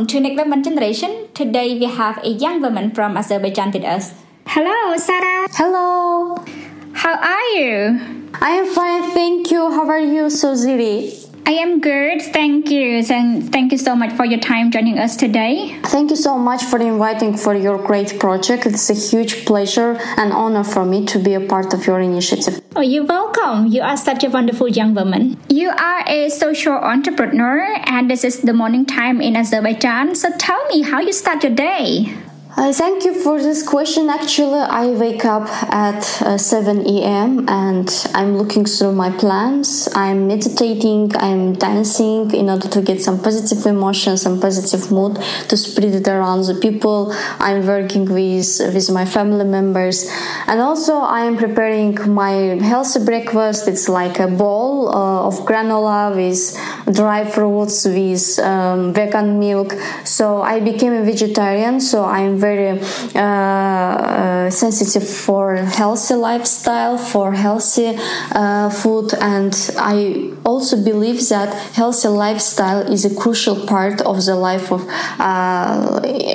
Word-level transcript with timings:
welcome 0.00 0.06
to 0.06 0.20
Next 0.20 0.42
Women 0.42 0.62
Generation. 0.62 1.28
Today 1.34 1.78
we 1.78 1.84
have 1.84 2.24
a 2.24 2.28
young 2.30 2.62
woman 2.62 2.90
from 2.92 3.18
Azerbaijan 3.18 3.70
with 3.70 3.84
us. 3.84 4.14
Hello, 4.46 4.96
Sarah. 4.96 5.46
Hello. 5.52 6.36
How 6.94 7.16
are 7.20 7.48
you? 7.58 8.00
I 8.40 8.50
am 8.60 8.74
fine, 8.74 9.10
thank 9.12 9.50
you. 9.50 9.70
How 9.70 9.86
are 9.90 10.00
you, 10.00 10.30
Soziri? 10.32 11.29
I 11.46 11.52
am 11.52 11.80
good, 11.80 12.22
thank 12.22 12.70
you. 12.70 13.02
And 13.10 13.52
thank 13.52 13.72
you 13.72 13.78
so 13.78 13.96
much 13.96 14.12
for 14.12 14.24
your 14.24 14.38
time 14.40 14.70
joining 14.70 14.98
us 14.98 15.16
today. 15.16 15.76
Thank 15.84 16.10
you 16.10 16.16
so 16.16 16.38
much 16.38 16.62
for 16.64 16.78
inviting 16.78 17.36
for 17.36 17.54
your 17.54 17.78
great 17.78 18.18
project. 18.20 18.66
It's 18.66 18.88
a 18.90 18.94
huge 18.94 19.44
pleasure 19.46 19.96
and 20.16 20.32
honor 20.32 20.64
for 20.64 20.84
me 20.84 21.04
to 21.06 21.18
be 21.18 21.34
a 21.34 21.40
part 21.40 21.74
of 21.74 21.86
your 21.86 22.00
initiative. 22.00 22.60
Oh, 22.76 22.82
you're 22.82 23.04
welcome. 23.04 23.66
You 23.66 23.82
are 23.82 23.96
such 23.96 24.22
a 24.22 24.30
wonderful 24.30 24.68
young 24.68 24.94
woman. 24.94 25.38
You 25.48 25.70
are 25.70 26.04
a 26.06 26.28
social 26.30 26.74
entrepreneur 26.74 27.66
and 27.84 28.08
this 28.08 28.22
is 28.22 28.42
the 28.42 28.52
morning 28.52 28.86
time 28.86 29.20
in 29.20 29.34
Azerbaijan. 29.36 30.14
So 30.14 30.28
tell 30.38 30.64
me 30.68 30.82
how 30.82 31.00
you 31.00 31.12
start 31.12 31.42
your 31.42 31.54
day. 31.54 32.14
Uh, 32.56 32.72
thank 32.72 33.04
you 33.04 33.14
for 33.14 33.40
this 33.40 33.66
question. 33.66 34.10
Actually, 34.10 34.58
I 34.58 34.88
wake 34.88 35.24
up 35.24 35.48
at 35.72 36.02
uh, 36.22 36.36
7 36.36 36.84
a.m. 36.84 37.48
and 37.48 37.88
I'm 38.12 38.36
looking 38.36 38.64
through 38.64 38.92
my 38.92 39.10
plans. 39.10 39.88
I'm 39.94 40.26
meditating, 40.26 41.12
I'm 41.16 41.52
dancing 41.54 42.32
in 42.34 42.50
order 42.50 42.68
to 42.68 42.82
get 42.82 43.00
some 43.00 43.22
positive 43.22 43.64
emotions 43.66 44.26
and 44.26 44.42
positive 44.42 44.90
mood 44.90 45.16
to 45.48 45.56
spread 45.56 45.94
it 45.94 46.08
around 46.08 46.42
the 46.46 46.54
people 46.54 47.14
I'm 47.38 47.66
working 47.66 48.06
with, 48.06 48.58
with 48.74 48.90
my 48.90 49.04
family 49.04 49.44
members. 49.44 50.10
And 50.48 50.60
also, 50.60 50.96
I 50.96 51.20
am 51.26 51.36
preparing 51.36 51.96
my 52.12 52.32
healthy 52.60 53.04
breakfast. 53.04 53.68
It's 53.68 53.88
like 53.88 54.18
a 54.18 54.26
bowl 54.26 54.88
uh, 54.88 55.26
of 55.28 55.34
granola 55.46 56.14
with 56.16 56.96
dry 56.96 57.24
fruits, 57.30 57.84
with 57.84 58.38
um, 58.40 58.92
vegan 58.92 59.38
milk. 59.38 59.72
So 60.04 60.42
I 60.42 60.58
became 60.58 60.92
a 60.92 61.04
vegetarian, 61.04 61.80
so 61.80 62.04
I'm 62.04 62.39
very 62.40 62.80
uh, 63.14 63.20
uh, 63.20 64.50
sensitive 64.50 65.06
for 65.06 65.56
healthy 65.56 66.14
lifestyle, 66.14 66.96
for 66.98 67.32
healthy 67.32 67.90
uh, 68.32 68.70
food, 68.70 69.12
and 69.20 69.54
I 69.76 70.32
also 70.44 70.82
believe 70.82 71.20
that 71.28 71.50
healthy 71.74 72.08
lifestyle 72.08 72.80
is 72.94 73.04
a 73.04 73.14
crucial 73.14 73.56
part 73.66 74.00
of 74.00 74.16
the 74.24 74.34
life 74.34 74.72
of 74.72 74.82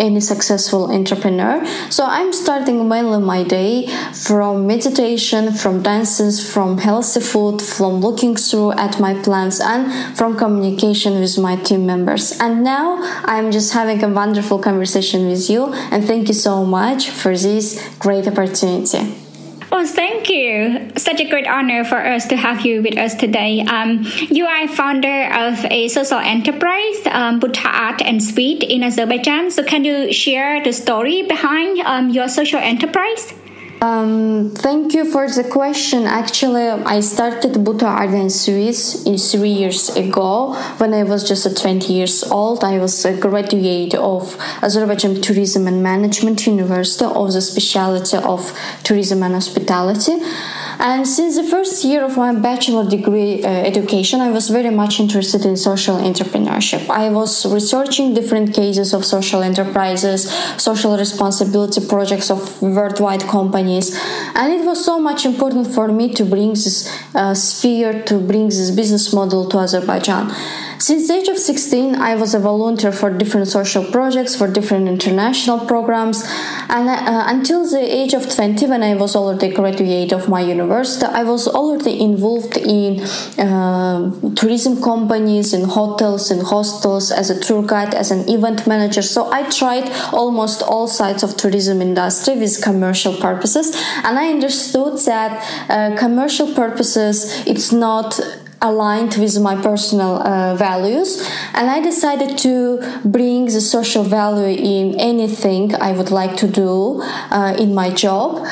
any 0.05 0.19
successful 0.19 0.91
entrepreneur. 0.91 1.65
So 1.89 2.05
I'm 2.05 2.31
starting 2.31 2.87
mainly 2.87 3.19
my 3.19 3.43
day 3.43 3.87
from 4.13 4.67
meditation, 4.67 5.53
from 5.53 5.81
dances, 5.81 6.33
from 6.53 6.77
healthy 6.77 7.21
food, 7.31 7.61
from 7.61 7.93
looking 7.99 8.35
through 8.35 8.71
at 8.73 8.99
my 8.99 9.13
plans, 9.25 9.59
and 9.59 9.81
from 10.17 10.37
communication 10.37 11.19
with 11.19 11.37
my 11.37 11.55
team 11.67 11.85
members. 11.85 12.31
And 12.39 12.63
now 12.63 12.87
I'm 13.25 13.51
just 13.51 13.73
having 13.73 14.03
a 14.03 14.09
wonderful 14.09 14.59
conversation 14.59 15.27
with 15.27 15.49
you 15.49 15.73
and 15.95 16.03
thank 16.03 16.27
you 16.27 16.33
so 16.33 16.65
much 16.65 17.09
for 17.09 17.31
this 17.37 17.81
great 17.99 18.27
opportunity. 18.27 19.15
Oh, 19.71 19.85
thank 19.85 20.29
you. 20.29 20.91
Such 20.97 21.21
a 21.21 21.29
great 21.29 21.47
honor 21.47 21.85
for 21.85 21.95
us 21.95 22.27
to 22.27 22.35
have 22.35 22.65
you 22.65 22.81
with 22.81 22.97
us 22.97 23.15
today. 23.15 23.61
Um, 23.61 24.05
you 24.29 24.45
are 24.45 24.67
founder 24.67 25.31
of 25.31 25.63
a 25.71 25.87
social 25.87 26.19
enterprise, 26.19 26.99
um, 27.07 27.39
Buta 27.39 27.65
Art 27.65 28.01
and 28.01 28.21
Sweet 28.21 28.61
in 28.63 28.83
Azerbaijan. 28.83 29.51
So, 29.51 29.63
can 29.63 29.85
you 29.85 30.11
share 30.11 30.61
the 30.61 30.73
story 30.73 31.23
behind 31.23 31.79
um, 31.79 32.09
your 32.09 32.27
social 32.27 32.59
enterprise? 32.59 33.33
Um, 33.85 34.49
thank 34.49 34.95
you 34.95 35.05
for 35.13 35.29
the 35.29 35.43
question. 35.43 36.05
Actually, 36.05 36.67
I 36.95 37.01
started 37.01 37.51
Buta 37.65 37.83
Art 37.83 38.09
and 38.21 38.31
Sweets 38.31 39.03
in 39.05 39.15
three 39.17 39.55
years 39.61 39.95
ago 39.95 40.55
when 40.79 40.91
I 40.93 41.03
was 41.03 41.27
just 41.27 41.45
20 41.61 41.93
years 41.93 42.23
old. 42.23 42.63
I 42.63 42.79
was 42.79 43.05
a 43.05 43.15
graduate 43.15 43.93
of 43.93 44.35
Azerbaijan 44.63 45.21
Tourism 45.21 45.67
and 45.67 45.83
Management 45.83 46.47
University 46.47 47.05
of 47.05 47.31
the 47.31 47.41
specialty 47.41 48.17
of 48.17 48.41
tourism 48.83 49.21
and 49.21 49.35
hospitality. 49.35 50.15
And 50.79 51.07
since 51.07 51.35
the 51.35 51.43
first 51.43 51.83
year 51.83 52.03
of 52.03 52.17
my 52.17 52.33
bachelor 52.33 52.87
degree 52.89 53.43
uh, 53.43 53.47
education, 53.47 54.21
I 54.21 54.31
was 54.31 54.49
very 54.49 54.69
much 54.69 54.99
interested 54.99 55.45
in 55.45 55.55
social 55.57 55.97
entrepreneurship. 55.97 56.89
I 56.89 57.09
was 57.09 57.45
researching 57.45 58.13
different 58.13 58.53
cases 58.53 58.93
of 58.93 59.05
social 59.05 59.41
enterprises, 59.41 60.31
social 60.57 60.97
responsibility 60.97 61.85
projects 61.85 62.29
of 62.29 62.61
worldwide 62.61 63.23
companies, 63.23 63.95
and 64.35 64.53
it 64.53 64.65
was 64.65 64.83
so 64.83 64.99
much 64.99 65.25
important 65.25 65.67
for 65.67 65.87
me 65.87 66.13
to 66.13 66.25
bring 66.25 66.49
this 66.49 66.91
uh, 67.15 67.33
sphere, 67.33 68.03
to 68.03 68.19
bring 68.19 68.47
this 68.47 68.71
business 68.71 69.13
model 69.13 69.47
to 69.49 69.57
Azerbaijan. 69.59 70.33
Since 70.77 71.07
the 71.07 71.15
age 71.15 71.27
of 71.29 71.37
16, 71.37 71.95
I 71.95 72.15
was 72.15 72.33
a 72.33 72.39
volunteer 72.39 72.91
for 72.91 73.09
different 73.09 73.47
social 73.47 73.83
projects, 73.83 74.35
for 74.35 74.47
different 74.47 74.87
international 74.87 75.65
programs, 75.65 76.23
and 76.69 76.89
uh, 76.89 77.23
until 77.27 77.69
the 77.69 77.79
age 77.79 78.13
of 78.13 78.29
20, 78.29 78.67
when 78.67 78.83
I 78.83 78.95
was 78.95 79.15
already 79.15 79.53
graduate 79.53 80.11
of 80.11 80.27
my 80.27 80.41
university, 80.41 81.05
I 81.05 81.23
was 81.23 81.47
already 81.47 82.01
involved 82.01 82.57
in 82.57 83.01
uh, 83.39 84.11
tourism 84.35 84.81
companies, 84.81 85.53
in 85.53 85.63
hotels, 85.63 86.29
in 86.29 86.41
hostels, 86.41 87.11
as 87.11 87.29
a 87.29 87.39
tour 87.39 87.63
guide, 87.63 87.93
as 87.93 88.11
an 88.11 88.27
event 88.29 88.67
manager. 88.67 89.01
So 89.01 89.31
I 89.31 89.49
tried 89.49 89.89
almost 90.11 90.61
all 90.61 90.87
sides 90.87 91.23
of 91.23 91.37
tourism 91.37 91.81
industry 91.81 92.37
with 92.37 92.61
commercial 92.61 93.15
purposes, 93.15 93.75
and 94.03 94.19
I 94.19 94.29
understood 94.29 94.99
that 95.05 95.69
uh, 95.69 95.95
commercial 95.97 96.53
purposes 96.53 97.45
it's 97.47 97.71
not 97.71 98.19
aligned 98.69 99.15
with 99.15 99.39
my 99.39 99.55
personal 99.69 100.13
uh, 100.21 100.55
values 100.55 101.09
and 101.53 101.69
i 101.69 101.79
decided 101.79 102.37
to 102.37 102.53
bring 103.17 103.45
the 103.45 103.61
social 103.61 104.03
value 104.03 104.53
in 104.75 104.99
anything 104.99 105.63
i 105.75 105.91
would 105.91 106.11
like 106.11 106.35
to 106.35 106.47
do 106.47 107.01
uh, 107.31 107.53
in 107.63 107.73
my 107.81 107.89
job 108.05 108.45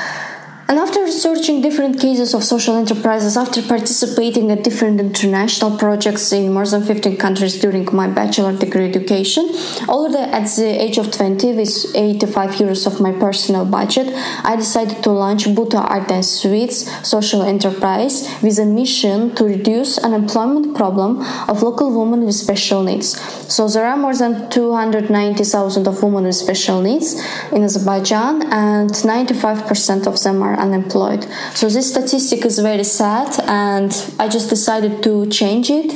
and 0.74 0.80
after 0.80 1.02
researching 1.04 1.62
different 1.62 2.00
cases 2.00 2.34
of 2.34 2.44
social 2.44 2.76
enterprises, 2.76 3.38
after 3.38 3.62
participating 3.62 4.50
at 4.50 4.64
different 4.64 5.00
international 5.00 5.78
projects 5.78 6.32
in 6.32 6.52
more 6.52 6.66
than 6.66 6.82
15 6.82 7.16
countries 7.18 7.60
during 7.60 7.88
my 7.94 8.08
bachelor 8.08 8.58
degree 8.58 8.90
education, 8.90 9.48
already 9.88 10.18
at 10.18 10.48
the 10.56 10.66
age 10.82 10.98
of 10.98 11.12
20, 11.12 11.54
with 11.54 11.96
85 11.96 12.50
euros 12.56 12.88
of 12.88 13.00
my 13.00 13.12
personal 13.12 13.66
budget, 13.66 14.08
I 14.44 14.56
decided 14.56 15.04
to 15.04 15.12
launch 15.12 15.46
Buta 15.46 15.80
Art 15.80 16.10
and 16.10 16.26
Sweets 16.26 16.90
social 17.08 17.44
enterprise 17.44 18.28
with 18.42 18.58
a 18.58 18.66
mission 18.66 19.36
to 19.36 19.44
reduce 19.44 20.00
unemployment 20.00 20.76
problem 20.76 21.22
of 21.50 21.62
local 21.62 21.92
women 21.94 22.26
with 22.26 22.34
special 22.34 22.82
needs. 22.82 23.22
So 23.54 23.68
there 23.68 23.86
are 23.86 23.96
more 23.96 24.16
than 24.16 24.50
290,000 24.50 25.88
of 25.88 26.02
women 26.02 26.24
with 26.24 26.36
special 26.36 26.82
needs 26.82 27.22
in 27.52 27.62
Azerbaijan, 27.64 28.52
and 28.52 28.90
95% 28.90 30.08
of 30.08 30.20
them 30.24 30.42
are 30.42 30.62
are 30.62 30.62
unemployed. 30.66 31.22
So 31.53 31.69
this 31.75 31.88
statistic 31.94 32.46
is 32.46 32.57
very 32.59 32.88
sad, 33.00 33.29
and 33.47 33.91
I 34.24 34.28
just 34.28 34.50
decided 34.50 35.03
to 35.03 35.13
change 35.40 35.69
it 35.69 35.90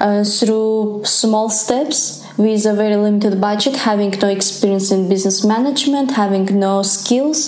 uh, 0.00 0.24
through 0.24 1.02
small 1.04 1.48
steps 1.50 2.24
with 2.36 2.66
a 2.66 2.74
very 2.74 2.96
limited 2.96 3.40
budget, 3.40 3.74
having 3.76 4.10
no 4.24 4.28
experience 4.28 4.90
in 4.90 5.08
business 5.08 5.44
management, 5.44 6.10
having 6.24 6.46
no 6.68 6.82
skills, 6.82 7.38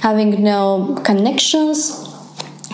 having 0.00 0.42
no 0.42 0.98
connections. 1.04 1.76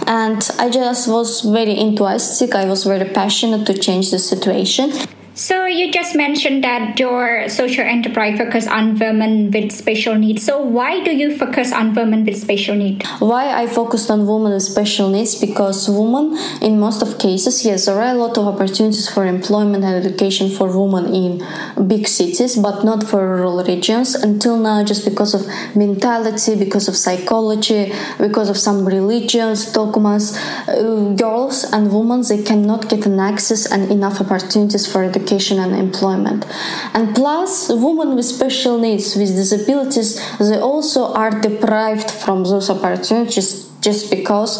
And 0.06 0.40
I 0.58 0.70
just 0.70 1.08
was 1.08 1.42
very 1.58 1.76
enthusiastic, 1.78 2.54
I 2.54 2.64
was 2.64 2.84
very 2.84 3.08
passionate 3.20 3.66
to 3.66 3.74
change 3.86 4.10
the 4.10 4.18
situation. 4.18 4.92
So 5.38 5.66
you 5.66 5.92
just 5.92 6.16
mentioned 6.16 6.64
that 6.64 6.98
your 6.98 7.48
social 7.48 7.84
enterprise 7.84 8.36
focus 8.36 8.66
on 8.66 8.98
women 8.98 9.52
with 9.52 9.70
special 9.70 10.16
needs. 10.16 10.42
So 10.42 10.60
why 10.60 11.04
do 11.04 11.14
you 11.14 11.38
focus 11.38 11.72
on 11.72 11.94
women 11.94 12.24
with 12.24 12.36
special 12.36 12.74
needs? 12.74 13.06
Why 13.20 13.54
I 13.62 13.68
focused 13.68 14.10
on 14.10 14.26
women 14.26 14.50
with 14.52 14.64
special 14.64 15.08
needs? 15.10 15.38
Because 15.38 15.88
women, 15.88 16.36
in 16.60 16.80
most 16.80 17.02
of 17.02 17.20
cases, 17.20 17.64
yes, 17.64 17.86
there 17.86 17.94
are 17.94 18.16
a 18.16 18.18
lot 18.18 18.36
of 18.36 18.48
opportunities 18.48 19.08
for 19.08 19.24
employment 19.26 19.84
and 19.84 20.04
education 20.04 20.50
for 20.50 20.66
women 20.76 21.14
in 21.14 21.86
big 21.86 22.08
cities, 22.08 22.56
but 22.56 22.82
not 22.82 23.04
for 23.04 23.20
rural 23.20 23.62
regions 23.62 24.16
until 24.16 24.58
now, 24.58 24.84
just 24.84 25.04
because 25.04 25.34
of 25.34 25.46
mentality, 25.76 26.56
because 26.56 26.88
of 26.88 26.96
psychology, 26.96 27.92
because 28.18 28.48
of 28.48 28.56
some 28.56 28.84
religions, 28.84 29.70
dogmas. 29.70 30.36
Uh, 30.66 31.14
girls 31.14 31.64
and 31.72 31.92
women 31.92 32.22
they 32.28 32.42
cannot 32.42 32.88
get 32.88 33.06
an 33.06 33.20
access 33.20 33.70
and 33.70 33.90
enough 33.90 34.20
opportunities 34.20 34.84
for 34.90 35.04
education 35.04 35.27
education 35.28 35.58
and 35.58 35.74
employment. 35.76 36.46
And 36.94 37.14
plus, 37.14 37.68
women 37.68 38.16
with 38.16 38.24
special 38.24 38.78
needs, 38.78 39.16
with 39.16 39.28
disabilities, 39.28 40.20
they 40.38 40.58
also 40.58 41.12
are 41.12 41.30
deprived 41.30 42.10
from 42.10 42.44
those 42.44 42.70
opportunities 42.70 43.68
just 43.80 44.10
because 44.10 44.58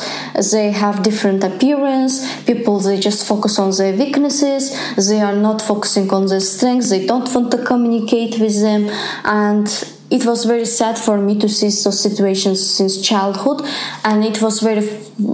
they 0.52 0.70
have 0.70 1.02
different 1.02 1.42
appearance 1.42 2.40
people 2.44 2.78
they 2.78 3.00
just 3.00 3.26
focus 3.26 3.58
on 3.58 3.72
their 3.76 3.92
weaknesses 3.92 4.62
they 5.08 5.20
are 5.20 5.34
not 5.34 5.60
focusing 5.60 6.08
on 6.10 6.28
their 6.28 6.38
strengths 6.38 6.90
they 6.90 7.04
don't 7.04 7.28
want 7.34 7.50
to 7.50 7.58
communicate 7.64 8.38
with 8.38 8.60
them 8.60 8.88
and 9.24 9.66
it 10.10 10.24
was 10.24 10.44
very 10.44 10.64
sad 10.64 10.98
for 10.98 11.18
me 11.18 11.38
to 11.38 11.48
see 11.48 11.66
those 11.66 12.00
situations 12.00 12.58
since 12.68 13.00
childhood 13.00 13.60
and 14.04 14.24
it 14.24 14.40
was 14.40 14.60
very 14.60 14.86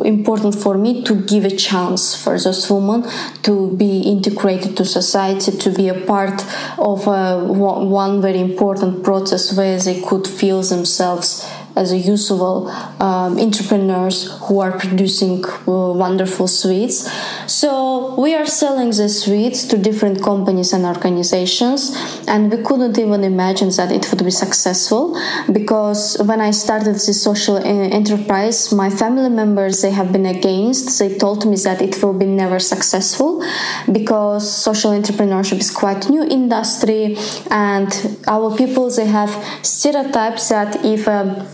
important 0.05 0.55
for 0.55 0.77
me 0.77 1.05
to 1.05 1.15
give 1.15 1.45
a 1.45 1.57
chance 1.57 2.21
for 2.21 2.39
those 2.39 2.69
women 2.71 3.09
to 3.43 3.77
be 3.77 4.01
integrated 4.01 4.77
to 4.77 4.85
society 4.85 5.53
to 5.53 5.71
be 5.71 5.89
a 5.89 6.01
part 6.07 6.45
of 6.79 7.07
uh, 7.07 7.41
one 7.45 8.21
very 8.21 8.41
important 8.41 9.05
process 9.05 9.57
where 9.57 9.79
they 9.79 10.01
could 10.01 10.27
feel 10.27 10.63
themselves 10.63 11.47
as 11.77 11.93
a 11.93 11.99
useful 11.99 12.69
um, 13.01 13.39
entrepreneurs 13.39 14.31
who 14.43 14.61
are 14.61 14.79
producing 14.79 15.45
uh, 15.45 15.93
wonderful 15.93 16.47
sweets. 16.47 17.11
So 17.51 18.15
we 18.21 18.35
are 18.35 18.47
selling 18.47 18.91
the 18.91 19.09
sweets 19.09 19.65
to 19.69 19.79
different 19.79 20.23
companies 20.23 20.73
and 20.73 20.85
organizations, 20.85 21.97
and 22.29 22.51
we 22.51 22.63
couldn't 22.63 22.99
even 22.99 23.25
imagine 23.25 23.71
that 23.77 23.91
it 23.91 24.09
would 24.11 24.25
be 24.25 24.31
successful 24.31 25.19
because 25.53 26.17
when 26.23 26.41
I 26.41 26.51
started 26.53 26.95
this 26.95 27.23
social 27.23 27.57
uh, 27.57 27.61
enterprise, 27.61 28.73
my 28.73 28.91
family 28.91 29.31
members 29.31 29.83
they 29.83 29.91
have 29.91 30.13
been 30.13 30.27
against. 30.27 30.99
They 30.99 31.17
told 31.19 31.47
me 31.47 31.57
that 31.65 31.83
it 31.83 32.03
will 32.03 32.13
be 32.13 32.27
never 32.27 32.59
successful 32.59 33.45
because 33.91 34.43
social 34.51 34.93
entrepreneurship 34.93 35.59
is 35.59 35.71
quite 35.71 36.09
new 36.09 36.25
industry, 36.25 37.17
and 37.51 38.19
our 38.27 38.57
people 38.57 38.91
they 38.91 39.07
have 39.07 39.31
stereotypes 39.63 40.49
that 40.49 40.85
if 40.85 41.07
a 41.07 41.47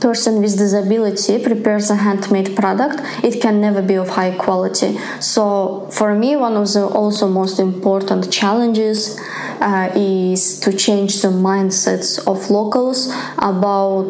person 0.00 0.42
with 0.42 0.56
disability 0.58 1.42
prepares 1.42 1.90
a 1.90 1.96
handmade 1.96 2.56
product, 2.56 3.00
it 3.24 3.40
can 3.40 3.60
never 3.60 3.82
be 3.82 3.94
of 3.94 4.08
high 4.08 4.34
quality. 4.36 4.98
So 5.20 5.88
for 5.92 6.14
me, 6.14 6.36
one 6.36 6.56
of 6.56 6.72
the 6.72 6.86
also 6.86 7.28
most 7.28 7.58
important 7.58 8.32
challenges 8.32 9.18
uh, 9.60 9.90
is 9.94 10.60
to 10.60 10.72
change 10.72 11.22
the 11.22 11.28
mindsets 11.28 12.18
of 12.26 12.50
locals 12.50 13.12
about 13.38 14.08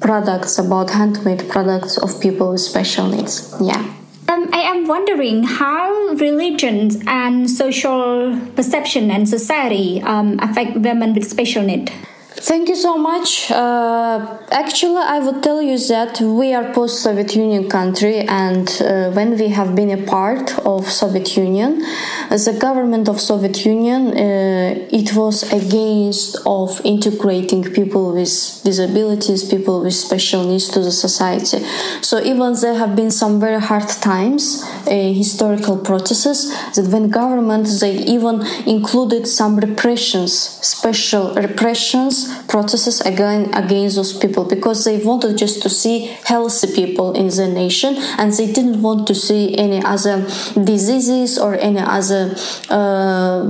products, 0.00 0.58
about 0.58 0.90
handmade 0.90 1.48
products 1.48 1.96
of 1.98 2.20
people 2.20 2.52
with 2.52 2.60
special 2.60 3.08
needs. 3.08 3.54
Yeah. 3.60 3.94
Um, 4.28 4.48
I 4.52 4.60
am 4.60 4.86
wondering 4.86 5.44
how 5.44 6.14
religions 6.14 6.98
and 7.06 7.50
social 7.50 8.38
perception 8.56 9.10
and 9.10 9.28
society 9.28 10.00
um, 10.02 10.38
affect 10.40 10.76
women 10.76 11.14
with 11.14 11.28
special 11.28 11.62
needs. 11.62 11.90
Thank 12.34 12.70
you 12.70 12.76
so 12.76 12.96
much. 12.96 13.50
Uh, 13.50 14.38
actually, 14.50 14.96
I 14.96 15.18
would 15.18 15.42
tell 15.42 15.60
you 15.60 15.78
that 15.88 16.18
we 16.20 16.54
are 16.54 16.72
post-Soviet 16.72 17.36
Union 17.36 17.68
country, 17.68 18.20
and 18.20 18.68
uh, 18.80 19.10
when 19.10 19.38
we 19.38 19.48
have 19.48 19.74
been 19.76 19.90
a 19.90 20.02
part 20.06 20.58
of 20.60 20.88
Soviet 20.90 21.36
Union, 21.36 21.84
a 22.30 22.58
government 22.58 23.08
of 23.08 23.20
Soviet 23.20 23.64
Union, 23.66 24.08
uh, 24.08 24.88
it 24.90 25.14
was 25.14 25.52
against 25.52 26.38
of 26.46 26.80
integrating 26.84 27.64
people 27.64 28.14
with 28.14 28.62
disabilities, 28.64 29.44
people 29.44 29.82
with 29.82 29.94
special 29.94 30.44
needs 30.44 30.68
to 30.70 30.80
the 30.80 30.90
society. 30.90 31.58
So 32.00 32.18
even 32.22 32.54
there 32.54 32.74
have 32.74 32.96
been 32.96 33.10
some 33.10 33.40
very 33.40 33.60
hard 33.60 33.88
times, 33.88 34.64
uh, 34.86 34.90
historical 34.90 35.76
processes 35.76 36.50
that 36.74 36.88
when 36.88 37.10
government 37.10 37.68
they 37.80 37.98
even 38.04 38.42
included 38.66 39.28
some 39.28 39.56
repressions, 39.56 40.32
special 40.32 41.34
repressions 41.34 42.21
processes 42.48 43.00
again 43.02 43.52
against 43.54 43.96
those 43.96 44.16
people 44.16 44.44
because 44.44 44.84
they 44.84 44.98
wanted 44.98 45.36
just 45.36 45.62
to 45.62 45.68
see 45.68 46.06
healthy 46.24 46.68
people 46.74 47.12
in 47.12 47.28
the 47.28 47.48
nation 47.48 47.94
and 48.18 48.32
they 48.32 48.52
didn't 48.52 48.80
want 48.82 49.06
to 49.06 49.14
see 49.14 49.56
any 49.56 49.82
other 49.84 50.20
diseases 50.64 51.38
or 51.38 51.54
any 51.54 51.80
other 51.80 52.34
uh, 52.70 53.42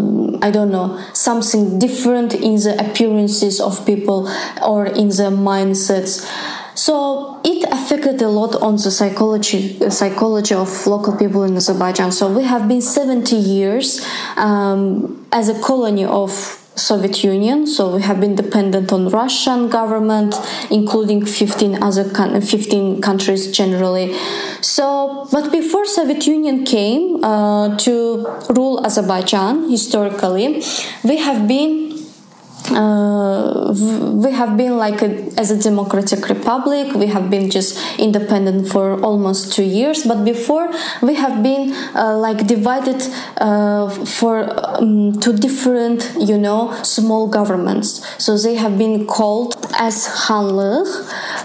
I 0.42 0.50
don't 0.50 0.70
know 0.70 1.02
something 1.12 1.78
different 1.78 2.34
in 2.34 2.56
the 2.56 2.76
appearances 2.78 3.60
of 3.60 3.84
people 3.86 4.28
or 4.62 4.86
in 4.86 5.08
the 5.08 5.30
mindsets. 5.30 6.26
So 6.74 7.40
it 7.44 7.64
affected 7.70 8.20
a 8.22 8.28
lot 8.28 8.56
on 8.62 8.76
the 8.76 8.90
psychology 8.90 9.78
psychology 9.90 10.54
of 10.54 10.86
local 10.86 11.16
people 11.16 11.44
in 11.44 11.56
Azerbaijan. 11.56 12.12
So 12.12 12.32
we 12.32 12.44
have 12.44 12.66
been 12.66 12.80
70 12.80 13.36
years 13.36 14.04
um, 14.36 15.26
as 15.30 15.48
a 15.48 15.60
colony 15.60 16.04
of 16.04 16.30
Soviet 16.74 17.22
Union, 17.22 17.66
so 17.66 17.94
we 17.94 18.02
have 18.02 18.20
been 18.20 18.34
dependent 18.34 18.92
on 18.92 19.08
Russian 19.08 19.68
government, 19.68 20.34
including 20.70 21.24
15 21.24 21.82
other 21.82 22.04
15 22.04 23.00
countries 23.00 23.50
generally. 23.52 24.16
So, 24.60 25.28
but 25.30 25.52
before 25.52 25.84
Soviet 25.84 26.26
Union 26.26 26.64
came 26.64 27.22
uh, 27.22 27.76
to 27.78 28.26
rule 28.50 28.84
Azerbaijan 28.86 29.70
historically, 29.70 30.62
we 31.04 31.18
have 31.18 31.46
been 31.46 31.91
uh, 32.70 33.74
we 34.14 34.30
have 34.32 34.56
been 34.56 34.76
like 34.76 35.02
a, 35.02 35.10
as 35.36 35.50
a 35.50 35.60
democratic 35.60 36.28
republic. 36.28 36.94
We 36.94 37.06
have 37.06 37.30
been 37.30 37.50
just 37.50 37.78
independent 37.98 38.68
for 38.68 39.00
almost 39.00 39.52
two 39.52 39.64
years. 39.64 40.04
But 40.04 40.24
before 40.24 40.70
we 41.02 41.14
have 41.14 41.42
been 41.42 41.72
uh, 41.94 42.16
like 42.18 42.46
divided 42.46 43.02
uh, 43.38 43.90
for 43.90 44.48
um, 44.78 45.18
two 45.20 45.36
different 45.36 46.08
you 46.20 46.38
know 46.38 46.72
small 46.82 47.26
governments. 47.26 48.06
So 48.18 48.36
they 48.38 48.54
have 48.54 48.78
been 48.78 49.06
called 49.06 49.56
as 49.78 50.06
khanlık 50.06 50.86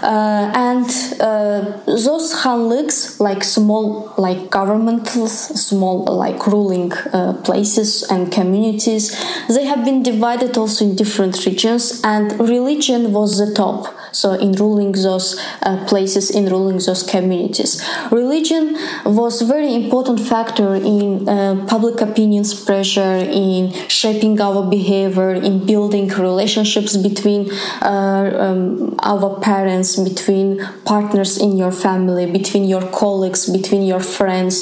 uh, 0.02 0.52
and 0.54 0.86
uh, 1.20 1.60
those 1.86 2.34
khanlıks 2.34 3.18
like 3.20 3.42
small 3.42 4.12
like 4.16 4.50
governmentals 4.50 5.30
small 5.56 6.04
like 6.04 6.46
ruling 6.46 6.92
uh, 7.12 7.32
places 7.42 8.04
and 8.10 8.30
communities 8.30 9.04
they 9.48 9.64
have 9.64 9.84
been 9.84 10.02
divided 10.02 10.56
also 10.56 10.84
in 10.84 10.94
different 10.94 11.07
different 11.08 11.46
regions, 11.46 12.00
and 12.04 12.26
religion 12.56 13.12
was 13.12 13.30
the 13.42 13.50
top. 13.54 13.80
So, 14.20 14.32
in 14.46 14.52
ruling 14.52 14.92
those 14.92 15.28
uh, 15.62 15.84
places, 15.86 16.30
in 16.38 16.44
ruling 16.46 16.78
those 16.86 17.02
communities, 17.02 17.72
religion 18.10 18.64
was 19.04 19.42
very 19.42 19.74
important 19.74 20.18
factor 20.20 20.74
in 20.74 21.28
uh, 21.28 21.66
public 21.74 22.00
opinion's 22.00 22.52
pressure, 22.68 23.16
in 23.44 23.72
shaping 23.88 24.40
our 24.40 24.62
behavior, 24.78 25.32
in 25.48 25.54
building 25.72 26.08
relationships 26.08 26.96
between 26.96 27.50
uh, 27.82 28.30
um, 28.44 28.94
our 29.12 29.38
parents, 29.40 29.96
between 30.10 30.46
partners 30.84 31.32
in 31.38 31.56
your 31.62 31.72
family, 31.86 32.24
between 32.40 32.64
your 32.64 32.84
colleagues, 33.02 33.40
between 33.58 33.82
your 33.82 34.00
friends. 34.00 34.54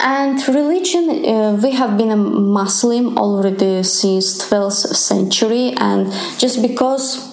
And 0.00 0.38
religion, 0.48 1.24
uh, 1.24 1.58
we 1.60 1.72
have 1.72 1.98
been 1.98 2.10
a 2.10 2.16
Muslim 2.16 3.18
already 3.18 3.82
since 3.82 4.38
12th 4.38 4.94
century, 4.94 5.74
and 5.76 6.12
just 6.38 6.62
because 6.62 7.27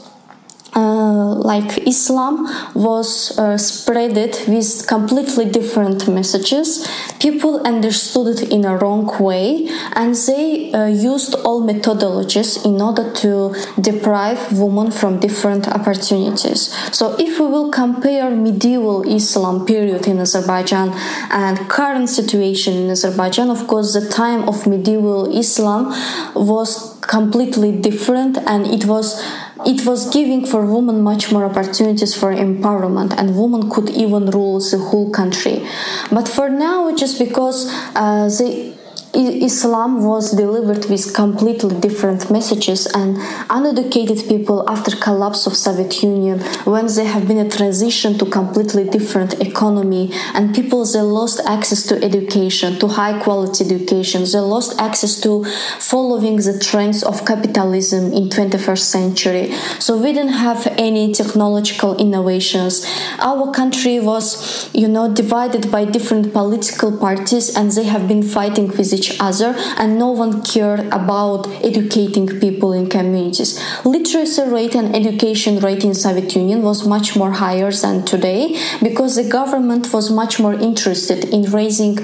like 1.46 1.88
Islam 1.88 2.48
was 2.74 3.38
uh, 3.38 3.56
spreaded 3.56 4.34
with 4.48 4.88
completely 4.88 5.46
different 5.46 6.08
messages. 6.08 6.88
People 7.20 7.62
understood 7.66 8.28
it 8.36 8.52
in 8.52 8.66
a 8.66 8.76
wrong 8.78 9.06
way, 9.20 9.68
and 9.94 10.16
they 10.28 10.72
uh, 10.74 10.88
used 10.88 11.36
all 11.46 11.62
methodologies 11.62 12.66
in 12.66 12.82
order 12.82 13.06
to 13.14 13.56
deprive 13.80 14.40
women 14.60 14.90
from 14.92 15.20
different 15.20 15.68
opportunities. 15.68 16.74
So, 16.92 17.16
if 17.20 17.40
we 17.40 17.46
will 17.46 17.70
compare 17.72 18.30
medieval 18.32 19.04
Islam 19.08 19.66
period 19.66 20.08
in 20.08 20.20
Azerbaijan 20.20 20.90
and 21.30 21.58
current 21.70 22.10
situation 22.10 22.74
in 22.74 22.90
Azerbaijan, 22.90 23.50
of 23.50 23.68
course, 23.68 23.94
the 23.94 24.10
time 24.10 24.50
of 24.50 24.66
medieval 24.66 25.38
Islam 25.38 25.94
was 26.36 26.95
completely 27.08 27.72
different, 27.72 28.38
and 28.38 28.68
it 28.68 28.86
was 28.86 29.22
it 29.66 29.86
was 29.86 30.10
giving 30.14 30.46
for 30.46 30.66
women 30.66 31.02
much 31.02 31.32
more 31.32 31.46
opportunities 31.46 32.14
for 32.14 32.32
empowerment 32.34 33.16
and 33.18 33.36
women 33.36 33.70
could 33.70 33.90
even 33.90 34.30
rule 34.30 34.60
the 34.60 34.78
whole 34.78 35.10
country. 35.10 35.66
But 36.12 36.28
for 36.28 36.50
now 36.50 36.94
just 36.96 37.18
because 37.18 37.68
uh, 37.96 38.30
they 38.38 38.75
Islam 39.16 40.04
was 40.04 40.32
delivered 40.32 40.86
with 40.90 41.14
completely 41.14 41.80
different 41.80 42.30
messages 42.30 42.86
and 42.88 43.18
uneducated 43.50 44.28
people 44.28 44.70
after 44.70 44.96
collapse 44.98 45.48
of 45.48 45.56
Soviet 45.56 46.04
Union 46.04 46.40
when 46.66 46.88
there 46.88 47.08
have 47.08 47.28
been 47.28 47.38
a 47.38 47.50
transition 47.50 48.18
to 48.18 48.26
completely 48.26 48.84
different 48.90 49.40
economy 49.42 50.12
and 50.34 50.54
people 50.54 50.86
they 50.86 51.02
lost 51.02 51.40
access 51.46 51.84
to 51.84 51.96
education 52.04 52.78
to 52.80 52.88
high 52.88 53.18
quality 53.22 53.64
education. 53.64 54.24
They 54.32 54.40
lost 54.40 54.80
access 54.80 55.20
to 55.22 55.46
following 55.80 56.38
the 56.38 56.60
trends 56.60 57.04
of 57.04 57.26
capitalism 57.26 58.14
in 58.14 58.30
21st 58.30 58.86
century. 58.98 59.54
So 59.80 59.98
we 59.98 60.12
didn't 60.14 60.40
have 60.48 60.68
any 60.78 61.14
technological 61.14 61.96
innovations. 61.98 62.86
Our 63.20 63.52
country 63.52 64.00
was 64.00 64.70
you 64.74 64.88
know 64.88 65.12
divided 65.14 65.72
by 65.72 65.86
different 65.86 66.34
political 66.34 66.98
parties 66.98 67.56
and 67.56 67.72
they 67.72 67.86
have 67.86 68.08
been 68.08 68.24
fighting 68.24 68.68
with 68.68 68.94
each 68.94 69.05
each 69.06 69.20
other 69.20 69.54
and 69.78 69.98
no 69.98 70.10
one 70.10 70.44
cared 70.44 70.82
about 70.88 71.48
educating 71.64 72.28
people 72.40 72.74
in 72.74 72.90
communities. 72.90 73.60
Literacy 73.84 74.44
rate 74.44 74.76
and 74.76 74.96
education 74.96 75.60
rate 75.60 75.84
in 75.84 75.94
Soviet 75.94 76.36
Union 76.36 76.62
was 76.62 76.88
much 76.88 77.16
more 77.16 77.32
higher 77.32 77.72
than 77.72 78.06
today 78.06 78.58
because 78.82 79.16
the 79.16 79.28
government 79.30 79.94
was 79.94 80.12
much 80.12 80.40
more 80.40 80.54
interested 80.54 81.26
in 81.26 81.44
raising 81.52 81.98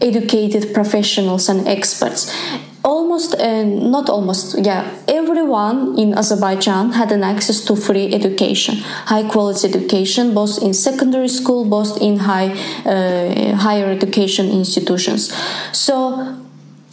educated 0.00 0.74
professionals 0.74 1.48
and 1.48 1.66
experts 1.66 2.32
almost 2.84 3.34
uh, 3.34 3.64
not 3.64 4.08
almost 4.08 4.56
yeah 4.64 4.82
everyone 5.08 5.98
in 5.98 6.16
azerbaijan 6.16 6.92
had 6.92 7.10
an 7.10 7.22
access 7.24 7.60
to 7.64 7.74
free 7.74 8.14
education 8.14 8.76
high 9.12 9.28
quality 9.28 9.66
education 9.68 10.32
both 10.32 10.62
in 10.62 10.72
secondary 10.72 11.28
school 11.28 11.64
both 11.64 12.00
in 12.00 12.18
high 12.18 12.50
uh, 12.86 13.54
higher 13.56 13.86
education 13.86 14.48
institutions 14.50 15.34
so 15.72 16.38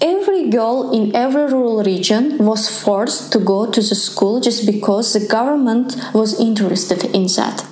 every 0.02 0.50
girl 0.50 0.92
in 0.92 1.16
every 1.16 1.46
rural 1.46 1.84
region 1.84 2.38
was 2.38 2.70
forced 2.70 3.32
to 3.34 3.40
go 3.40 3.70
to 3.72 3.82
the 3.82 3.96
school 3.96 4.42
just 4.42 4.66
because 4.66 5.14
the 5.14 5.26
government 5.28 5.96
was 6.14 6.40
interested 6.40 7.04
in 7.16 7.24
that. 7.38 7.66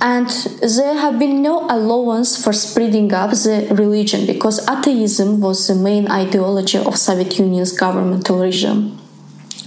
And 0.00 0.28
there 0.62 0.94
have 0.94 1.18
been 1.18 1.42
no 1.42 1.66
allowance 1.68 2.42
for 2.42 2.52
spreading 2.52 3.12
up 3.12 3.30
the 3.30 3.66
religion 3.72 4.26
because 4.26 4.66
atheism 4.68 5.40
was 5.40 5.66
the 5.66 5.74
main 5.74 6.08
ideology 6.08 6.78
of 6.78 6.96
Soviet 6.96 7.38
Union's 7.38 7.72
governmental 7.72 8.38
regime. 8.38 8.98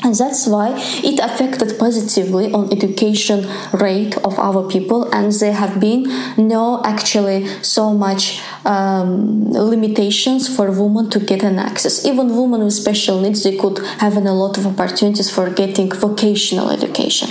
And 0.04 0.16
that's 0.16 0.48
why 0.48 0.74
it 1.04 1.20
affected 1.20 1.78
positively 1.78 2.52
on 2.52 2.72
education 2.74 3.48
rate 3.72 4.18
of 4.18 4.40
our 4.40 4.68
people 4.68 5.08
and 5.14 5.32
there 5.32 5.54
have 5.54 5.80
been 5.80 6.08
no 6.38 6.82
actually 6.84 7.48
so 7.62 7.94
much 7.94 8.42
um, 8.66 9.52
limitations 9.52 10.54
for 10.54 10.72
women 10.72 11.10
to 11.10 11.20
get 11.20 11.44
an 11.44 11.60
access. 11.60 12.06
Even 12.06 12.36
women 12.36 12.64
with 12.64 12.74
special 12.74 13.20
needs 13.22 13.44
they 13.44 13.58
could 13.58 13.80
have 14.00 14.18
a 14.18 14.20
lot 14.20 14.58
of 14.58 14.68
opportunities 14.68 15.30
for 15.30 15.50
getting 15.50 15.90
vocational 15.92 16.70
education. 16.70 17.30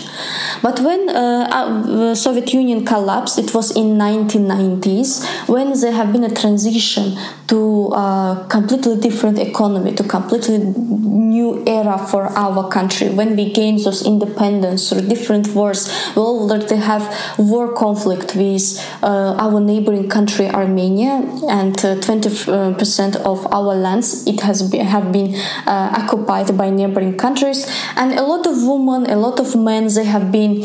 But 0.63 0.81
when 0.81 1.09
uh, 1.09 1.13
uh, 1.13 2.15
soviet 2.15 2.53
union 2.53 2.85
collapsed 2.85 3.39
it 3.39 3.55
was 3.55 3.71
in 3.77 3.97
1990s 3.97 5.49
when 5.49 5.79
there 5.81 5.93
have 5.93 6.13
been 6.13 6.25
a 6.25 6.35
transition 6.35 7.17
to 7.49 7.89
a 7.93 8.47
completely 8.49 8.97
different 9.01 9.39
economy 9.39 9.95
to 9.95 10.05
completely 10.05 10.59
new 10.59 11.63
era 11.67 11.99
for 11.99 12.27
our 12.37 12.69
country. 12.69 13.09
When 13.09 13.37
we 13.37 13.53
gained 13.53 13.81
those 13.81 14.05
independence 14.07 14.91
through 14.91 15.09
different 15.09 15.49
wars 15.55 15.89
we 16.17 16.23
already 16.23 16.77
have 16.77 17.05
war 17.39 17.73
conflict 17.75 18.35
with 18.37 18.65
uh, 19.03 19.37
our 19.39 19.61
neighboring 19.61 20.09
country 20.09 20.49
armenia 20.49 21.20
and 21.49 21.77
uh, 21.85 21.97
20% 21.97 23.17
of 23.17 23.53
our 23.53 23.75
lands 23.75 24.27
it 24.27 24.41
has 24.41 24.61
have 24.73 25.13
been 25.13 25.35
uh, 25.67 25.95
occupied 26.01 26.57
by 26.57 26.71
neighboring 26.71 27.17
countries. 27.17 27.67
And 27.97 28.13
a 28.19 28.23
lot 28.23 28.47
of 28.47 28.57
women 28.63 29.11
a 29.11 29.17
lot 29.17 29.41
of 29.41 29.57
men 29.57 29.89
they 29.89 30.05
have 30.05 30.31
been 30.33 30.65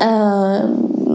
uh, 0.00 0.66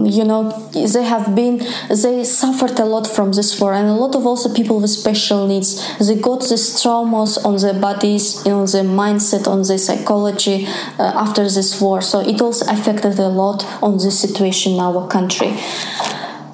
you 0.04 0.24
know 0.24 0.50
they 0.72 1.04
have 1.04 1.34
been 1.34 1.58
they 2.02 2.24
suffered 2.24 2.78
a 2.78 2.84
lot 2.84 3.06
from 3.06 3.32
this 3.32 3.60
war. 3.60 3.74
And 3.74 3.88
a 3.88 3.94
lot 3.94 4.14
of 4.14 4.26
also 4.26 4.52
people 4.52 4.80
with 4.80 4.90
special 4.90 5.46
needs 5.46 5.68
they 5.98 6.16
got 6.16 6.40
these 6.40 6.80
traumas 6.80 7.44
on 7.44 7.56
their 7.56 7.78
bodies 7.78 8.44
know 8.46 8.66
their 8.66 8.84
mindset 8.84 9.46
on 9.46 9.62
their 9.62 9.78
psychology 9.78 10.66
uh, 10.98 11.24
after 11.24 11.42
this 11.42 11.80
war. 11.80 12.00
So 12.00 12.20
it 12.20 12.40
also 12.40 12.70
affected 12.70 13.18
a 13.18 13.28
lot 13.28 13.64
on 13.82 13.98
the 13.98 14.10
situation 14.10 14.74
in 14.74 14.80
our 14.80 15.06
country 15.08 15.52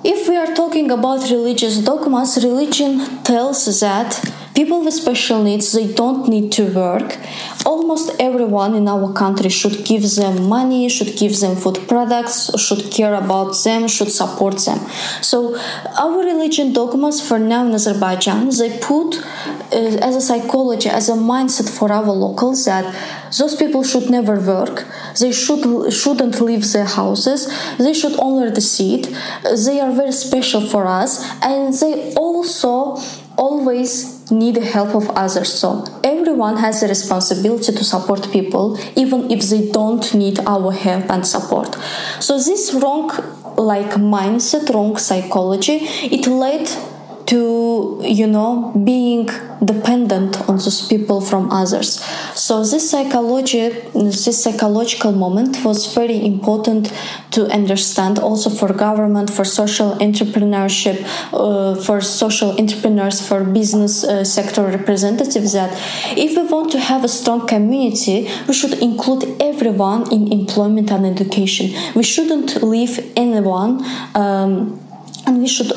if 0.08 0.28
we 0.28 0.36
are 0.36 0.54
talking 0.54 0.90
about 0.92 1.28
religious 1.30 1.78
dogmas 1.78 2.36
religion 2.44 2.98
tells 3.24 3.64
that 3.80 4.14
people 4.56 4.82
with 4.82 4.94
special 4.94 5.42
needs 5.42 5.72
they 5.72 5.86
don't 5.92 6.28
need 6.28 6.50
to 6.50 6.64
work. 6.72 7.18
Almost 7.66 8.06
everyone 8.18 8.74
in 8.74 8.88
our 8.88 9.12
country 9.12 9.50
should 9.50 9.84
give 9.84 10.04
them 10.16 10.48
money 10.48 10.88
should 10.88 11.12
give 11.22 11.38
them 11.40 11.54
food 11.62 11.78
products 11.86 12.38
should 12.64 12.90
care 12.90 13.14
about 13.14 13.50
them 13.64 13.86
should 13.86 14.10
support 14.10 14.56
them. 14.66 14.80
So 15.20 15.38
our 16.04 16.18
religion 16.32 16.72
dogmas 16.72 17.20
for 17.26 17.38
now 17.38 17.66
in 17.66 17.72
azerbaijan 17.74 18.48
they 18.58 18.70
put 18.78 19.10
uh, 19.18 20.08
as 20.08 20.16
a 20.16 20.24
psychology 20.28 20.88
as 20.88 21.08
a 21.08 21.18
mindset 21.32 21.68
for 21.78 21.92
our 21.92 22.12
locals 22.26 22.64
that 22.64 22.86
those 23.38 23.54
people 23.56 23.82
should 23.82 24.08
never 24.08 24.40
work. 24.40 24.86
They 25.20 25.32
should 25.32 25.92
shouldn't 25.92 26.40
leave 26.40 26.64
their 26.72 26.86
houses. 27.00 27.40
They 27.78 27.92
should 27.92 28.16
honor 28.18 28.50
the 28.50 28.60
seed. 28.60 29.04
They 29.66 29.80
are 29.80 29.92
very 29.92 30.12
special 30.12 30.62
for 30.66 30.86
us. 30.86 31.10
And 31.42 31.74
they 31.74 32.14
also 32.14 32.96
always 33.36 34.15
need 34.30 34.56
the 34.56 34.64
help 34.64 34.94
of 34.94 35.08
others. 35.10 35.52
So 35.52 35.84
everyone 36.02 36.56
has 36.58 36.82
a 36.82 36.88
responsibility 36.88 37.72
to 37.72 37.84
support 37.84 38.30
people 38.32 38.78
even 38.96 39.30
if 39.30 39.42
they 39.48 39.70
don't 39.70 40.14
need 40.14 40.40
our 40.40 40.72
help 40.72 41.10
and 41.10 41.26
support. 41.26 41.76
So 42.20 42.38
this 42.38 42.74
wrong 42.74 43.08
like 43.56 43.92
mindset 43.92 44.72
wrong 44.74 44.96
psychology 44.98 45.78
it 46.16 46.26
led 46.26 46.68
to 47.26 48.00
you 48.04 48.26
know 48.26 48.72
being 48.84 49.28
dependent 49.64 50.48
on 50.48 50.56
those 50.56 50.86
people 50.86 51.20
from 51.20 51.50
others. 51.50 52.00
So 52.34 52.62
this 52.62 52.90
psychology 52.90 53.70
this 53.94 54.42
psychological 54.42 55.12
moment 55.12 55.64
was 55.64 55.92
very 55.94 56.24
important 56.24 56.92
to 57.30 57.46
understand 57.46 58.18
also 58.18 58.50
for 58.50 58.72
government 58.72 59.30
for 59.30 59.44
social 59.44 59.96
entrepreneurship 59.96 60.98
uh, 61.32 61.74
for 61.74 62.00
social 62.00 62.58
entrepreneurs 62.60 63.26
for 63.26 63.44
business 63.44 64.04
uh, 64.04 64.24
sector 64.24 64.62
representatives 64.64 65.52
that 65.52 65.70
if 66.16 66.36
we 66.36 66.44
want 66.46 66.70
to 66.72 66.78
have 66.78 67.02
a 67.04 67.08
strong 67.08 67.46
community 67.46 68.28
we 68.46 68.54
should 68.54 68.74
include 68.74 69.24
everyone 69.40 70.12
in 70.12 70.32
employment 70.32 70.90
and 70.90 71.06
education. 71.06 71.66
We 71.94 72.02
shouldn't 72.02 72.62
leave 72.62 73.12
anyone 73.16 73.84
um, 74.14 74.85
and 75.26 75.38
we 75.38 75.48
should 75.48 75.70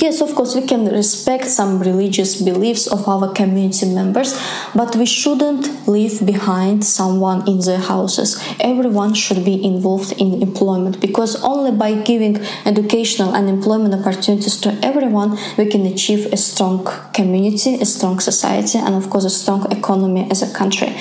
yes 0.00 0.20
of 0.20 0.34
course 0.34 0.54
we 0.54 0.66
can 0.66 0.86
respect 0.86 1.46
some 1.46 1.78
religious 1.80 2.40
beliefs 2.40 2.86
of 2.86 3.06
our 3.08 3.32
community 3.32 3.86
members 3.92 4.30
but 4.74 4.96
we 4.96 5.06
shouldn't 5.06 5.86
leave 5.86 6.24
behind 6.24 6.84
someone 6.84 7.46
in 7.48 7.58
their 7.60 7.78
houses. 7.78 8.42
Everyone 8.60 9.14
should 9.14 9.44
be 9.44 9.62
involved 9.64 10.12
in 10.12 10.42
employment 10.42 11.00
because 11.00 11.42
only 11.42 11.72
by 11.72 11.94
giving 12.02 12.36
educational 12.64 13.34
and 13.34 13.48
employment 13.48 13.94
opportunities 13.94 14.60
to 14.62 14.70
everyone 14.82 15.38
we 15.58 15.66
can 15.66 15.84
achieve 15.86 16.32
a 16.32 16.36
strong 16.36 16.84
community 17.12 17.74
a 17.74 17.84
strong 17.84 18.20
society 18.20 18.78
and 18.78 18.94
of 18.94 19.10
course 19.10 19.24
a 19.24 19.30
strong 19.30 19.70
economy 19.70 20.26
as 20.30 20.42
a 20.42 20.52
country. 20.54 20.94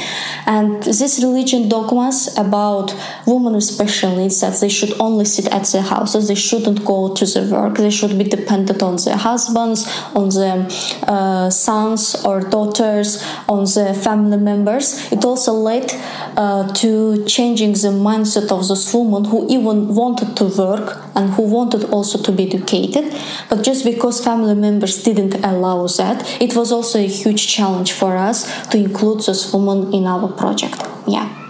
And 0.45 0.83
this 0.83 1.19
religion 1.23 1.69
dogmas 1.69 2.37
about 2.37 2.93
women 3.25 3.53
with 3.53 3.63
special 3.63 4.15
needs 4.15 4.41
that 4.41 4.59
they 4.59 4.69
should 4.69 4.93
only 4.99 5.25
sit 5.25 5.47
at 5.47 5.65
their 5.67 5.81
houses 5.81 6.27
they 6.27 6.35
shouldn't 6.35 6.83
go 6.85 7.13
to 7.13 7.25
the 7.25 7.41
work 7.51 7.77
they 7.77 7.92
should 7.93 8.17
be 8.17 8.25
dependent 8.25 8.81
on 8.83 8.97
their 8.97 9.17
husbands, 9.17 9.87
on 10.15 10.29
their 10.29 10.67
uh, 11.07 11.49
sons 11.49 12.15
or 12.25 12.41
daughters, 12.41 13.23
on 13.47 13.65
their 13.75 13.93
family 13.93 14.37
members. 14.37 15.11
It 15.11 15.23
also 15.23 15.53
led 15.53 15.91
uh, 16.37 16.73
to 16.73 17.25
changing 17.25 17.73
the 17.73 17.93
mindset 18.09 18.51
of 18.51 18.67
those 18.67 18.93
women 18.93 19.25
who 19.25 19.47
even 19.49 19.95
wanted 19.95 20.35
to 20.37 20.45
work 20.45 20.97
and 21.15 21.29
who 21.35 21.43
wanted 21.43 21.83
also 21.85 22.17
to 22.23 22.31
be 22.31 22.47
educated. 22.47 23.13
But 23.49 23.63
just 23.63 23.85
because 23.85 24.23
family 24.23 24.55
members 24.55 25.03
didn't 25.03 25.35
allow 25.43 25.87
that, 25.87 26.41
it 26.41 26.55
was 26.55 26.71
also 26.71 26.99
a 26.99 27.07
huge 27.07 27.47
challenge 27.47 27.91
for 27.91 28.17
us 28.17 28.67
to 28.69 28.77
include 28.77 29.21
those 29.23 29.53
women 29.53 29.93
in 29.93 30.05
our 30.05 30.27
project. 30.31 30.81
Yeah. 31.07 31.42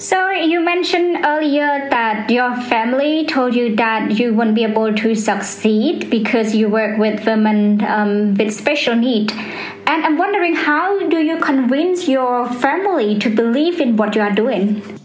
So 0.00 0.30
you 0.30 0.62
mentioned 0.62 1.26
earlier 1.26 1.86
that 1.90 2.30
your 2.30 2.56
family 2.56 3.26
told 3.26 3.54
you 3.54 3.76
that 3.76 4.18
you 4.18 4.32
won't 4.32 4.54
be 4.54 4.62
able 4.64 4.94
to 4.94 5.14
succeed 5.14 6.08
because 6.08 6.54
you 6.54 6.70
work 6.70 6.96
with 6.96 7.26
women 7.26 7.84
um, 7.84 8.34
with 8.34 8.54
special 8.54 8.96
need. 8.96 9.30
And 9.30 10.06
I'm 10.06 10.16
wondering 10.16 10.56
how 10.56 11.06
do 11.10 11.18
you 11.18 11.36
convince 11.36 12.08
your 12.08 12.48
family 12.48 13.18
to 13.18 13.28
believe 13.28 13.78
in 13.78 13.98
what 13.98 14.14
you 14.14 14.22
are 14.22 14.32
doing? 14.32 14.99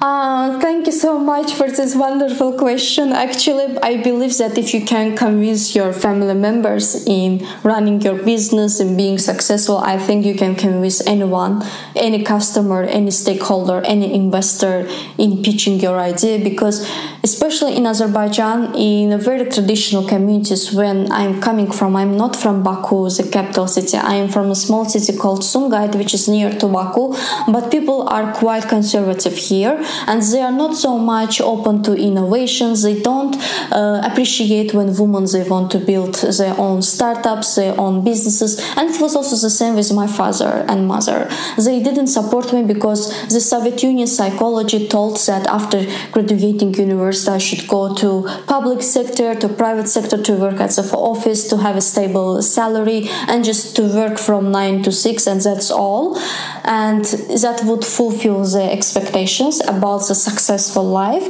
Uh, 0.00 0.60
thank 0.60 0.86
you 0.86 0.92
so 0.92 1.18
much 1.18 1.54
for 1.54 1.68
this 1.68 1.96
wonderful 1.96 2.56
question. 2.56 3.10
Actually, 3.10 3.76
I 3.78 4.00
believe 4.00 4.38
that 4.38 4.56
if 4.56 4.72
you 4.72 4.84
can 4.84 5.16
convince 5.16 5.74
your 5.74 5.92
family 5.92 6.34
members 6.34 7.04
in 7.06 7.44
running 7.64 8.00
your 8.02 8.14
business 8.22 8.78
and 8.78 8.96
being 8.96 9.18
successful, 9.18 9.78
I 9.78 9.98
think 9.98 10.24
you 10.24 10.36
can 10.36 10.54
convince 10.54 11.04
anyone, 11.04 11.64
any 11.96 12.22
customer, 12.22 12.84
any 12.84 13.10
stakeholder, 13.10 13.82
any 13.84 14.14
investor 14.14 14.88
in 15.18 15.42
pitching 15.42 15.80
your 15.80 15.98
idea. 15.98 16.38
Because, 16.44 16.88
especially 17.24 17.74
in 17.74 17.84
Azerbaijan, 17.84 18.76
in 18.76 19.10
a 19.10 19.18
very 19.18 19.50
traditional 19.50 20.06
communities, 20.06 20.72
when 20.72 21.10
I'm 21.10 21.40
coming 21.42 21.72
from, 21.72 21.96
I'm 21.96 22.16
not 22.16 22.36
from 22.36 22.62
Baku, 22.62 23.10
the 23.10 23.28
capital 23.32 23.66
city. 23.66 23.96
I 23.96 24.14
am 24.14 24.28
from 24.28 24.52
a 24.52 24.54
small 24.54 24.84
city 24.84 25.18
called 25.18 25.40
Sumgait, 25.40 25.96
which 25.96 26.14
is 26.14 26.28
near 26.28 26.56
to 26.56 26.68
Baku, 26.68 27.16
but 27.50 27.72
people 27.72 28.08
are 28.08 28.32
quite 28.32 28.68
conservative 28.68 29.36
here 29.36 29.84
and 30.06 30.22
they 30.22 30.42
are 30.42 30.52
not 30.52 30.74
so 30.76 30.98
much 30.98 31.40
open 31.40 31.82
to 31.82 31.94
innovations. 31.94 32.82
They 32.82 33.00
don't 33.00 33.36
uh, 33.72 34.00
appreciate 34.04 34.74
when 34.74 34.94
women 34.96 35.26
they 35.32 35.44
want 35.48 35.70
to 35.72 35.78
build 35.78 36.14
their 36.14 36.56
own 36.58 36.82
startups 36.82 37.54
their 37.54 37.78
own 37.78 38.04
businesses. 38.04 38.58
And 38.76 38.90
it 38.90 39.00
was 39.00 39.14
also 39.16 39.36
the 39.36 39.50
same 39.50 39.74
with 39.74 39.92
my 39.92 40.06
father 40.06 40.64
and 40.68 40.86
mother. 40.86 41.28
They 41.56 41.82
didn't 41.82 42.08
support 42.08 42.52
me 42.52 42.62
because 42.62 43.02
the 43.28 43.40
soviet 43.40 43.82
union 43.82 44.06
psychology 44.06 44.88
told 44.88 45.16
that 45.26 45.46
after 45.46 45.84
graduating 46.12 46.74
university 46.74 47.30
i 47.30 47.38
should 47.38 47.66
go 47.68 47.94
to 47.94 48.08
public 48.46 48.82
sector 48.82 49.34
to 49.34 49.48
private 49.48 49.88
sector 49.88 50.18
to 50.22 50.32
work 50.34 50.60
at 50.60 50.70
the 50.70 50.82
office 50.94 51.48
to 51.48 51.56
have 51.56 51.76
a 51.76 51.80
stable 51.80 52.42
salary 52.42 53.08
and 53.28 53.44
just 53.44 53.76
to 53.76 53.82
work 53.82 54.18
from 54.18 54.50
9 54.50 54.82
to 54.82 54.92
6 54.92 55.26
and 55.26 55.40
that's 55.40 55.70
all. 55.70 56.18
And 56.64 57.04
that 57.44 57.62
would 57.64 57.84
fulfill 57.84 58.44
the 58.44 58.64
expectations 58.70 59.60
about 59.78 60.06
the 60.08 60.14
successful 60.14 60.84
life. 60.84 61.26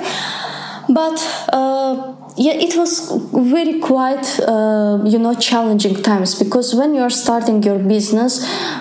But 0.89 1.19
uh, 1.53 2.18
yeah 2.39 2.53
it 2.67 2.77
was 2.77 2.93
very 3.33 3.81
quite 3.81 4.27
uh, 4.41 5.03
you 5.05 5.19
know 5.19 5.35
challenging 5.35 5.97
times 6.03 6.35
because 6.43 6.75
when 6.75 6.95
you 6.95 7.01
are 7.01 7.11
starting 7.11 7.63
your 7.63 7.79
business 7.79 8.33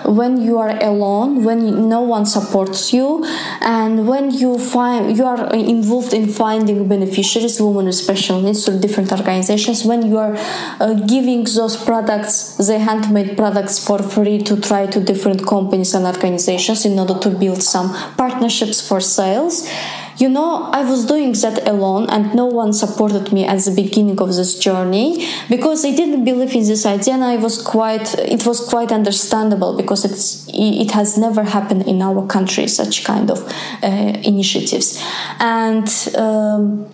when 0.04 0.40
you 0.40 0.58
are 0.58 0.74
alone 0.82 1.44
when 1.44 1.88
no 1.88 2.00
one 2.02 2.24
supports 2.24 2.92
you 2.92 3.24
and 3.60 4.06
when 4.06 4.30
you 4.30 4.58
find 4.58 5.16
you 5.16 5.24
are 5.24 5.52
involved 5.54 6.12
in 6.12 6.26
finding 6.28 6.86
beneficiaries 6.88 7.60
women 7.60 7.92
special 7.92 8.40
needs 8.40 8.64
through 8.64 8.78
different 8.78 9.10
organizations. 9.12 9.84
When 9.84 10.06
you 10.06 10.18
are 10.18 10.34
uh, 10.36 10.94
giving 11.14 11.44
those 11.44 11.76
products 11.76 12.56
the 12.56 12.78
handmade 12.78 13.36
products 13.36 13.84
for 13.84 13.98
free 13.98 14.38
to 14.48 14.60
try 14.60 14.86
to 14.86 15.00
different 15.00 15.46
companies 15.46 15.94
and 15.94 16.06
organizations 16.06 16.84
in 16.84 16.98
order 16.98 17.18
to 17.18 17.30
build 17.30 17.62
some 17.62 17.88
partnerships 18.16 18.86
for 18.86 19.00
sales 19.00 19.68
you 20.18 20.28
know, 20.28 20.64
I 20.72 20.82
was 20.82 21.06
doing 21.06 21.32
that 21.32 21.66
alone 21.68 22.10
and 22.10 22.34
no 22.34 22.46
one 22.46 22.72
supported 22.72 23.32
me 23.32 23.44
at 23.46 23.58
the 23.60 23.70
beginning 23.70 24.20
of 24.20 24.34
this 24.34 24.58
journey 24.58 25.26
because 25.48 25.82
they 25.82 25.94
didn't 25.94 26.24
believe 26.24 26.54
in 26.54 26.64
this 26.64 26.84
idea 26.84 27.14
and 27.14 27.24
I 27.24 27.36
was 27.36 27.62
quite, 27.62 28.14
it 28.18 28.44
was 28.44 28.60
quite 28.60 28.90
understandable 28.90 29.76
because 29.76 30.04
it's, 30.04 30.48
it 30.52 30.90
has 30.90 31.16
never 31.16 31.44
happened 31.44 31.86
in 31.86 32.02
our 32.02 32.26
country, 32.26 32.66
such 32.66 33.04
kind 33.04 33.30
of 33.30 33.38
uh, 33.82 33.86
initiatives. 34.24 35.02
And, 35.38 35.88
um, 36.16 36.90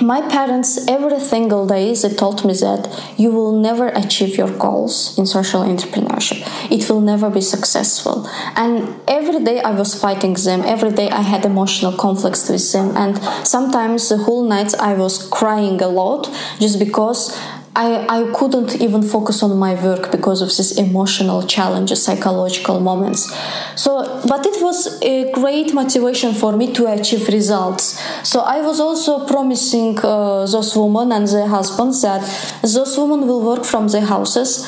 my 0.00 0.22
parents 0.28 0.88
every 0.88 1.20
single 1.20 1.66
day 1.66 1.94
they 1.94 2.08
told 2.14 2.44
me 2.44 2.54
that 2.54 2.88
you 3.18 3.30
will 3.30 3.52
never 3.60 3.88
achieve 3.88 4.36
your 4.36 4.50
goals 4.56 5.18
in 5.18 5.26
social 5.26 5.62
entrepreneurship. 5.62 6.40
It 6.70 6.88
will 6.88 7.00
never 7.00 7.28
be 7.28 7.40
successful. 7.40 8.26
And 8.56 8.98
every 9.08 9.44
day 9.44 9.60
i 9.60 9.72
was 9.72 9.94
fighting 9.94 10.34
them. 10.34 10.62
Every 10.62 10.92
day 10.92 11.10
i 11.10 11.22
had 11.22 11.44
emotional 11.44 11.92
conflicts 11.92 12.48
with 12.48 12.72
them. 12.72 12.96
And 12.96 13.18
sometimes 13.46 14.08
the 14.08 14.18
whole 14.18 14.44
night 14.44 14.74
i 14.80 14.94
was 14.94 15.28
crying 15.28 15.82
a 15.82 15.88
lot 15.88 16.30
just 16.58 16.78
because 16.78 17.36
I, 17.76 18.04
I 18.08 18.32
couldn't 18.34 18.80
even 18.80 19.02
focus 19.02 19.44
on 19.44 19.56
my 19.56 19.74
work 19.74 20.10
because 20.10 20.42
of 20.42 20.48
these 20.48 20.76
emotional 20.76 21.46
challenges, 21.46 22.02
psychological 22.02 22.80
moments. 22.80 23.32
So, 23.76 24.20
but 24.26 24.44
it 24.44 24.60
was 24.60 25.00
a 25.02 25.30
great 25.32 25.72
motivation 25.72 26.34
for 26.34 26.56
me 26.56 26.72
to 26.72 26.86
achieve 26.92 27.28
results. 27.28 28.00
So 28.28 28.40
I 28.40 28.60
was 28.60 28.80
also 28.80 29.24
promising 29.24 29.98
uh, 30.00 30.46
those 30.46 30.76
women 30.76 31.12
and 31.12 31.28
their 31.28 31.46
husbands 31.46 32.02
that 32.02 32.22
those 32.62 32.98
women 32.98 33.28
will 33.28 33.42
work 33.42 33.64
from 33.64 33.86
their 33.86 34.04
houses 34.04 34.66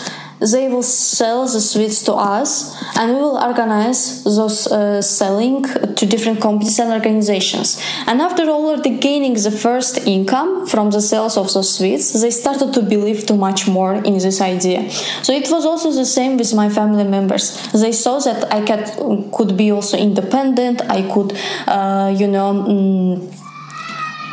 they 0.51 0.69
will 0.69 0.83
sell 0.83 1.47
the 1.47 1.61
sweets 1.61 2.03
to 2.05 2.15
us 2.15 2.75
and 2.97 3.15
we 3.15 3.21
will 3.21 3.39
organize 3.39 4.25
those 4.25 4.67
uh, 4.67 5.01
selling 5.01 5.65
to 5.95 6.07
different 6.07 6.41
companies 6.41 6.79
and 6.79 6.93
organizations. 6.93 7.81
And 8.07 8.21
after 8.21 8.43
already 8.45 8.99
gaining 8.99 9.35
the 9.35 9.51
first 9.51 10.07
income 10.07 10.67
from 10.67 10.91
the 10.91 11.01
sales 11.01 11.37
of 11.37 11.53
those 11.53 11.77
sweets 11.77 12.21
they 12.21 12.31
started 12.31 12.73
to 12.75 12.83
believe 12.83 13.27
too 13.27 13.37
much 13.37 13.69
more 13.69 13.95
in 13.95 14.15
this 14.19 14.41
idea. 14.41 14.91
So 15.23 15.33
it 15.33 15.51
was 15.51 15.65
also 15.65 15.93
the 15.93 16.07
same 16.07 16.37
with 16.37 16.53
my 16.55 16.69
family 16.69 17.05
members. 17.05 17.45
They 17.73 17.93
saw 17.93 18.19
that 18.21 18.53
i 18.53 18.61
could, 18.61 19.33
could 19.33 19.57
be 19.57 19.71
also 19.71 19.97
independent 19.97 20.83
i 20.89 21.03
could 21.13 21.33
uh, 21.67 22.15
you 22.17 22.27
know 22.27 22.53
mm, 22.53 23.42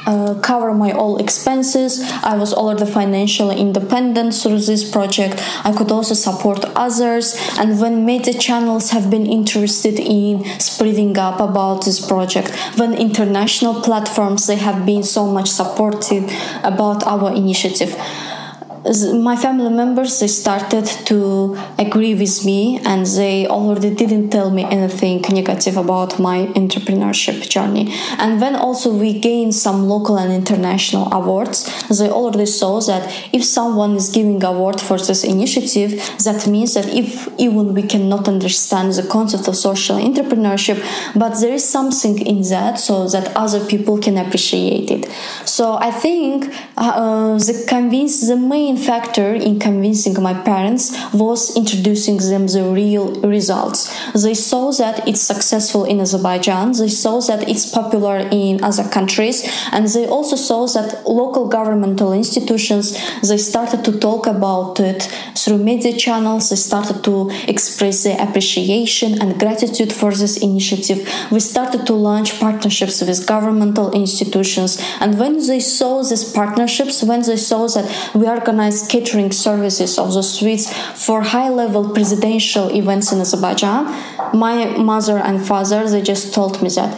uh, 0.05 0.35
cover 0.41 0.73
my 0.73 0.91
all 0.91 1.17
expenses. 1.17 2.01
I 2.23 2.35
was 2.37 2.53
already 2.53 2.89
financially 2.89 3.57
independent 3.57 4.33
through 4.33 4.59
this 4.59 4.89
project. 4.89 5.41
I 5.63 5.71
could 5.71 5.91
also 5.91 6.13
support 6.13 6.65
others. 6.75 7.35
And 7.57 7.79
when 7.79 8.05
media 8.05 8.33
channels 8.33 8.91
have 8.91 9.09
been 9.09 9.25
interested 9.25 9.99
in 9.99 10.43
spreading 10.59 11.17
up 11.17 11.39
about 11.39 11.85
this 11.85 12.05
project, 12.05 12.51
when 12.77 12.93
international 12.93 13.81
platforms 13.81 14.47
they 14.47 14.55
have 14.55 14.85
been 14.85 15.03
so 15.03 15.25
much 15.25 15.49
supportive 15.49 16.23
about 16.63 17.05
our 17.05 17.33
initiative 17.33 17.95
my 19.13 19.35
family 19.35 19.69
members 19.69 20.19
they 20.19 20.27
started 20.27 20.85
to 21.05 21.57
agree 21.77 22.15
with 22.15 22.45
me 22.45 22.79
and 22.85 23.05
they 23.05 23.45
already 23.47 23.93
didn't 23.93 24.29
tell 24.29 24.49
me 24.49 24.63
anything 24.63 25.21
negative 25.29 25.75
about 25.75 26.19
my 26.19 26.47
entrepreneurship 26.55 27.49
journey. 27.49 27.91
And 28.17 28.39
when 28.39 28.55
also 28.55 28.93
we 28.93 29.19
gained 29.19 29.53
some 29.53 29.87
local 29.87 30.17
and 30.17 30.31
international 30.31 31.11
awards. 31.13 31.57
They 31.89 32.09
already 32.09 32.45
saw 32.45 32.79
that 32.81 33.03
if 33.33 33.43
someone 33.43 33.95
is 33.95 34.09
giving 34.09 34.43
award 34.43 34.79
for 34.79 34.97
this 34.97 35.23
initiative 35.23 35.91
that 36.23 36.47
means 36.47 36.73
that 36.75 36.87
if 36.87 37.27
even 37.37 37.73
we 37.73 37.83
cannot 37.83 38.27
understand 38.27 38.93
the 38.93 39.03
concept 39.03 39.47
of 39.47 39.55
social 39.55 39.97
entrepreneurship 39.97 40.79
but 41.15 41.39
there 41.41 41.53
is 41.53 41.67
something 41.67 42.17
in 42.25 42.41
that 42.49 42.79
so 42.79 43.07
that 43.07 43.35
other 43.35 43.65
people 43.65 43.97
can 43.97 44.17
appreciate 44.17 44.89
it. 44.91 45.09
So 45.45 45.73
i 45.73 45.91
think 45.91 46.53
uh, 46.77 47.37
the 47.37 47.65
convince 47.67 48.27
the 48.27 48.37
main 48.37 48.68
main 48.69 48.77
factor 48.77 49.33
in 49.33 49.59
convincing 49.59 50.21
my 50.21 50.33
parents 50.33 50.85
was 51.13 51.55
introducing 51.55 52.17
them 52.17 52.45
the 52.47 52.63
real 52.63 53.07
results. 53.21 53.79
They 54.13 54.33
saw 54.33 54.71
that 54.73 55.07
it's 55.07 55.21
successful 55.21 55.85
in 55.85 55.99
Azerbaijan, 55.99 56.73
they 56.73 56.89
saw 56.89 57.19
that 57.21 57.49
it's 57.49 57.65
popular 57.71 58.17
in 58.31 58.63
other 58.63 58.87
countries, 58.97 59.37
and 59.71 59.87
they 59.87 60.05
also 60.07 60.35
saw 60.35 60.67
that 60.75 61.07
local 61.07 61.47
governmental 61.47 62.13
institutions 62.13 62.85
they 63.27 63.37
started 63.37 63.83
to 63.85 63.93
talk 63.99 64.27
about 64.27 64.79
it 64.79 65.01
through 65.35 65.57
media 65.57 65.95
channels, 65.97 66.49
they 66.49 66.55
started 66.55 67.03
to 67.03 67.29
express 67.47 68.03
their 68.03 68.19
appreciation 68.21 69.21
and 69.21 69.39
gratitude 69.39 69.91
for 69.91 70.11
this 70.11 70.37
initiative. 70.37 70.99
We 71.31 71.39
started 71.39 71.85
to 71.87 71.93
launch 71.93 72.39
partnerships 72.39 73.01
with 73.01 73.25
governmental 73.25 73.91
institutions, 73.91 74.71
and 75.01 75.19
when 75.19 75.35
they 75.47 75.59
saw 75.59 76.03
these 76.03 76.25
partnerships, 76.39 77.03
when 77.03 77.21
they 77.21 77.37
saw 77.37 77.67
that 77.75 77.87
we 78.13 78.25
are 78.27 78.39
going 78.39 78.58
organized 78.59 78.89
catering 78.89 79.31
services 79.31 79.97
of 79.97 80.13
the 80.13 80.21
sweets 80.21 80.65
for 81.05 81.21
high 81.21 81.49
level 81.49 81.89
presidential 81.89 82.69
events 82.75 83.11
in 83.13 83.21
Azerbaijan. 83.21 83.85
My 84.33 84.77
mother 84.77 85.17
and 85.17 85.39
father, 85.47 85.87
they 85.89 86.01
just 86.01 86.33
told 86.33 86.61
me 86.61 86.69
that 86.69 86.91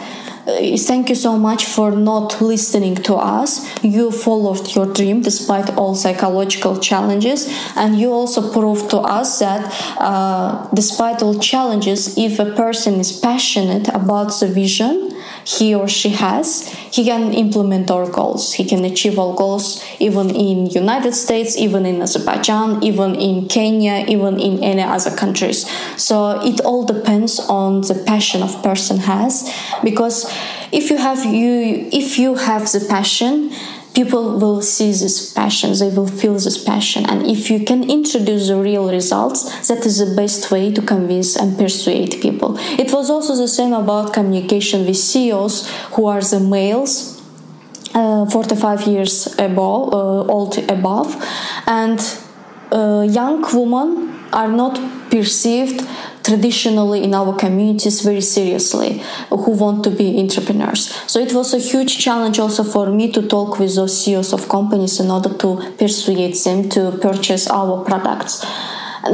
uh, 0.44 0.76
thank 0.76 1.08
you 1.08 1.14
so 1.14 1.38
much 1.38 1.64
for 1.66 1.92
not 1.92 2.40
listening 2.40 2.96
to 2.96 3.14
us. 3.14 3.50
You 3.84 4.10
followed 4.10 4.74
your 4.74 4.86
dream 4.92 5.22
despite 5.22 5.68
all 5.76 5.94
psychological 5.94 6.74
challenges, 6.80 7.46
and 7.76 7.96
you 7.96 8.10
also 8.10 8.40
proved 8.52 8.90
to 8.90 8.98
us 8.98 9.38
that 9.38 9.62
uh, 9.98 10.66
despite 10.74 11.22
all 11.22 11.38
challenges, 11.38 12.18
if 12.18 12.40
a 12.40 12.50
person 12.56 12.94
is 12.98 13.12
passionate 13.12 13.86
about 13.88 14.30
the 14.40 14.48
vision, 14.48 15.11
he 15.44 15.74
or 15.74 15.88
she 15.88 16.10
has, 16.10 16.68
he 16.90 17.04
can 17.04 17.32
implement 17.32 17.90
our 17.90 18.10
goals. 18.10 18.52
He 18.54 18.64
can 18.64 18.84
achieve 18.84 19.18
our 19.18 19.34
goals 19.34 19.84
even 19.98 20.30
in 20.30 20.66
United 20.66 21.14
States, 21.14 21.56
even 21.56 21.86
in 21.86 22.02
Azerbaijan, 22.02 22.82
even 22.82 23.14
in 23.14 23.48
Kenya, 23.48 24.04
even 24.08 24.38
in 24.38 24.62
any 24.62 24.82
other 24.82 25.14
countries. 25.14 25.68
So 25.96 26.40
it 26.42 26.60
all 26.60 26.84
depends 26.84 27.40
on 27.40 27.82
the 27.82 28.02
passion 28.06 28.42
of 28.42 28.62
person 28.62 28.98
has 28.98 29.50
because 29.82 30.30
if 30.72 30.90
you 30.90 30.96
have 30.96 31.24
you 31.24 31.88
if 31.92 32.18
you 32.18 32.34
have 32.34 32.70
the 32.72 32.84
passion 32.88 33.52
people 33.94 34.38
will 34.38 34.62
see 34.62 34.90
this 34.90 35.32
passion 35.32 35.72
they 35.78 35.88
will 35.88 36.06
feel 36.06 36.34
this 36.34 36.62
passion. 36.62 37.04
And 37.08 37.26
if 37.26 37.50
you 37.50 37.64
can 37.64 37.90
introduce 37.90 38.48
the 38.48 38.56
real 38.56 38.90
results 38.90 39.68
that 39.68 39.84
is 39.86 39.98
the 39.98 40.14
best 40.14 40.50
way 40.50 40.72
to 40.72 40.82
convince 40.82 41.36
and 41.36 41.56
persuade 41.56 42.20
people. 42.20 42.56
It 42.78 42.92
was 42.92 43.10
also 43.10 43.36
the 43.36 43.48
same 43.48 43.72
about 43.72 44.12
communication 44.12 44.86
with 44.86 44.96
ceos 44.96 45.68
who 45.92 46.06
are 46.06 46.20
the 46.20 46.40
males 46.40 47.22
uh, 47.94 48.24
45 48.26 48.86
years 48.86 49.26
above 49.38 49.92
uh, 49.92 50.32
old 50.32 50.58
above. 50.70 51.14
And 51.66 52.00
uh, 52.70 53.06
young 53.08 53.42
women 53.52 54.12
are 54.32 54.48
not 54.48 54.80
perceived 55.10 55.86
traditionally 56.24 57.02
in 57.02 57.14
our 57.14 57.36
communities 57.36 58.00
very 58.00 58.20
seriously 58.20 59.02
who 59.30 59.50
want 59.52 59.82
to 59.84 59.90
be 59.90 60.18
entrepreneurs 60.18 60.92
so 61.10 61.20
it 61.20 61.32
was 61.32 61.52
a 61.54 61.58
huge 61.58 61.98
challenge 61.98 62.38
also 62.38 62.62
for 62.62 62.86
me 62.90 63.10
to 63.10 63.26
talk 63.26 63.58
with 63.58 63.74
those 63.74 64.04
ceos 64.04 64.32
of 64.32 64.48
companies 64.48 65.00
in 65.00 65.10
order 65.10 65.32
to 65.34 65.56
persuade 65.78 66.34
them 66.44 66.68
to 66.68 66.92
purchase 67.00 67.48
our 67.48 67.84
products 67.84 68.44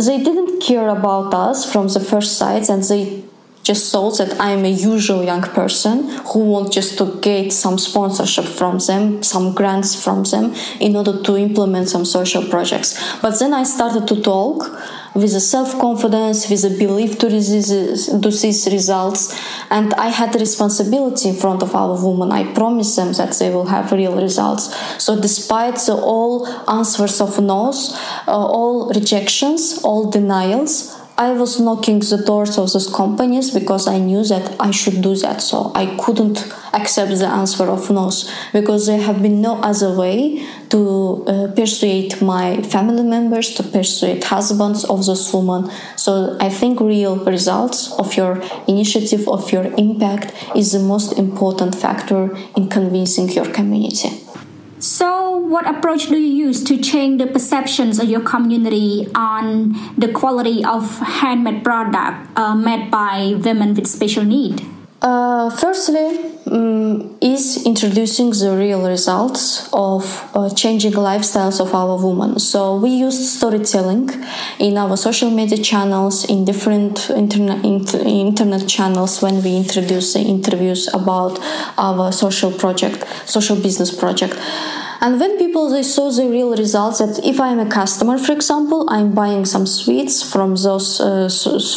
they 0.07 0.23
didn't 0.23 0.61
care 0.61 0.89
about 0.89 1.33
us 1.33 1.71
from 1.71 1.89
the 1.89 2.01
first 2.01 2.37
sight 2.37 2.69
and 2.69 2.83
they 2.85 3.25
just 3.69 3.93
thought 3.93 4.17
that 4.17 4.41
I'm 4.41 4.65
a 4.65 4.71
usual 4.71 5.23
young 5.23 5.43
person 5.43 6.09
who 6.33 6.41
wants 6.53 6.75
just 6.75 6.97
to 6.99 7.21
get 7.21 7.53
some 7.53 7.77
sponsorship 7.77 8.47
from 8.47 8.79
them, 8.79 9.23
some 9.23 9.55
grants 9.55 9.93
from 10.03 10.25
them 10.25 10.55
in 10.81 10.97
order 10.97 11.23
to 11.23 11.37
implement 11.37 11.91
some 11.91 12.07
social 12.07 12.45
projects. 12.49 12.91
But 13.21 13.39
then 13.39 13.53
I 13.53 13.65
started 13.65 14.09
to 14.09 14.23
talk 14.23 14.59
with 15.15 15.35
a 15.35 15.41
self-confidence, 15.41 16.49
with 16.51 16.65
a 16.65 16.71
belief 16.71 17.19
to 17.19 17.29
these, 17.29 17.69
to 17.69 18.71
results. 18.71 19.39
And 19.71 19.95
I 19.95 20.09
had 20.09 20.33
the 20.33 20.39
responsibility 20.39 21.29
in 21.29 21.37
front 21.37 21.63
of 21.63 21.75
our 21.75 21.95
women. 22.03 22.33
I 22.33 22.53
promised 22.53 22.97
them 22.97 23.13
that 23.15 23.35
they 23.39 23.51
will 23.51 23.67
have 23.67 23.93
real 23.93 24.21
results. 24.21 24.75
So 25.03 25.21
despite 25.21 25.77
the 25.77 25.95
all 25.95 26.47
answers 26.69 27.21
of 27.21 27.41
no's, 27.41 27.95
uh, 28.27 28.33
all 28.33 28.89
rejections, 28.91 29.81
all 29.83 30.11
denials, 30.11 30.98
I 31.21 31.33
was 31.33 31.59
knocking 31.59 31.99
the 31.99 32.23
doors 32.25 32.57
of 32.59 32.73
those 32.73 32.89
companies 32.95 33.51
because 33.51 33.89
I 33.89 33.99
knew 33.99 34.23
that 34.23 34.55
I 34.61 34.71
should 34.71 35.03
do 35.03 35.17
that. 35.17 35.43
So 35.43 35.73
I 35.75 35.97
couldn't 35.97 36.47
accept 36.73 37.11
the 37.19 37.27
answer 37.27 37.65
of 37.65 37.91
no 37.91 38.13
because 38.53 38.87
there 38.87 39.01
have 39.01 39.21
been 39.21 39.41
no 39.41 39.61
other 39.61 39.99
way 39.99 40.47
to 40.71 41.25
uh, 41.27 41.49
persuade 41.57 42.23
my 42.23 42.63
family 42.63 43.03
members, 43.03 43.53
to 43.57 43.65
persuade 43.65 44.23
husbands 44.23 44.85
of 44.85 45.05
those 45.07 45.35
women. 45.35 45.73
So 45.97 46.37
I 46.41 46.51
think 46.51 46.79
real 46.79 47.17
results 47.25 47.93
of 47.99 48.15
your 48.15 48.41
initiative, 48.69 49.27
of 49.27 49.51
your 49.51 49.65
impact, 49.77 50.33
is 50.55 50.71
the 50.71 50.79
most 50.79 51.19
important 51.19 51.75
factor 51.75 52.37
in 52.57 52.69
convincing 52.69 53.29
your 53.31 53.51
community. 53.53 54.28
So, 54.81 55.37
what 55.37 55.67
approach 55.67 56.07
do 56.07 56.17
you 56.17 56.47
use 56.47 56.63
to 56.65 56.79
change 56.79 57.21
the 57.21 57.27
perceptions 57.27 57.99
of 57.99 58.09
your 58.09 58.21
community 58.21 59.09
on 59.15 59.75
the 59.99 60.13
quality 60.13 60.65
of 60.65 60.99
handmade 61.01 61.65
product 61.65 62.39
uh, 62.39 62.55
made 62.55 62.89
by 62.91 63.35
women 63.43 63.75
with 63.75 63.89
special 63.89 64.25
need? 64.25 64.63
Uh, 65.01 65.49
firstly, 65.51 66.19
um, 66.51 67.17
is 67.21 67.65
introducing 67.65 68.31
the 68.31 68.57
real 68.59 68.89
results 68.89 69.69
of 69.73 70.03
uh, 70.35 70.53
changing 70.55 70.93
lifestyles 70.93 71.61
of 71.61 71.73
our 71.73 71.97
women. 72.05 72.37
So 72.41 72.77
we 72.77 72.91
use 72.91 73.31
storytelling 73.39 74.11
in 74.59 74.77
our 74.77 74.97
social 74.97 75.31
media 75.31 75.59
channels, 75.59 76.25
in 76.25 76.45
different 76.45 77.11
internet 77.11 77.65
internet 77.65 78.69
channels 78.69 79.23
when 79.23 79.41
we 79.45 79.57
introduce 79.57 80.17
interviews 80.17 80.89
about 80.93 81.39
our 81.77 82.11
social 82.11 82.51
project, 82.51 83.05
social 83.25 83.57
business 83.57 83.95
project. 83.95 84.35
And 85.01 85.21
when 85.21 85.39
people 85.39 85.71
they 85.71 85.85
saw 85.85 86.11
the 86.11 86.29
real 86.29 86.57
results, 86.57 86.99
that 86.99 87.25
if 87.25 87.41
I 87.41 87.49
am 87.51 87.61
a 87.61 87.71
customer, 87.71 88.19
for 88.19 88.33
example, 88.33 88.85
I'm 88.89 89.13
buying 89.13 89.45
some 89.45 89.67
sweets 89.67 90.29
from 90.29 90.57
those 90.57 91.01
uh, 91.01 91.29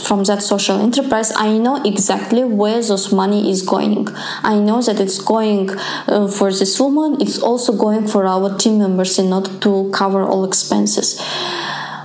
from 0.03 0.23
that 0.23 0.41
social 0.41 0.79
enterprise, 0.79 1.31
I 1.36 1.57
know 1.57 1.81
exactly 1.84 2.43
where 2.43 2.81
those 2.81 3.13
money 3.13 3.51
is 3.51 3.62
going. 3.62 4.07
I 4.43 4.57
know 4.57 4.81
that 4.81 4.99
it's 4.99 5.19
going 5.19 5.69
uh, 6.07 6.27
for 6.27 6.51
this 6.51 6.79
woman. 6.79 7.21
It's 7.21 7.39
also 7.39 7.77
going 7.77 8.07
for 8.07 8.25
our 8.25 8.57
team 8.57 8.79
members 8.79 9.19
in 9.19 9.31
order 9.31 9.53
to 9.60 9.91
cover 9.93 10.23
all 10.23 10.43
expenses 10.43 11.21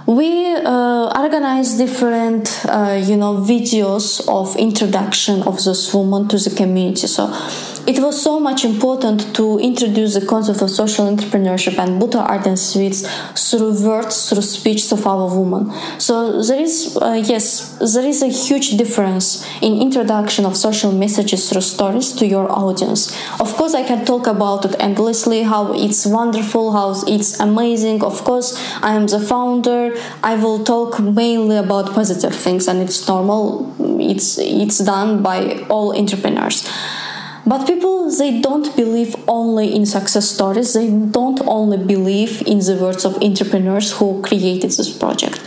we 0.07 0.55
uh, 0.55 1.21
organize 1.21 1.77
different 1.77 2.65
uh, 2.69 3.03
you 3.03 3.17
know 3.17 3.35
videos 3.39 4.27
of 4.29 4.55
introduction 4.57 5.43
of 5.43 5.57
this 5.65 5.93
woman 5.93 6.29
to 6.29 6.39
the 6.39 6.51
community 6.51 7.09
so 7.09 7.27
it 7.87 8.01
was 8.01 8.21
so 8.21 8.41
much 8.41 8.65
important 8.65 9.35
to 9.37 9.59
introduce 9.61 10.15
the 10.15 10.27
concept 10.27 10.61
of 10.61 10.71
social 10.71 11.07
entrepreneurship 11.07 11.79
and 11.79 12.03
Buta 12.03 12.21
art 12.21 12.47
and 12.47 12.59
sweets 12.59 13.07
through 13.49 13.81
words, 13.87 14.29
through 14.29 14.43
speech 14.43 14.91
of 14.91 15.07
our 15.07 15.27
women. 15.39 15.73
So 16.01 16.43
there 16.43 16.61
is, 16.61 16.99
uh, 17.01 17.23
yes, 17.25 17.79
there 17.95 18.05
is 18.05 18.23
a 18.23 18.29
huge 18.29 18.77
difference 18.77 19.47
in 19.63 19.81
introduction 19.81 20.45
of 20.45 20.57
social 20.57 20.91
messages 20.91 21.49
through 21.49 21.61
stories 21.61 22.13
to 22.15 22.27
your 22.27 22.51
audience. 22.51 23.17
Of 23.41 23.55
course, 23.55 23.75
I 23.75 23.85
can 23.85 24.05
talk 24.05 24.27
about 24.27 24.65
it 24.65 24.75
endlessly, 24.81 25.45
how 25.45 25.73
it's 25.73 26.05
wonderful, 26.07 26.73
how 26.73 26.95
it's 27.07 27.39
amazing. 27.39 28.03
Of 28.03 28.25
course, 28.25 28.59
I 28.83 28.95
am 28.95 29.07
the 29.07 29.21
founder. 29.21 29.95
I 30.25 30.35
will 30.35 30.65
talk 30.65 30.99
mainly 31.01 31.57
about 31.57 31.93
positive 31.93 32.35
things, 32.35 32.67
and 32.67 32.81
it's 32.81 33.07
normal. 33.07 33.75
It's 34.01 34.39
it's 34.39 34.79
done 34.79 35.23
by 35.23 35.65
all 35.69 35.97
entrepreneurs. 35.97 36.69
But 37.47 37.67
people, 37.67 38.11
they 38.11 38.41
don't 38.41 38.75
believe 38.75 39.15
only 39.29 39.73
in 39.75 39.87
success 39.87 40.29
stories. 40.29 40.75
They 40.75 40.91
don't 40.91 41.41
only 41.47 41.79
believe 41.79 42.43
in 42.43 42.59
the 42.59 42.77
words 42.81 43.05
of 43.05 43.23
entrepreneurs 43.23 43.93
who 43.93 44.21
created 44.23 44.73
this 44.73 44.91
project. 44.97 45.39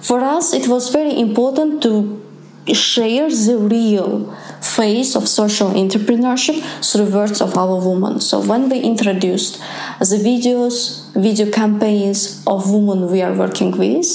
For 0.00 0.20
us, 0.20 0.54
it 0.54 0.68
was 0.68 0.88
very 0.88 1.18
important 1.20 1.82
to 1.82 2.20
share 2.72 3.28
the 3.28 3.58
real 3.58 4.34
face 4.64 5.14
of 5.14 5.28
social 5.28 5.70
entrepreneurship 5.70 6.58
through 6.82 7.10
words 7.10 7.40
of 7.40 7.56
our 7.56 7.76
women. 7.86 8.20
So 8.20 8.40
when 8.40 8.68
we 8.68 8.80
introduced 8.80 9.60
the 9.98 10.18
videos, 10.30 11.12
video 11.12 11.50
campaigns 11.50 12.42
of 12.46 12.72
women 12.72 13.10
we 13.10 13.20
are 13.22 13.34
working 13.34 13.76
with, 13.76 14.06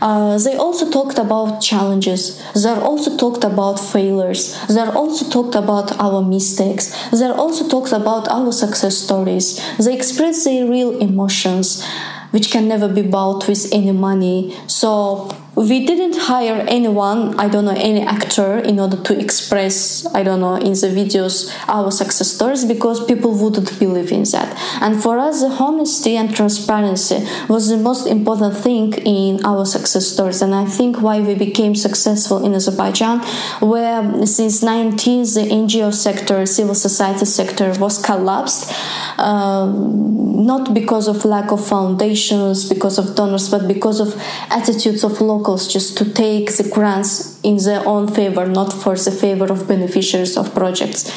uh, 0.00 0.38
they 0.38 0.56
also 0.56 0.90
talked 0.90 1.18
about 1.18 1.60
challenges. 1.60 2.42
They 2.54 2.68
also 2.68 3.16
talked 3.16 3.44
about 3.44 3.80
failures. 3.80 4.54
They 4.68 4.80
also 4.80 5.28
talked 5.30 5.54
about 5.54 5.98
our 5.98 6.22
mistakes. 6.22 6.94
They 7.10 7.26
also 7.26 7.66
talked 7.68 7.92
about 7.92 8.28
our 8.28 8.52
success 8.52 8.98
stories. 8.98 9.60
They 9.78 9.94
expressed 9.94 10.44
their 10.44 10.66
real 10.68 10.98
emotions, 10.98 11.84
which 12.30 12.50
can 12.50 12.68
never 12.68 12.88
be 12.88 13.02
bought 13.02 13.48
with 13.48 13.72
any 13.72 13.92
money. 13.92 14.54
So 14.66 15.34
we 15.56 15.86
didn't 15.86 16.16
hire 16.16 16.64
anyone 16.68 17.38
i 17.40 17.48
don't 17.48 17.64
know 17.64 17.74
any 17.76 18.02
actor 18.02 18.58
in 18.58 18.78
order 18.78 18.96
to 19.02 19.18
express 19.18 20.04
i 20.14 20.22
don't 20.22 20.40
know 20.40 20.56
in 20.56 20.72
the 20.82 20.90
videos 21.00 21.50
our 21.68 21.90
success 21.90 22.30
stories 22.30 22.64
because 22.64 23.04
people 23.06 23.32
wouldn't 23.32 23.78
believe 23.78 24.12
in 24.12 24.24
that. 24.24 24.48
And 24.80 25.02
for 25.02 25.18
us 25.18 25.40
the 25.40 25.48
honesty 25.48 26.16
and 26.16 26.34
transparency 26.34 27.26
was 27.48 27.68
the 27.68 27.76
most 27.76 28.06
important 28.06 28.56
thing 28.56 28.92
in 28.94 29.44
our 29.44 29.64
success 29.64 30.06
stories. 30.06 30.42
And 30.42 30.54
i 30.54 30.64
think 30.64 31.00
why 31.00 31.20
we 31.20 31.34
became 31.34 31.74
successful 31.74 32.44
in 32.44 32.54
azerbaijan 32.54 33.20
where 33.60 34.26
since 34.26 34.62
19 34.62 35.22
the 35.36 35.44
ngo 35.62 35.92
sector 35.92 36.44
civil 36.46 36.74
society 36.74 37.24
sector 37.24 37.72
was 37.78 38.02
collapsed 38.02 38.72
um, 39.18 40.44
not 40.44 40.74
because 40.74 41.08
of 41.08 41.24
lack 41.24 41.50
of 41.50 41.66
foundations 41.66 42.68
because 42.68 42.98
of 42.98 43.14
donors 43.14 43.48
but 43.48 43.66
because 43.66 44.00
of 44.00 44.10
attitudes 44.50 45.02
of 45.02 45.20
local 45.20 45.45
locals 45.46 45.72
just 45.72 45.96
to 45.98 46.04
take 46.12 46.46
the 46.56 46.68
grants 46.68 47.40
in 47.42 47.56
their 47.56 47.86
own 47.86 48.08
favor, 48.08 48.46
not 48.46 48.72
for 48.72 48.96
the 48.96 49.10
favor 49.10 49.46
of 49.46 49.68
beneficiaries 49.68 50.36
of 50.36 50.52
projects. 50.54 51.10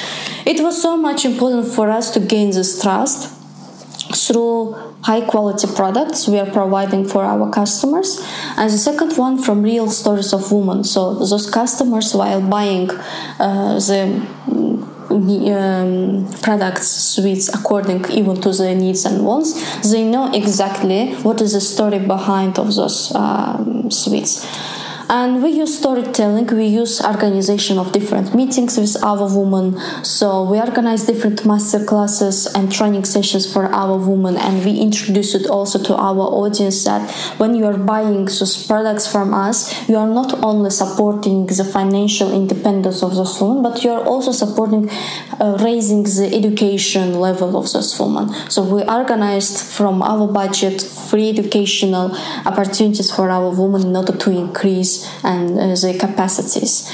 It 0.45 0.61
was 0.61 0.81
so 0.81 0.97
much 0.97 1.25
important 1.25 1.67
for 1.67 1.89
us 1.89 2.11
to 2.13 2.19
gain 2.19 2.51
this 2.51 2.81
trust 2.81 3.35
through 4.27 4.75
high 5.01 5.21
quality 5.21 5.67
products 5.75 6.27
we 6.27 6.37
are 6.39 6.51
providing 6.51 7.07
for 7.07 7.23
our 7.23 7.49
customers 7.51 8.19
and 8.57 8.69
the 8.69 8.77
second 8.77 9.15
one 9.17 9.37
from 9.37 9.61
real 9.61 9.87
stories 9.87 10.33
of 10.33 10.51
women 10.51 10.83
so 10.83 11.13
those 11.13 11.49
customers 11.49 12.13
while 12.13 12.41
buying 12.41 12.89
uh, 13.39 13.75
the 13.89 13.99
um, 15.09 16.27
products 16.41 16.87
sweets 16.87 17.49
according 17.49 18.09
even 18.11 18.39
to 18.41 18.51
their 18.53 18.75
needs 18.75 19.05
and 19.05 19.25
wants. 19.25 19.53
They 19.91 20.03
know 20.03 20.31
exactly 20.33 21.13
what 21.23 21.41
is 21.41 21.53
the 21.53 21.61
story 21.61 21.99
behind 21.99 22.59
of 22.59 22.73
those 22.75 23.13
um, 23.15 23.89
and 25.09 25.41
we 25.41 25.49
use 25.49 25.77
storytelling 25.79 26.45
we 26.47 26.67
use 26.67 27.01
organization 27.01 27.79
of 27.79 27.91
different 27.91 28.35
meetings 28.35 28.77
with 28.77 28.95
our 29.03 29.25
women. 29.27 29.77
So 30.03 30.43
we 30.43 30.59
organize 30.59 31.05
different 31.05 31.45
master 31.45 31.83
classes 31.83 32.45
and 32.53 32.71
training 32.71 33.05
sessions 33.05 33.51
for 33.51 33.65
our 33.65 33.97
women 33.97 34.37
and 34.37 34.63
we 34.63 34.79
introduce 34.79 35.33
it 35.33 35.47
also 35.47 35.81
to 35.83 35.95
our 35.95 36.25
audience 36.41 36.83
that 36.85 37.09
when 37.39 37.55
you 37.55 37.65
are 37.65 37.77
buying 37.77 38.25
those 38.25 38.67
products 38.67 39.11
from 39.11 39.33
us 39.33 39.89
you 39.89 39.97
are 39.97 40.07
not 40.07 40.43
only 40.43 40.69
supporting 40.69 41.47
the 41.47 41.63
financial 41.63 42.31
independence 42.31 43.01
of 43.01 43.15
those 43.15 43.41
women 43.41 43.63
but 43.63 43.83
you 43.83 43.89
are 43.89 44.03
also 44.03 44.31
supporting 44.31 44.89
uh, 45.39 45.57
raising 45.61 46.03
the 46.03 46.29
education 46.33 47.19
level 47.19 47.57
of 47.57 47.71
those 47.71 47.99
women. 47.99 48.29
So 48.49 48.63
we 48.63 48.83
organized 48.83 49.63
from 49.63 50.03
our 50.03 50.27
budget 50.27 50.81
free 50.81 51.29
educational 51.29 52.15
opportunities 52.45 53.11
for 53.11 53.29
our 53.29 53.49
women 53.49 53.87
in 53.87 53.95
order 53.95 54.15
to 54.15 54.29
increase 54.29 54.98
and 55.23 55.59
uh, 55.59 55.67
the 55.75 55.97
capacities. 55.99 56.89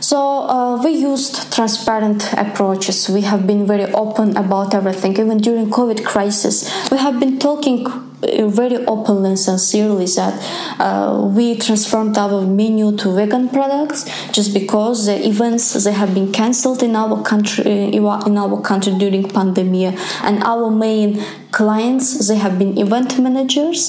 So 0.00 0.18
uh, 0.18 0.82
we 0.82 0.90
used 0.90 1.52
transparent 1.52 2.32
approaches. 2.34 3.08
We 3.08 3.22
have 3.22 3.46
been 3.46 3.66
very 3.66 3.92
open 3.92 4.36
about 4.36 4.74
everything. 4.74 5.18
Even 5.18 5.38
during 5.38 5.70
COVID 5.70 6.04
crisis, 6.04 6.70
we 6.90 6.98
have 6.98 7.18
been 7.18 7.38
talking 7.38 7.86
uh, 7.86 8.48
very 8.48 8.84
openly 8.86 9.30
and 9.30 9.38
sincerely 9.38 10.06
that 10.06 10.34
uh, 10.80 11.30
we 11.36 11.56
transformed 11.56 12.16
our 12.18 12.42
menu 12.46 12.96
to 12.96 13.14
vegan 13.14 13.48
products 13.48 14.04
just 14.32 14.52
because 14.52 15.06
the 15.06 15.26
events 15.26 15.84
they 15.84 15.92
have 15.92 16.14
been 16.14 16.32
cancelled 16.32 16.82
in 16.82 16.96
our 16.96 17.22
country 17.22 17.94
in 17.94 18.04
our 18.04 18.60
country 18.60 18.92
during 18.98 19.28
pandemic 19.28 19.94
and 20.24 20.42
our 20.42 20.68
main 20.68 21.22
clients 21.58 22.28
they 22.28 22.38
have 22.44 22.56
been 22.62 22.78
event 22.78 23.18
managers. 23.18 23.80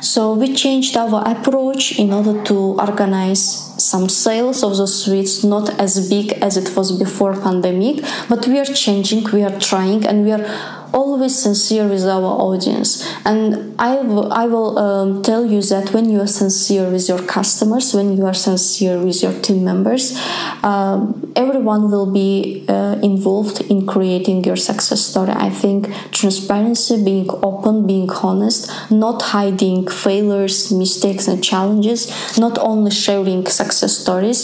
So 0.00 0.20
we 0.40 0.54
changed 0.54 0.96
our 0.96 1.20
approach 1.34 1.98
in 1.98 2.08
order 2.18 2.42
to 2.50 2.56
organize 2.88 3.68
some 3.90 4.08
sales 4.08 4.62
of 4.62 4.76
the 4.76 4.86
sweets 4.86 5.44
not 5.44 5.66
as 5.78 6.08
big 6.08 6.32
as 6.46 6.56
it 6.56 6.68
was 6.76 6.90
before 6.98 7.32
pandemic 7.46 8.04
but 8.28 8.44
we 8.48 8.58
are 8.58 8.70
changing 8.84 9.22
we 9.32 9.42
are 9.44 9.56
trying 9.60 10.04
and 10.04 10.24
we 10.24 10.32
are 10.32 10.44
always 10.92 11.38
sincere 11.38 11.86
with 11.86 12.04
our 12.04 12.32
audience. 12.48 13.04
And 13.24 13.74
I, 13.78 13.96
w- 13.96 14.28
I 14.28 14.46
will 14.46 14.78
um, 14.78 15.22
tell 15.22 15.44
you 15.44 15.60
that 15.62 15.92
when 15.92 16.08
you 16.10 16.20
are 16.20 16.26
sincere 16.26 16.90
with 16.90 17.08
your 17.08 17.22
customers 17.22 17.94
when 17.94 18.16
you 18.16 18.24
are 18.26 18.34
sincere 18.34 18.98
with 18.98 19.22
your 19.22 19.34
team 19.40 19.64
members 19.64 20.18
um, 20.62 21.32
everyone 21.36 21.90
will 21.90 22.10
be 22.10 22.64
uh, 22.68 22.98
involved 23.02 23.60
in 23.62 23.86
creating 23.86 24.44
your 24.44 24.56
success 24.56 25.00
story. 25.00 25.32
I 25.32 25.50
think 25.50 25.88
transparency 26.12 27.04
being 27.04 27.17
open 27.42 27.86
being 27.86 28.10
honest 28.10 28.70
not 28.90 29.22
hiding 29.22 29.86
failures 29.88 30.70
mistakes 30.72 31.28
and 31.28 31.42
challenges 31.42 32.00
not 32.38 32.58
only 32.58 32.90
sharing 32.90 33.46
success 33.46 33.98
stories 33.98 34.40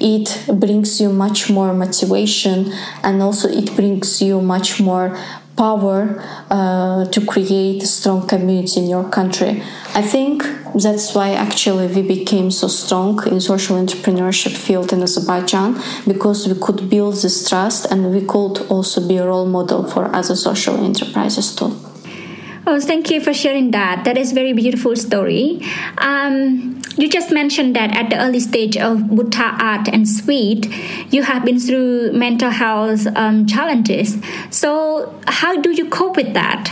it 0.00 0.28
brings 0.64 1.00
you 1.00 1.08
much 1.08 1.50
more 1.50 1.72
motivation 1.74 2.72
and 3.02 3.22
also 3.22 3.48
it 3.48 3.74
brings 3.76 4.20
you 4.20 4.40
much 4.40 4.80
more 4.80 5.16
power 5.58 6.22
uh, 6.50 7.04
to 7.06 7.20
create 7.26 7.82
a 7.82 7.86
strong 7.86 8.26
community 8.26 8.80
in 8.80 8.88
your 8.88 9.06
country. 9.10 9.60
I 9.94 10.02
think 10.02 10.44
that's 10.74 11.14
why 11.14 11.32
actually 11.32 11.88
we 11.88 12.02
became 12.02 12.50
so 12.50 12.68
strong 12.68 13.26
in 13.26 13.40
social 13.40 13.76
entrepreneurship 13.76 14.56
field 14.56 14.92
in 14.92 15.02
Azerbaijan 15.02 15.70
because 16.06 16.46
we 16.46 16.54
could 16.64 16.88
build 16.88 17.16
this 17.16 17.48
trust 17.48 17.86
and 17.90 18.12
we 18.14 18.24
could 18.24 18.56
also 18.70 19.06
be 19.06 19.16
a 19.16 19.26
role 19.26 19.46
model 19.46 19.82
for 19.92 20.04
other 20.14 20.36
social 20.36 20.76
enterprises 20.84 21.54
too. 21.54 21.87
Oh, 22.70 22.78
thank 22.78 23.10
you 23.10 23.18
for 23.18 23.32
sharing 23.32 23.70
that. 23.70 24.04
That 24.04 24.18
is 24.18 24.32
very 24.32 24.52
beautiful 24.52 24.94
story. 24.94 25.62
Um, 25.96 26.82
you 26.98 27.08
just 27.08 27.30
mentioned 27.32 27.74
that 27.76 27.96
at 27.96 28.10
the 28.10 28.20
early 28.20 28.40
stage 28.40 28.76
of 28.76 28.98
Buta 29.08 29.58
Art 29.58 29.88
and 29.88 30.06
Sweet, 30.06 30.68
you 31.10 31.22
have 31.22 31.46
been 31.46 31.58
through 31.58 32.12
mental 32.12 32.50
health 32.50 33.06
um, 33.16 33.46
challenges. 33.46 34.18
So, 34.50 35.18
how 35.26 35.58
do 35.58 35.70
you 35.70 35.88
cope 35.88 36.16
with 36.16 36.34
that? 36.34 36.70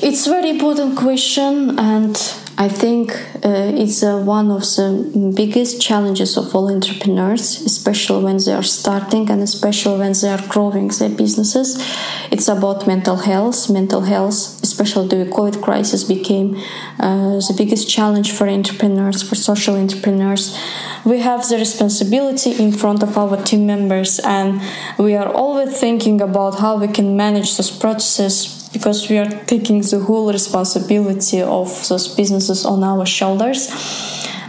It's 0.00 0.28
a 0.28 0.30
very 0.30 0.50
important 0.50 0.96
question, 0.96 1.76
and 1.80 2.14
I 2.56 2.68
think 2.68 3.12
uh, 3.44 3.72
it's 3.74 4.02
uh, 4.02 4.18
one 4.18 4.50
of 4.50 4.62
the 4.62 5.32
biggest 5.34 5.80
challenges 5.80 6.36
of 6.36 6.54
all 6.56 6.68
entrepreneurs, 6.68 7.60
especially 7.62 8.24
when 8.24 8.38
they 8.44 8.52
are 8.52 8.62
starting 8.62 9.30
and 9.30 9.42
especially 9.42 9.98
when 9.98 10.12
they 10.12 10.28
are 10.28 10.44
growing 10.48 10.88
their 10.88 11.08
businesses. 11.08 11.84
It's 12.32 12.48
about 12.48 12.86
mental 12.86 13.14
health. 13.16 13.70
Mental 13.70 14.00
health, 14.00 14.57
especially 14.78 15.08
the 15.08 15.30
COVID 15.30 15.62
crisis, 15.62 16.04
became 16.04 16.56
uh, 17.00 17.38
the 17.48 17.54
biggest 17.56 17.88
challenge 17.88 18.32
for 18.32 18.48
entrepreneurs, 18.48 19.28
for 19.28 19.34
social 19.34 19.76
entrepreneurs. 19.76 20.56
We 21.04 21.18
have 21.18 21.48
the 21.48 21.56
responsibility 21.56 22.52
in 22.52 22.72
front 22.72 23.02
of 23.02 23.18
our 23.18 23.36
team 23.42 23.66
members, 23.66 24.20
and 24.20 24.60
we 24.98 25.14
are 25.14 25.30
always 25.32 25.78
thinking 25.78 26.20
about 26.20 26.60
how 26.60 26.78
we 26.78 26.88
can 26.88 27.16
manage 27.16 27.56
those 27.56 27.70
processes 27.70 28.68
because 28.72 29.08
we 29.10 29.18
are 29.18 29.30
taking 29.46 29.80
the 29.80 29.98
whole 29.98 30.30
responsibility 30.30 31.40
of 31.40 31.68
those 31.88 32.06
businesses 32.14 32.64
on 32.66 32.84
our 32.84 33.06
shoulders 33.06 33.68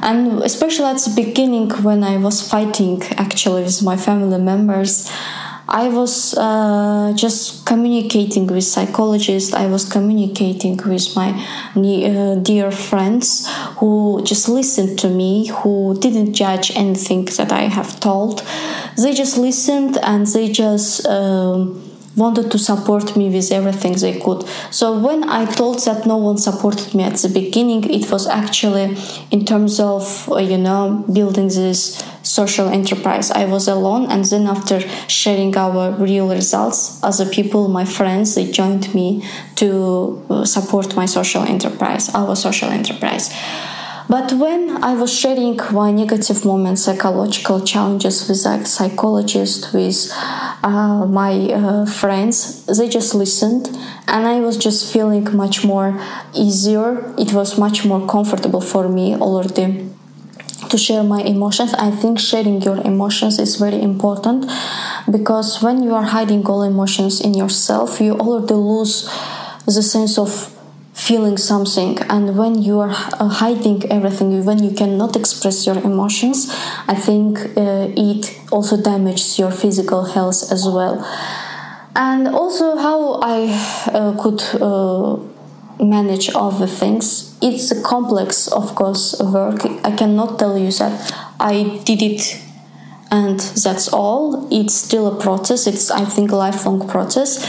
and 0.02 0.44
especially 0.44 0.86
at 0.86 0.98
the 0.98 1.13
beginning 1.15 1.70
when 1.88 2.04
i 2.04 2.18
was 2.18 2.48
fighting 2.48 3.02
actually 3.18 3.63
with 3.63 3.82
my 3.82 3.96
family 3.96 4.38
members 4.38 5.10
i 5.69 5.88
was 5.88 6.38
uh, 6.38 7.13
just 7.15 7.65
communicating 7.65 8.47
with 8.47 8.63
psychologists 8.63 9.53
i 9.53 9.65
was 9.65 9.86
communicating 9.86 10.75
with 10.77 11.15
my 11.15 11.29
uh, 11.75 12.36
dear 12.36 12.71
friends 12.71 13.47
who 13.77 14.21
just 14.23 14.49
listened 14.49 14.97
to 14.97 15.10
me 15.10 15.47
who 15.47 15.97
didn't 15.99 16.34
judge 16.34 16.71
anything 16.75 17.25
that 17.38 17.51
i 17.51 17.63
have 17.77 17.99
told 17.99 18.43
they 18.97 19.13
just 19.13 19.38
listened 19.38 19.97
and 20.03 20.27
they 20.27 20.51
just 20.51 21.05
um, 21.08 21.89
wanted 22.15 22.51
to 22.51 22.60
support 22.60 23.15
me 23.15 23.29
with 23.29 23.51
everything 23.51 23.93
they 23.93 24.19
could. 24.19 24.45
So 24.71 24.97
when 24.99 25.29
I 25.29 25.45
told 25.45 25.79
that 25.86 26.05
no 26.05 26.17
one 26.17 26.38
supported 26.38 26.93
me 26.93 27.03
at 27.03 27.15
the 27.15 27.29
beginning, 27.29 27.89
it 27.89 28.12
was 28.12 28.27
actually 28.27 28.95
in 29.32 29.45
terms 29.45 29.79
of 29.79 30.29
uh, 30.29 30.38
you 30.38 30.58
know 30.58 31.05
building 31.12 31.47
this 31.47 32.03
social 32.30 32.70
enterprise. 32.70 33.32
I 33.32 33.46
was 33.46 33.68
alone, 33.68 34.06
and 34.12 34.24
then 34.24 34.46
after 34.46 34.80
sharing 35.08 35.58
our 35.58 35.92
real 35.92 36.30
results, 36.30 37.00
other 37.02 37.26
people, 37.26 37.68
my 37.68 37.86
friends, 37.86 38.36
they 38.36 38.52
joined 38.52 38.94
me 38.94 39.24
to 39.56 40.24
uh, 40.30 40.46
support 40.46 40.96
my 40.96 41.08
social 41.08 41.44
enterprise, 41.44 42.13
our 42.13 42.36
social 42.36 42.70
enterprise. 42.70 43.34
But 44.08 44.34
when 44.34 44.84
I 44.84 44.96
was 44.96 45.12
sharing 45.13 45.60
my 45.72 45.92
negative 45.92 46.44
moments, 46.44 46.84
psychological 46.84 47.62
challenges 47.62 48.28
with 48.28 48.44
a 48.46 48.65
psychologist, 48.65 49.72
with 49.74 50.12
uh, 50.63 51.06
my 51.06 51.34
uh, 51.54 51.86
friends, 51.86 52.65
they 52.65 52.89
just 52.89 53.13
listened, 53.13 53.68
and 54.08 54.28
I 54.28 54.39
was 54.39 54.58
just 54.58 54.92
feeling 54.94 55.26
much 55.36 55.63
more 55.63 56.00
easier. 56.34 57.13
It 57.20 57.34
was 57.34 57.58
much 57.58 57.86
more 57.86 58.06
comfortable 58.08 58.62
for 58.62 58.88
me 58.89 59.15
already 59.15 59.88
to 60.69 60.77
share 60.77 61.03
my 61.03 61.21
emotions. 61.21 61.73
I 61.73 61.91
think 61.91 62.19
sharing 62.19 62.62
your 62.62 62.77
emotions 62.77 63.39
is 63.39 63.55
very 63.55 63.82
important 63.82 64.45
because 65.10 65.62
when 65.62 65.84
you 65.84 65.93
are 65.93 66.03
hiding 66.03 66.45
all 66.45 66.63
emotions 66.63 67.21
in 67.21 67.34
yourself, 67.34 67.99
you 67.99 68.13
already 68.13 68.53
lose 68.53 69.10
the 69.65 69.84
sense 69.84 70.17
of 70.17 70.55
feeling 70.93 71.38
something 71.38 71.97
and 72.10 72.38
when 72.38 72.62
you 72.62 72.79
are 72.79 72.89
uh, 72.89 73.27
hiding 73.27 73.89
everything 73.89 74.43
when 74.43 74.62
you 74.62 74.71
cannot 74.71 75.15
express 75.15 75.65
your 75.65 75.77
emotions 75.77 76.51
i 76.89 76.93
think 76.93 77.39
uh, 77.55 77.88
it 77.95 78.38
also 78.51 78.75
damages 78.75 79.39
your 79.39 79.49
physical 79.49 80.03
health 80.03 80.51
as 80.51 80.67
well 80.67 80.95
and 81.95 82.27
also 82.27 82.75
how 82.77 83.17
i 83.23 83.47
uh, 83.93 84.12
could 84.21 84.41
uh, 84.62 85.15
manage 85.80 86.30
all 86.32 86.52
the 86.52 86.68
things. 86.68 87.38
It's 87.42 87.72
a 87.72 87.82
complex 87.82 88.48
of 88.48 88.76
course 88.76 89.20
work. 89.20 89.65
I 89.84 89.96
cannot 89.96 90.39
tell 90.39 90.58
you 90.58 90.72
that 90.72 91.13
i 91.39 91.82
did 91.86 92.02
it 92.02 92.42
and 93.12 93.39
that's 93.39 93.88
all. 93.92 94.48
It's 94.52 94.76
still 94.76 95.08
a 95.08 95.22
process. 95.22 95.68
It's 95.68 95.89
i 95.92 96.06
think 96.06 96.32
a 96.32 96.36
lifelong 96.36 96.88
process. 96.88 97.46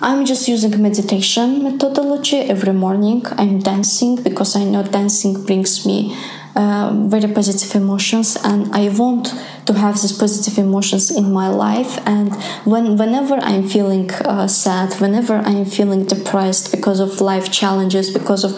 I'm 0.00 0.24
just 0.24 0.46
using 0.46 0.80
meditation 0.80 1.62
methodology 1.64 2.38
every 2.38 2.72
morning. 2.72 3.24
I'm 3.32 3.58
dancing 3.58 4.22
because 4.22 4.54
I 4.54 4.64
know 4.64 4.82
dancing 4.82 5.44
brings 5.44 5.84
me 5.86 6.16
uh, 6.56 6.92
very 7.06 7.32
positive 7.32 7.74
emotions, 7.74 8.36
and 8.44 8.74
I 8.74 8.88
want 8.88 9.32
to 9.66 9.72
have 9.74 10.00
these 10.00 10.12
positive 10.12 10.58
emotions 10.58 11.10
in 11.10 11.32
my 11.32 11.48
life. 11.48 11.98
And 12.06 12.34
when 12.64 12.96
whenever 12.96 13.34
I'm 13.34 13.68
feeling 13.68 14.10
uh, 14.12 14.48
sad, 14.48 14.94
whenever 15.00 15.34
I'm 15.36 15.64
feeling 15.64 16.04
depressed 16.04 16.72
because 16.72 17.00
of 17.00 17.20
life 17.20 17.50
challenges, 17.52 18.10
because 18.10 18.44
of 18.44 18.52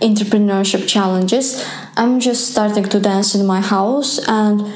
entrepreneurship 0.00 0.88
challenges, 0.88 1.64
I'm 1.96 2.20
just 2.20 2.50
starting 2.50 2.84
to 2.84 3.00
dance 3.00 3.34
in 3.34 3.46
my 3.46 3.60
house 3.60 4.18
and 4.28 4.72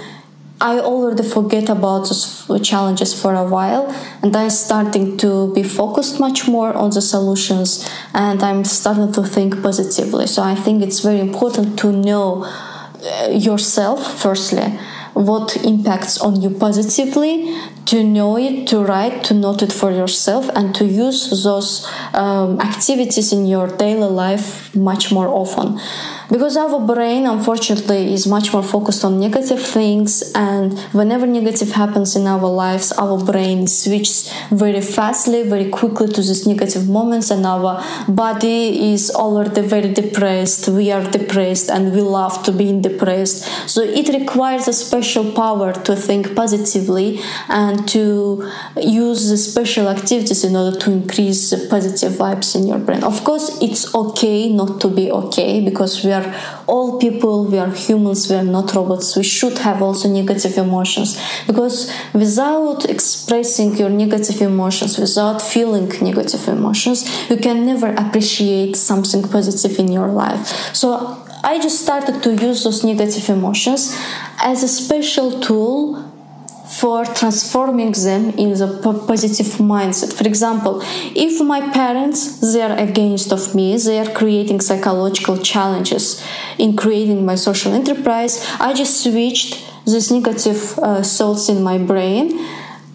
I 0.60 0.80
already 0.80 1.22
forget 1.22 1.68
about 1.68 2.08
those 2.08 2.60
challenges 2.62 3.20
for 3.20 3.32
a 3.32 3.44
while 3.44 3.94
and 4.22 4.34
I'm 4.34 4.50
starting 4.50 5.16
to 5.18 5.52
be 5.54 5.62
focused 5.62 6.18
much 6.18 6.48
more 6.48 6.74
on 6.74 6.90
the 6.90 7.00
solutions 7.00 7.88
and 8.12 8.42
I'm 8.42 8.64
starting 8.64 9.12
to 9.12 9.22
think 9.22 9.62
positively. 9.62 10.26
So 10.26 10.42
I 10.42 10.56
think 10.56 10.82
it's 10.82 11.00
very 11.00 11.20
important 11.20 11.78
to 11.80 11.92
know 11.92 12.44
uh, 12.44 13.28
yourself 13.30 14.20
firstly 14.20 14.76
what 15.14 15.56
impacts 15.64 16.18
on 16.20 16.40
you 16.40 16.50
positively 16.50 17.56
to 17.86 18.04
know 18.04 18.36
it 18.36 18.66
to 18.68 18.78
write 18.84 19.24
to 19.24 19.34
note 19.34 19.62
it 19.62 19.72
for 19.72 19.90
yourself 19.90 20.48
and 20.54 20.74
to 20.74 20.84
use 20.84 21.30
those 21.42 21.88
um, 22.14 22.60
activities 22.60 23.32
in 23.32 23.46
your 23.46 23.66
daily 23.76 24.08
life 24.08 24.74
much 24.76 25.10
more 25.10 25.28
often 25.28 25.78
because 26.30 26.56
our 26.56 26.80
brain 26.80 27.26
unfortunately 27.26 28.12
is 28.12 28.26
much 28.26 28.52
more 28.52 28.62
focused 28.62 29.04
on 29.04 29.18
negative 29.18 29.60
things 29.60 30.32
and 30.34 30.78
whenever 30.92 31.26
negative 31.26 31.72
happens 31.72 32.16
in 32.16 32.26
our 32.26 32.48
lives 32.48 32.92
our 32.92 33.18
brain 33.24 33.66
switches 33.66 34.32
very 34.50 34.80
fastly 34.80 35.42
very 35.42 35.68
quickly 35.68 36.08
to 36.08 36.20
these 36.20 36.46
negative 36.46 36.88
moments 36.88 37.30
and 37.30 37.46
our 37.46 37.82
body 38.08 38.92
is 38.92 39.10
already 39.10 39.60
very 39.60 39.92
depressed 39.92 40.68
we 40.68 40.90
are 40.90 41.04
depressed 41.10 41.70
and 41.70 41.92
we 41.92 42.00
love 42.00 42.42
to 42.42 42.52
be 42.52 42.68
depressed 42.80 43.44
so 43.68 43.82
it 43.82 44.08
requires 44.08 44.68
a 44.68 44.72
special 44.72 45.32
power 45.32 45.72
to 45.72 45.94
think 45.96 46.34
positively 46.34 47.20
and 47.48 47.88
to 47.88 48.50
use 48.76 49.28
the 49.28 49.36
special 49.36 49.88
activities 49.88 50.44
in 50.44 50.54
order 50.56 50.76
to 50.78 50.90
increase 50.90 51.50
the 51.50 51.66
positive 51.68 52.12
vibes 52.12 52.54
in 52.54 52.66
your 52.66 52.78
brain. 52.78 53.02
Of 53.04 53.24
course, 53.24 53.60
it's 53.60 53.94
okay 53.94 54.48
not 54.52 54.80
to 54.82 54.88
be 54.88 55.10
okay 55.10 55.60
because 55.60 56.04
we 56.04 56.12
are 56.12 56.17
all 56.66 56.98
people, 56.98 57.46
we 57.46 57.58
are 57.58 57.70
humans, 57.70 58.28
we 58.30 58.36
are 58.36 58.44
not 58.44 58.74
robots. 58.74 59.16
We 59.16 59.22
should 59.22 59.58
have 59.58 59.82
also 59.82 60.08
negative 60.08 60.56
emotions 60.56 61.20
because 61.46 61.92
without 62.12 62.84
expressing 62.88 63.76
your 63.76 63.90
negative 63.90 64.40
emotions, 64.40 64.98
without 64.98 65.40
feeling 65.42 65.88
negative 66.00 66.46
emotions, 66.48 66.98
you 67.30 67.36
can 67.36 67.66
never 67.66 67.88
appreciate 67.94 68.76
something 68.76 69.22
positive 69.22 69.78
in 69.78 69.92
your 69.92 70.08
life. 70.08 70.46
So 70.74 71.24
I 71.42 71.58
just 71.60 71.82
started 71.82 72.22
to 72.24 72.34
use 72.34 72.64
those 72.64 72.84
negative 72.84 73.28
emotions 73.28 73.96
as 74.38 74.62
a 74.62 74.68
special 74.68 75.40
tool 75.40 76.04
for 76.70 77.04
transforming 77.04 77.92
them 77.92 78.30
in 78.30 78.50
the 78.50 78.68
positive 79.06 79.46
mindset. 79.58 80.12
For 80.12 80.26
example 80.26 80.82
if 81.14 81.40
my 81.40 81.60
parents 81.72 82.40
they 82.52 82.62
are 82.62 82.76
against 82.78 83.32
of 83.32 83.54
me 83.54 83.76
they 83.76 83.98
are 83.98 84.10
creating 84.12 84.60
psychological 84.60 85.36
challenges 85.38 86.22
in 86.58 86.76
creating 86.76 87.24
my 87.24 87.34
social 87.34 87.72
enterprise 87.72 88.34
i 88.60 88.72
just 88.72 89.02
switched 89.02 89.64
these 89.86 90.10
negative 90.10 90.78
uh, 90.78 91.02
thoughts 91.02 91.48
in 91.48 91.62
my 91.62 91.78
brain 91.78 92.38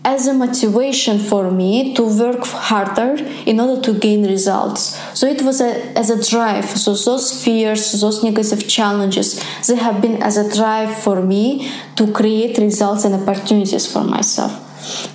as 0.06 0.28
a 0.28 0.34
motivation 0.34 1.18
for 1.18 1.50
me 1.50 1.94
to 1.94 2.04
work 2.04 2.46
harder 2.46 3.16
in 3.46 3.60
order 3.60 3.82
to 3.82 3.98
gain 3.98 4.26
results. 4.28 5.00
So 5.18 5.28
it 5.28 5.42
was 5.42 5.62
a, 5.62 5.98
as 5.98 6.10
a 6.10 6.30
drive. 6.30 6.66
So 6.66 6.94
those 6.94 7.44
fears, 7.44 8.00
those 8.02 8.24
negative 8.24 8.68
challenges, 8.68 9.42
they 9.68 9.76
have 9.76 10.02
been 10.02 10.22
as 10.22 10.38
a 10.38 10.54
drive 10.54 10.98
for 10.98 11.22
me 11.22 11.72
to 11.96 12.12
create 12.12 12.58
results 12.58 13.06
and 13.06 13.16
opportunities 13.16 13.92
for 13.92 14.04
myself. 14.04 15.13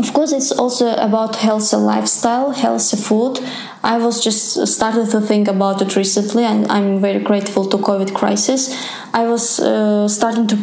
Of 0.00 0.14
course, 0.14 0.32
it's 0.32 0.50
also 0.50 0.94
about 0.94 1.36
healthy 1.36 1.76
lifestyle, 1.76 2.52
healthy 2.52 2.96
food. 2.96 3.38
I 3.84 3.98
was 3.98 4.24
just 4.24 4.66
started 4.66 5.10
to 5.10 5.20
think 5.20 5.46
about 5.46 5.82
it 5.82 5.94
recently, 5.94 6.42
and 6.44 6.66
I'm 6.72 7.02
very 7.02 7.20
grateful 7.22 7.66
to 7.66 7.76
COVID 7.76 8.14
crisis. 8.14 8.74
I 9.12 9.26
was 9.26 9.60
uh, 9.60 10.08
starting 10.08 10.46
to 10.46 10.56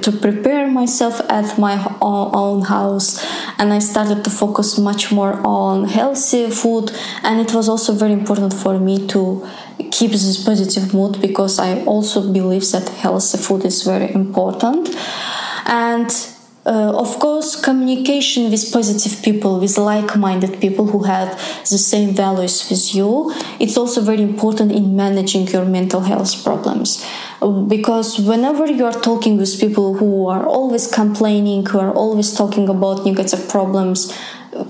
to 0.00 0.12
prepare 0.12 0.66
myself 0.66 1.20
at 1.28 1.58
my 1.58 1.76
own 2.00 2.62
house, 2.62 3.22
and 3.58 3.70
I 3.70 3.80
started 3.80 4.24
to 4.24 4.30
focus 4.30 4.78
much 4.78 5.12
more 5.12 5.34
on 5.44 5.84
healthy 5.84 6.48
food. 6.50 6.90
And 7.22 7.38
it 7.38 7.52
was 7.52 7.68
also 7.68 7.92
very 7.92 8.14
important 8.14 8.54
for 8.54 8.78
me 8.78 9.06
to 9.08 9.46
keep 9.90 10.12
this 10.12 10.42
positive 10.42 10.94
mood 10.94 11.20
because 11.20 11.58
I 11.58 11.84
also 11.84 12.32
believe 12.32 12.64
that 12.72 12.88
healthy 12.88 13.36
food 13.36 13.66
is 13.66 13.82
very 13.82 14.10
important. 14.14 14.88
And 15.66 16.10
uh, 16.66 16.92
of 16.94 17.18
course, 17.18 17.58
communication 17.60 18.50
with 18.50 18.70
positive 18.70 19.22
people, 19.22 19.58
with 19.60 19.78
like 19.78 20.14
minded 20.16 20.60
people 20.60 20.86
who 20.86 21.04
have 21.04 21.38
the 21.70 21.78
same 21.78 22.14
values 22.14 22.68
with 22.68 22.94
you, 22.94 23.32
it's 23.58 23.78
also 23.78 24.02
very 24.02 24.22
important 24.22 24.70
in 24.70 24.94
managing 24.94 25.46
your 25.48 25.64
mental 25.64 26.00
health 26.00 26.44
problems. 26.44 27.04
Because 27.66 28.20
whenever 28.20 28.66
you 28.66 28.84
are 28.84 29.00
talking 29.00 29.38
with 29.38 29.58
people 29.58 29.94
who 29.94 30.28
are 30.28 30.44
always 30.44 30.86
complaining, 30.86 31.64
who 31.64 31.78
are 31.78 31.92
always 31.92 32.34
talking 32.34 32.68
about 32.68 33.06
negative 33.06 33.48
problems, 33.48 34.12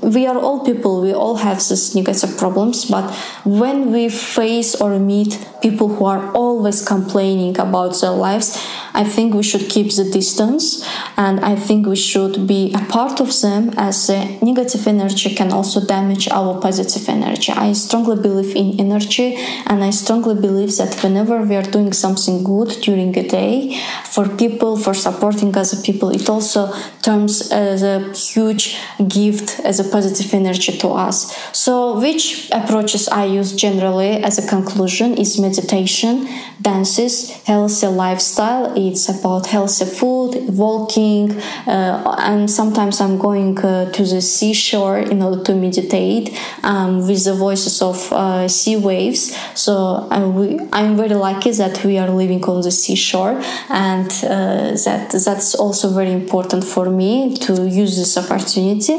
we 0.03 0.27
are 0.27 0.37
all 0.37 0.65
people 0.65 1.01
we 1.01 1.13
all 1.13 1.37
have 1.37 1.57
these 1.69 1.95
negative 1.95 2.37
problems 2.37 2.85
but 2.85 3.11
when 3.45 3.91
we 3.91 4.09
face 4.11 4.75
or 4.75 4.99
meet 4.99 5.39
people 5.63 5.89
who 5.89 6.05
are 6.05 6.31
always 6.33 6.87
complaining 6.87 7.59
about 7.59 7.99
their 8.01 8.11
lives 8.11 8.59
i 8.93 9.03
think 9.03 9.33
we 9.33 9.43
should 9.43 9.71
keep 9.71 9.89
the 9.95 10.05
distance 10.13 10.87
and 11.17 11.41
i 11.41 11.57
think 11.57 11.87
we 11.87 11.97
should 11.97 12.47
be 12.47 12.73
a 12.75 12.85
part 12.97 13.21
of 13.21 13.29
them 13.41 13.71
as 13.79 14.07
the 14.09 14.39
negative 14.43 14.87
energy 14.87 15.35
can 15.35 15.51
also 15.51 15.85
damage 15.87 16.29
our 16.29 16.61
positive 16.61 17.09
energy. 17.09 17.53
I 17.53 17.73
strongly 17.73 18.21
believe 18.21 18.55
in 18.55 18.79
energy 18.79 19.37
and 19.67 19.83
i 19.83 19.91
strongly 19.91 20.35
believe 20.35 20.77
that 20.77 20.95
whenever 21.03 21.41
we 21.43 21.57
are 21.57 21.69
doing 21.77 21.93
something 21.93 22.45
good 22.45 22.69
during 22.83 23.17
a 23.17 23.27
day 23.27 23.81
for 24.05 24.29
people 24.29 24.77
for 24.77 24.93
supporting 24.93 25.57
other 25.57 25.81
people 25.83 26.11
it 26.11 26.29
also 26.29 26.73
turns 27.03 27.51
uh, 27.51 27.55
as 27.55 27.83
a 27.83 28.13
huge 28.13 28.77
gift 29.09 29.61
uh, 29.61 29.70
as 29.71 29.79
a 29.79 29.89
positive 29.97 30.35
energy 30.35 30.73
to 30.83 30.89
us. 30.89 31.17
So, 31.57 31.99
which 32.05 32.51
approaches 32.51 33.09
I 33.09 33.25
use 33.41 33.51
generally 33.67 34.13
as 34.29 34.35
a 34.43 34.47
conclusion 34.57 35.09
is 35.17 35.39
meditation, 35.39 36.15
dances, 36.61 37.15
healthy 37.51 37.87
lifestyle. 37.87 38.65
It's 38.77 39.09
about 39.09 39.47
healthy 39.47 39.87
food, 39.99 40.31
walking, 40.65 41.25
uh, 41.67 42.17
and 42.31 42.51
sometimes 42.51 43.01
I'm 43.01 43.17
going 43.19 43.53
uh, 43.59 43.93
to 43.97 44.03
the 44.13 44.21
seashore 44.21 44.99
in 44.99 45.23
order 45.23 45.43
to 45.45 45.55
meditate 45.55 46.27
um, 46.65 47.07
with 47.09 47.25
the 47.25 47.35
voices 47.35 47.81
of 47.81 47.97
uh, 48.13 48.49
sea 48.49 48.77
waves. 48.77 49.23
So, 49.55 50.09
I'm 50.11 50.97
very 50.97 51.17
lucky 51.29 51.53
that 51.63 51.85
we 51.85 51.99
are 52.03 52.11
living 52.23 52.43
on 52.45 52.63
the 52.63 52.75
seashore, 52.83 53.41
and 53.69 54.11
uh, 54.25 54.75
that 54.87 55.05
that's 55.27 55.55
also 55.55 55.87
very 56.01 56.13
important 56.13 56.65
for 56.65 56.91
me 56.91 57.37
to 57.47 57.53
use 57.69 57.97
this 57.97 58.17
opportunity 58.17 58.97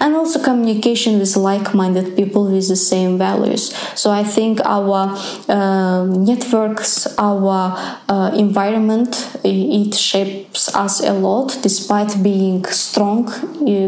and 0.00 0.13
also 0.14 0.42
communication 0.42 1.18
with 1.18 1.36
like-minded 1.36 2.16
people 2.16 2.44
with 2.44 2.68
the 2.68 2.76
same 2.76 3.18
values. 3.18 3.74
So 3.94 4.10
i 4.10 4.24
think 4.24 4.60
our 4.64 5.02
uh, 5.48 6.04
networks 6.04 7.06
our 7.18 7.60
uh, 8.08 8.30
environment 8.34 9.10
it 9.44 9.94
shapes 9.94 10.74
us 10.74 11.00
a 11.00 11.12
lot 11.12 11.58
despite 11.62 12.22
being 12.22 12.64
strong 12.66 13.24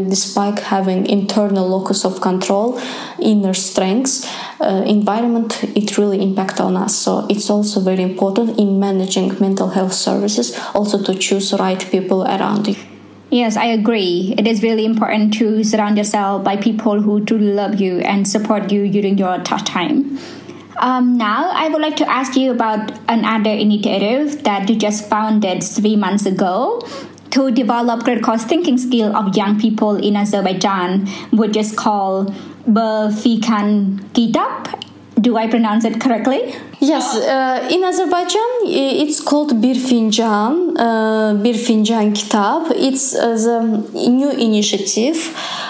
despite 0.09 0.59
having 0.59 1.05
internal 1.05 1.67
locus 1.67 2.05
of 2.05 2.21
control 2.21 2.79
inner 3.19 3.53
strengths 3.53 4.25
uh, 4.59 4.83
environment 4.85 5.63
it 5.75 5.97
really 5.97 6.21
impact 6.21 6.59
on 6.59 6.75
us. 6.75 6.95
So 6.95 7.25
it's 7.29 7.49
also 7.49 7.79
very 7.79 8.03
important 8.03 8.57
in 8.59 8.79
managing 8.79 9.37
mental 9.39 9.69
health 9.69 9.93
services 9.93 10.57
also 10.73 11.01
to 11.03 11.13
choose 11.15 11.53
right 11.53 11.83
people 11.91 12.23
around 12.23 12.67
you 12.67 12.96
Yes, 13.29 13.57
I 13.57 13.65
agree. 13.65 14.33
It 14.37 14.47
is 14.47 14.63
really 14.63 14.85
important 14.85 15.33
to 15.35 15.63
surround 15.63 15.97
yourself 15.97 16.45
by 16.45 16.55
people 16.55 17.01
who 17.01 17.25
truly 17.25 17.51
love 17.51 17.81
you 17.81 17.99
and 17.99 18.25
support 18.25 18.71
you 18.71 18.89
during 18.89 19.17
your 19.17 19.37
tough 19.39 19.65
time. 19.65 20.17
Um, 20.77 21.17
now, 21.17 21.49
I 21.51 21.67
would 21.67 21.81
like 21.81 21.97
to 21.97 22.09
ask 22.09 22.37
you 22.37 22.51
about 22.51 22.97
another 23.09 23.49
initiative 23.49 24.43
that 24.43 24.69
you 24.69 24.75
just 24.77 25.09
founded 25.09 25.61
three 25.61 25.95
months 25.95 26.25
ago 26.25 26.81
to 27.31 27.51
develop 27.51 28.03
critical 28.05 28.37
thinking 28.37 28.77
skill 28.77 29.13
of 29.15 29.35
young 29.35 29.59
people 29.59 29.95
in 29.97 30.15
Azerbaijan, 30.15 31.07
which 31.31 31.57
is 31.57 31.73
called 31.73 32.33
Berfikan 32.65 34.13
Kitab. 34.13 34.85
Do 35.19 35.35
I 35.35 35.47
pronounce 35.47 35.83
it 35.83 35.99
correctly? 35.99 36.55
Yes, 36.79 37.15
uh, 37.15 37.67
in 37.71 37.83
Azerbaijan 37.83 38.61
it's 38.65 39.19
called 39.19 39.59
Bir 39.59 39.73
Fincan, 39.73 40.77
uh, 40.77 41.33
Bir 41.33 41.55
Kitab. 42.13 42.71
It's 42.75 43.15
uh, 43.15 43.33
the 43.35 44.07
new 44.07 44.29
initiative 44.29 45.17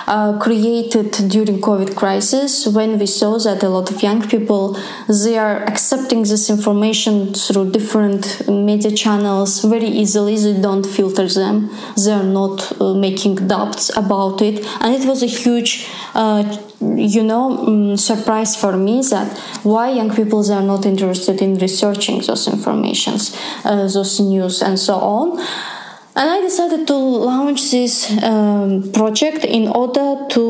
uh, 0.05 0.37
created 0.37 1.11
during 1.29 1.61
COVID 1.61 1.95
crisis 1.95 2.67
when 2.67 2.99
we 2.99 3.05
saw 3.05 3.37
that 3.39 3.63
a 3.63 3.69
lot 3.69 3.89
of 3.89 4.03
young 4.03 4.27
people 4.27 4.77
they 5.07 5.37
are 5.37 5.63
accepting 5.63 6.23
this 6.23 6.49
information 6.49 7.33
through 7.33 7.71
different 7.71 8.45
media 8.49 8.91
channels 8.91 9.63
very 9.63 9.87
easily. 9.87 10.35
They 10.35 10.59
don't 10.59 10.85
filter 10.85 11.29
them. 11.29 11.69
They 11.95 12.11
are 12.11 12.23
not 12.23 12.81
uh, 12.81 12.93
making 12.95 13.47
doubts 13.47 13.95
about 13.95 14.41
it, 14.41 14.65
and 14.81 14.93
it 14.93 15.07
was 15.07 15.23
a 15.23 15.27
huge 15.27 15.87
uh, 16.15 16.43
you 16.81 17.23
know 17.23 17.57
um, 17.65 17.97
surprise 17.97 18.55
for 18.55 18.77
me 18.77 19.01
that 19.09 19.37
why 19.63 19.89
young 19.89 20.13
people 20.13 20.43
they 20.43 20.53
are 20.53 20.61
not 20.61 20.85
interested 20.97 21.41
in 21.41 21.57
researching 21.59 22.21
those 22.21 22.47
informations 22.47 23.35
uh, 23.63 23.87
those 23.87 24.19
news 24.19 24.61
and 24.61 24.79
so 24.79 24.95
on. 24.95 25.39
And 26.19 26.29
i 26.35 26.41
decided 26.41 26.87
to 26.87 26.95
launch 26.95 27.71
this 27.71 27.93
um, 28.23 28.91
project 28.91 29.45
in 29.45 29.67
order 29.67 30.25
to 30.35 30.43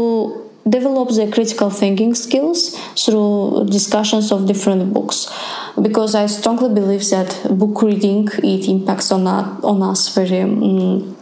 develop 0.68 1.10
the 1.10 1.30
critical 1.32 1.70
thinking 1.70 2.14
skills 2.16 2.78
through 3.04 3.66
discussions 3.70 4.32
of 4.32 4.46
different 4.48 4.94
books. 4.94 5.28
Because 5.82 6.16
i 6.16 6.26
strongly 6.28 6.74
believe 6.74 7.04
that 7.10 7.30
book 7.62 7.82
reading 7.82 8.28
it 8.44 8.68
impacts 8.68 9.12
on, 9.12 9.28
on 9.28 9.82
us 9.84 10.16
very 10.16 10.42
um, 10.42 11.17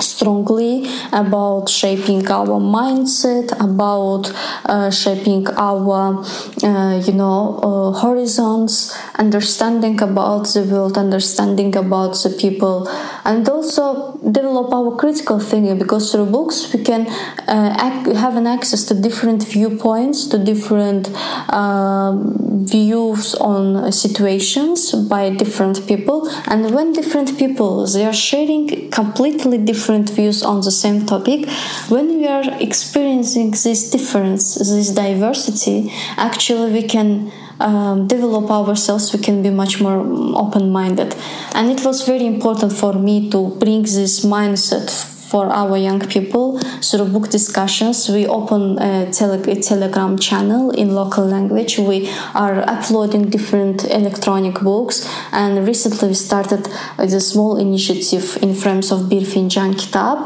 strongly 0.00 0.86
about 1.12 1.68
shaping 1.68 2.26
our 2.30 2.60
mindset 2.60 3.52
about 3.60 4.32
uh, 4.64 4.90
shaping 4.90 5.46
our 5.56 6.22
uh, 6.62 7.02
you 7.06 7.12
know 7.12 7.58
uh, 7.62 7.92
horizons 8.00 8.96
understanding 9.16 10.00
about 10.00 10.46
the 10.54 10.62
world 10.70 10.96
understanding 10.98 11.74
about 11.76 12.12
the 12.22 12.30
people 12.38 12.88
and 13.24 13.48
also 13.48 14.17
develop 14.32 14.72
our 14.72 14.96
critical 14.96 15.38
thinking 15.38 15.78
because 15.78 16.12
through 16.12 16.26
books 16.26 16.72
we 16.72 16.82
can 16.82 17.06
uh, 17.46 17.76
ac- 17.80 18.16
have 18.16 18.36
an 18.36 18.46
access 18.46 18.84
to 18.84 18.94
different 18.94 19.42
viewpoints, 19.44 20.26
to 20.26 20.38
different 20.38 21.08
um, 21.52 22.64
views 22.64 23.34
on 23.36 23.90
situations 23.92 24.92
by 24.92 25.30
different 25.30 25.86
people. 25.86 26.28
And 26.46 26.74
when 26.74 26.92
different 26.92 27.38
people 27.38 27.86
they 27.86 28.04
are 28.04 28.12
sharing 28.12 28.90
completely 28.90 29.58
different 29.58 30.10
views 30.10 30.42
on 30.42 30.60
the 30.60 30.70
same 30.70 31.06
topic, 31.06 31.48
when 31.88 32.18
we 32.18 32.26
are 32.26 32.44
experiencing 32.60 33.50
this 33.52 33.90
difference, 33.90 34.54
this 34.54 34.90
diversity, 34.90 35.92
actually 36.16 36.72
we 36.72 36.82
can 36.82 37.30
um, 37.60 38.06
develop 38.06 38.50
ourselves, 38.50 39.12
we 39.12 39.20
can 39.20 39.42
be 39.42 39.50
much 39.50 39.80
more 39.80 39.98
open 40.36 40.70
minded. 40.70 41.14
And 41.54 41.70
it 41.70 41.84
was 41.84 42.06
very 42.06 42.26
important 42.26 42.72
for 42.72 42.92
me 42.92 43.30
to 43.30 43.48
bring 43.58 43.82
this 43.82 44.24
mindset 44.24 44.90
for 45.28 45.46
our 45.50 45.76
young 45.76 46.00
people 46.00 46.58
through 46.80 47.06
book 47.08 47.28
discussions. 47.28 48.08
We 48.08 48.26
open 48.26 48.78
a, 48.78 49.10
tele- 49.12 49.50
a, 49.50 49.60
telegram 49.60 50.18
channel 50.18 50.70
in 50.70 50.94
local 50.94 51.26
language. 51.26 51.78
We 51.78 52.08
are 52.34 52.60
uploading 52.60 53.28
different 53.28 53.84
electronic 53.84 54.60
books, 54.60 55.06
and 55.32 55.66
recently 55.66 56.08
we 56.08 56.14
started 56.14 56.66
a 56.96 57.20
small 57.20 57.58
initiative 57.58 58.38
in 58.42 58.54
frames 58.54 58.90
of 58.90 59.08
Bir 59.10 59.24
Kitab. 59.24 60.18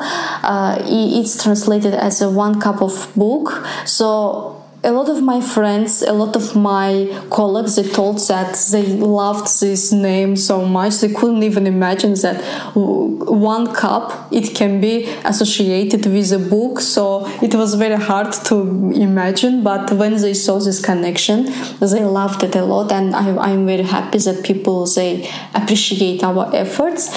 Uh, 0.44 0.78
it's 0.86 1.42
translated 1.42 1.94
as 1.94 2.22
a 2.22 2.30
one 2.30 2.60
cup 2.60 2.80
of 2.80 3.12
book. 3.16 3.66
So 3.84 4.61
a 4.84 4.90
lot 4.90 5.08
of 5.08 5.22
my 5.22 5.40
friends, 5.40 6.02
a 6.02 6.12
lot 6.12 6.34
of 6.34 6.56
my 6.56 7.08
colleagues, 7.30 7.76
they 7.76 7.84
told 7.84 8.18
that 8.28 8.54
they 8.72 8.84
loved 8.86 9.60
this 9.60 9.92
name 9.92 10.36
so 10.36 10.64
much 10.64 10.96
they 11.00 11.12
couldn't 11.12 11.42
even 11.44 11.66
imagine 11.66 12.14
that 12.14 12.42
one 12.74 13.72
cup 13.72 14.28
it 14.32 14.54
can 14.54 14.80
be 14.80 15.04
associated 15.24 16.04
with 16.06 16.32
a 16.32 16.38
book. 16.38 16.80
So 16.80 17.26
it 17.40 17.54
was 17.54 17.74
very 17.74 17.96
hard 17.96 18.32
to 18.46 18.90
imagine. 18.92 19.62
But 19.62 19.92
when 19.92 20.16
they 20.16 20.34
saw 20.34 20.58
this 20.58 20.84
connection, 20.84 21.44
they 21.80 22.04
loved 22.04 22.42
it 22.42 22.56
a 22.56 22.64
lot, 22.64 22.90
and 22.90 23.14
I, 23.14 23.36
I'm 23.36 23.66
very 23.66 23.82
happy 23.82 24.18
that 24.18 24.44
people 24.44 24.86
they 24.86 25.30
appreciate 25.54 26.24
our 26.24 26.50
efforts 26.54 27.16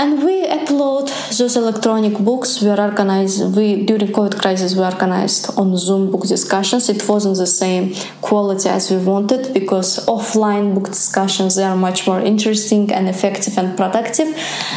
and 0.00 0.22
we 0.24 0.36
upload 0.46 1.06
those 1.36 1.56
electronic 1.56 2.16
books. 2.28 2.62
We 2.62 2.68
are 2.70 2.80
organized 2.88 3.38
we 3.56 3.84
during 3.88 4.10
covid 4.18 4.34
crisis 4.42 4.74
we 4.74 4.82
organized 4.92 5.42
on 5.60 5.76
zoom 5.76 6.10
book 6.10 6.24
discussions. 6.36 6.88
It 6.88 7.02
wasn't 7.06 7.36
the 7.36 7.50
same 7.64 7.84
quality 8.28 8.68
as 8.70 8.90
we 8.90 8.96
wanted 9.12 9.52
because 9.52 9.88
offline 10.14 10.74
book 10.74 10.88
discussions 10.88 11.56
they 11.56 11.66
are 11.72 11.76
much 11.88 12.06
more 12.08 12.20
interesting 12.32 12.90
and 12.96 13.08
effective 13.14 13.58
and 13.58 13.76
productive. 13.76 14.28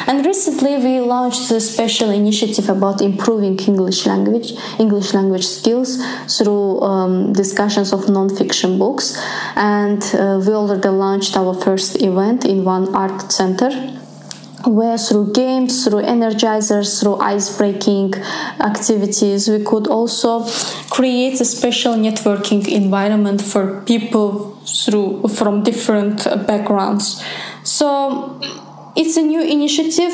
And 0.07 0.25
recently 0.25 0.73
we 0.85 0.93
launched 0.99 1.49
a 1.51 1.61
special 1.61 2.09
initiative 2.09 2.67
about 2.77 3.01
improving 3.01 3.55
english 3.71 4.05
language 4.11 4.49
english 4.85 5.09
language 5.17 5.47
skills 5.57 5.89
through 6.35 6.81
um, 6.81 7.13
discussions 7.43 7.93
of 7.93 8.09
non-fiction 8.09 8.77
books. 8.77 9.05
And 9.55 10.01
uh, 10.03 10.41
we 10.45 10.51
already 10.61 10.89
launched 10.89 11.37
our 11.37 11.53
first 11.65 11.91
event 12.09 12.39
in 12.43 12.57
one 12.65 12.93
art 12.93 13.31
center 13.31 13.71
where 14.65 14.97
through 14.97 15.31
games, 15.33 15.85
through 15.85 16.01
energizers, 16.03 16.99
through 16.99 17.17
ice 17.17 17.57
breaking 17.57 18.13
activities, 18.59 19.49
we 19.49 19.63
could 19.63 19.87
also 19.87 20.45
create 20.89 21.39
a 21.41 21.45
special 21.45 21.93
networking 21.95 22.67
environment 22.67 23.41
for 23.41 23.81
people 23.81 24.55
through 24.65 25.27
from 25.27 25.63
different 25.63 26.23
backgrounds. 26.47 27.23
So 27.63 28.39
it's 28.95 29.17
a 29.17 29.21
new 29.21 29.41
initiative. 29.41 30.13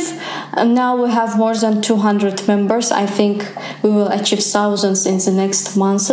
And 0.54 0.74
now 0.74 1.02
we 1.02 1.10
have 1.12 1.38
more 1.38 1.56
than 1.56 1.82
200 1.82 2.48
members. 2.48 2.92
I 2.92 3.06
think 3.06 3.46
we 3.84 3.90
will 3.90 4.08
achieve 4.08 4.40
thousands 4.40 5.06
in 5.06 5.18
the 5.18 5.32
next 5.32 5.76
months. 5.76 6.10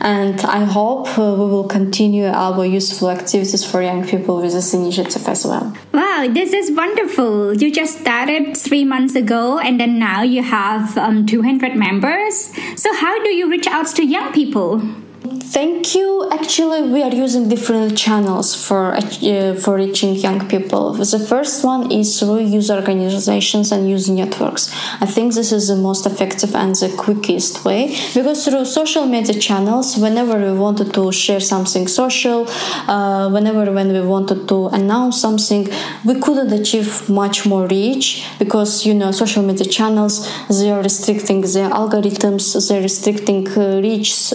And 0.00 0.40
I 0.42 0.64
hope 0.64 1.18
uh, 1.18 1.34
we 1.34 1.46
will 1.46 1.68
continue 1.68 2.26
our 2.26 2.64
useful 2.64 3.10
activities 3.10 3.64
for 3.64 3.82
young 3.82 4.06
people 4.06 4.40
with 4.40 4.52
this 4.52 4.74
initiative 4.74 5.26
as 5.28 5.44
well. 5.44 5.74
Wow, 5.92 6.28
this 6.30 6.52
is 6.52 6.70
wonderful. 6.76 7.54
You 7.54 7.72
just 7.72 8.00
started 8.00 8.56
three 8.56 8.84
months 8.84 9.14
ago, 9.14 9.58
and 9.58 9.80
then 9.80 9.98
now 9.98 10.22
you 10.22 10.42
have 10.42 10.98
um, 10.98 11.26
200 11.26 11.76
members. 11.76 12.50
So, 12.76 12.94
how 12.94 13.22
do 13.22 13.30
you 13.30 13.50
reach 13.50 13.66
out 13.66 13.86
to 13.96 14.04
young 14.04 14.32
people? 14.32 14.82
Thank 15.20 15.96
you. 15.96 16.30
Actually, 16.30 16.82
we 16.82 17.02
are 17.02 17.12
using 17.12 17.48
different 17.48 17.98
channels 17.98 18.54
for 18.54 18.94
uh, 18.94 19.54
for 19.54 19.74
reaching 19.74 20.14
young 20.14 20.46
people. 20.48 20.92
The 20.92 21.18
first 21.18 21.64
one 21.64 21.90
is 21.90 22.20
through 22.20 22.40
user 22.58 22.74
organizations 22.74 23.72
and 23.72 23.88
user 23.88 24.12
networks. 24.12 24.72
I 25.00 25.06
think 25.06 25.34
this 25.34 25.50
is 25.50 25.68
the 25.68 25.76
most 25.76 26.06
effective 26.06 26.54
and 26.54 26.74
the 26.76 26.90
quickest 26.96 27.64
way 27.64 27.96
because 28.14 28.44
through 28.44 28.64
social 28.66 29.06
media 29.06 29.34
channels, 29.34 29.96
whenever 29.96 30.36
we 30.38 30.56
wanted 30.56 30.94
to 30.94 31.10
share 31.10 31.40
something 31.40 31.88
social, 31.88 32.46
uh, 32.86 33.28
whenever 33.30 33.72
when 33.72 33.88
we 33.92 34.02
wanted 34.02 34.46
to 34.48 34.68
announce 34.68 35.20
something, 35.20 35.68
we 36.04 36.20
couldn't 36.20 36.52
achieve 36.52 37.08
much 37.08 37.44
more 37.46 37.66
reach 37.66 38.24
because 38.38 38.86
you 38.86 38.94
know 38.94 39.10
social 39.10 39.42
media 39.42 39.66
channels 39.66 40.14
they 40.48 40.70
are 40.70 40.82
restricting 40.82 41.40
their 41.40 41.70
algorithms, 41.70 42.42
they're 42.68 42.82
restricting 42.82 43.40
uh, 43.58 43.80
reach. 43.82 44.32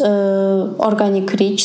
Uh, 0.73 0.83
organic 0.83 1.31
reach. 1.33 1.63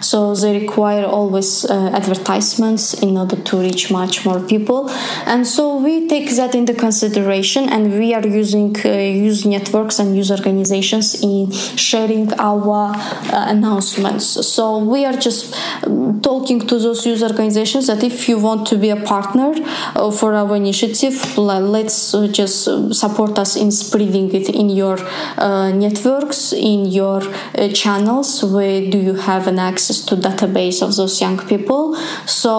So 0.00 0.34
they 0.34 0.60
require 0.60 1.04
always 1.04 1.64
uh, 1.64 1.90
advertisements 1.94 2.94
in 2.94 3.16
order 3.16 3.36
to 3.36 3.56
reach 3.60 3.90
much 3.90 4.24
more 4.24 4.40
people. 4.40 4.90
And 5.26 5.46
so 5.46 5.76
we 5.76 6.08
take 6.08 6.30
that 6.36 6.54
into 6.54 6.74
consideration 6.74 7.68
and 7.68 7.92
we 7.98 8.14
are 8.14 8.26
using 8.26 8.76
uh, 8.84 8.88
use 8.90 9.44
networks 9.44 9.98
and 9.98 10.16
use 10.16 10.30
organizations 10.30 11.22
in 11.22 11.50
sharing 11.76 12.32
our 12.38 12.94
uh, 12.94 13.46
announcements. 13.48 14.24
So 14.46 14.78
we 14.78 15.04
are 15.04 15.16
just 15.16 15.54
um, 15.84 16.20
talking 16.20 16.60
to 16.66 16.78
those 16.78 17.06
user 17.06 17.26
organizations 17.26 17.86
that 17.86 18.02
if 18.02 18.28
you 18.28 18.38
want 18.38 18.66
to 18.68 18.76
be 18.76 18.90
a 18.90 18.96
partner 18.96 19.52
uh, 19.56 20.10
for 20.10 20.34
our 20.34 20.56
initiative 20.56 21.38
let's 21.38 22.14
uh, 22.14 22.26
just 22.28 22.68
uh, 22.68 22.92
support 22.92 23.38
us 23.38 23.56
in 23.56 23.70
spreading 23.70 24.32
it 24.34 24.48
in 24.48 24.68
your 24.70 24.96
networks 25.72 26.52
in 26.52 26.86
your 26.86 27.20
channels 27.72 28.39
where 28.42 28.90
do 28.90 28.98
you 28.98 29.14
have 29.14 29.46
an 29.46 29.58
access 29.58 30.04
to 30.06 30.16
database 30.16 30.82
of 30.82 30.96
those 30.96 31.20
young 31.20 31.38
people? 31.46 31.94
So 32.26 32.50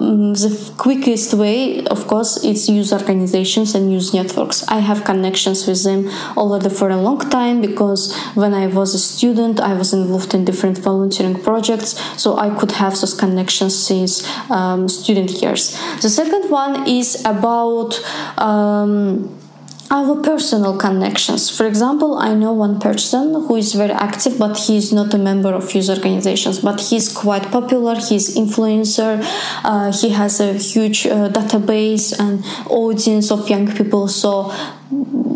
um, 0.00 0.34
the 0.34 0.72
quickest 0.78 1.34
way 1.34 1.84
of 1.86 2.06
course 2.06 2.42
is 2.44 2.68
use 2.68 2.92
organizations 2.92 3.74
and 3.74 3.92
use 3.92 4.14
networks. 4.14 4.66
I 4.68 4.78
have 4.78 5.04
connections 5.04 5.66
with 5.66 5.82
them 5.84 6.08
already 6.36 6.68
for 6.68 6.90
a 6.90 6.96
long 6.96 7.18
time 7.30 7.60
because 7.60 8.14
when 8.34 8.54
i 8.54 8.66
was 8.66 8.94
a 8.94 8.98
student 8.98 9.60
i 9.60 9.74
was 9.74 9.92
involved 9.92 10.34
in 10.34 10.44
different 10.44 10.78
volunteering 10.78 11.38
projects 11.48 11.90
so 12.20 12.36
i 12.36 12.48
could 12.58 12.72
have 12.72 12.98
those 13.00 13.14
connections 13.14 13.74
since 13.86 14.22
um, 14.50 14.88
student 14.88 15.30
years. 15.42 15.78
The 16.00 16.08
second 16.08 16.50
one 16.50 16.88
is 16.88 17.22
about 17.24 18.00
um, 18.38 19.41
our 19.92 20.16
personal 20.22 20.74
connections. 20.78 21.50
For 21.54 21.66
example, 21.66 22.16
I 22.16 22.32
know 22.32 22.54
one 22.54 22.80
person 22.80 23.34
who 23.34 23.56
is 23.56 23.74
very 23.74 23.92
active, 23.92 24.38
but 24.38 24.56
he 24.56 24.78
is 24.78 24.90
not 24.90 25.12
a 25.12 25.18
member 25.18 25.52
of 25.52 25.72
youth 25.74 25.90
organizations, 25.90 26.60
but 26.60 26.80
he's 26.80 27.12
quite 27.12 27.50
popular. 27.50 27.96
He's 27.96 28.34
influencer. 28.34 29.20
Uh, 29.62 29.92
he 29.92 30.08
has 30.08 30.40
a 30.40 30.54
huge 30.54 31.06
uh, 31.06 31.28
database 31.28 32.18
and 32.18 32.42
audience 32.70 33.30
of 33.30 33.50
young 33.50 33.70
people. 33.70 34.08
So 34.08 34.50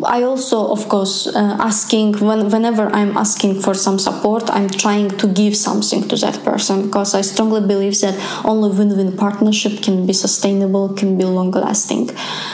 I 0.05 0.23
also, 0.23 0.71
of 0.71 0.89
course, 0.89 1.27
uh, 1.27 1.57
asking 1.59 2.19
when, 2.19 2.51
whenever 2.51 2.87
I'm 2.95 3.17
asking 3.17 3.63
for 3.63 3.75
some 3.75 3.99
support, 3.99 4.51
I'm 4.51 4.69
trying 4.69 5.09
to 5.17 5.27
give 5.27 5.57
something 5.57 6.07
to 6.09 6.17
that 6.17 6.45
person 6.45 6.87
because 6.87 7.15
I 7.15 7.23
strongly 7.23 7.67
believe 7.67 7.99
that 8.01 8.15
only 8.45 8.77
win-win 8.77 9.17
partnership 9.17 9.83
can 9.83 10.07
be 10.07 10.13
sustainable, 10.13 10.95
can 10.95 11.17
be 11.17 11.25
long-lasting. 11.25 12.11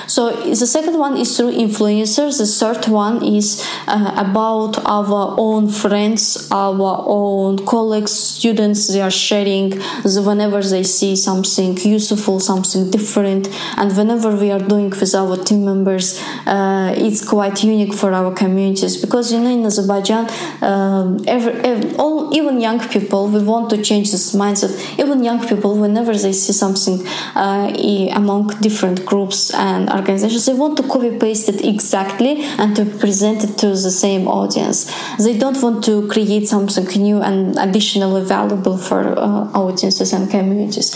So 0.07 0.31
the 0.31 0.67
second 0.67 0.99
one 0.99 1.17
is 1.17 1.37
through 1.37 1.53
influencers. 1.53 2.39
The 2.39 2.47
third 2.47 2.89
one 2.89 3.25
is 3.25 3.67
uh, 3.89 4.15
about 4.17 4.79
our 4.87 5.35
own 5.39 5.69
friends, 5.69 6.49
our 6.53 7.05
own 7.07 7.67
colleagues, 7.67 8.13
students. 8.13 8.89
They 8.89 9.01
are 9.01 9.11
sharing 9.11 9.81
whenever 10.05 10.63
they 10.63 10.85
see 10.85 11.17
something 11.17 11.77
useful, 11.79 12.39
something 12.39 12.91
different, 12.91 13.49
and 13.77 13.95
whenever 13.97 14.35
we 14.37 14.51
are 14.51 14.61
doing 14.61 14.91
with 14.91 15.15
our 15.15 15.37
team 15.37 15.65
members. 15.65 16.23
Uh, 16.47 16.92
it's 16.97 17.27
quite 17.27 17.63
unique 17.63 17.95
for 17.95 18.13
our 18.13 18.33
communities 18.35 18.97
because 18.97 19.33
you 19.33 19.41
know 19.41 19.51
in 19.51 19.65
Azerbaijan, 19.65 20.29
um, 20.63 21.23
every, 21.27 21.53
every, 21.53 21.95
all 21.97 22.35
even 22.35 22.61
young 22.61 22.81
people 22.89 23.29
we 23.29 23.43
want 23.43 23.71
to 23.71 23.83
change 23.83 24.11
this 24.11 24.35
mindset. 24.35 24.73
Even 24.99 25.23
young 25.23 25.47
people, 25.47 25.77
whenever 25.77 26.13
they 26.17 26.33
see 26.33 26.53
something 26.53 27.07
uh, 27.35 27.73
among 28.15 28.49
different 28.61 29.05
groups 29.05 29.53
and 29.55 29.91
organizations, 29.91 30.47
they 30.47 30.55
want 30.55 30.77
to 30.77 30.83
copy 30.85 31.17
paste 31.19 31.49
it 31.49 31.65
exactly 31.65 32.43
and 32.59 32.75
to 32.77 32.85
present 32.85 33.45
it 33.45 33.59
to 33.59 33.69
the 33.69 33.91
same 33.91 34.29
audience. 34.29 34.93
They 35.19 35.37
don't 35.37 35.61
want 35.63 35.85
to 35.85 36.09
create 36.09 36.49
something 36.49 37.03
new 37.03 37.21
and 37.21 37.57
additionally 37.59 38.25
valuable 38.25 38.77
for 38.77 39.01
uh, 39.19 39.51
audiences 39.55 40.13
and 40.13 40.31
communities. 40.31 40.95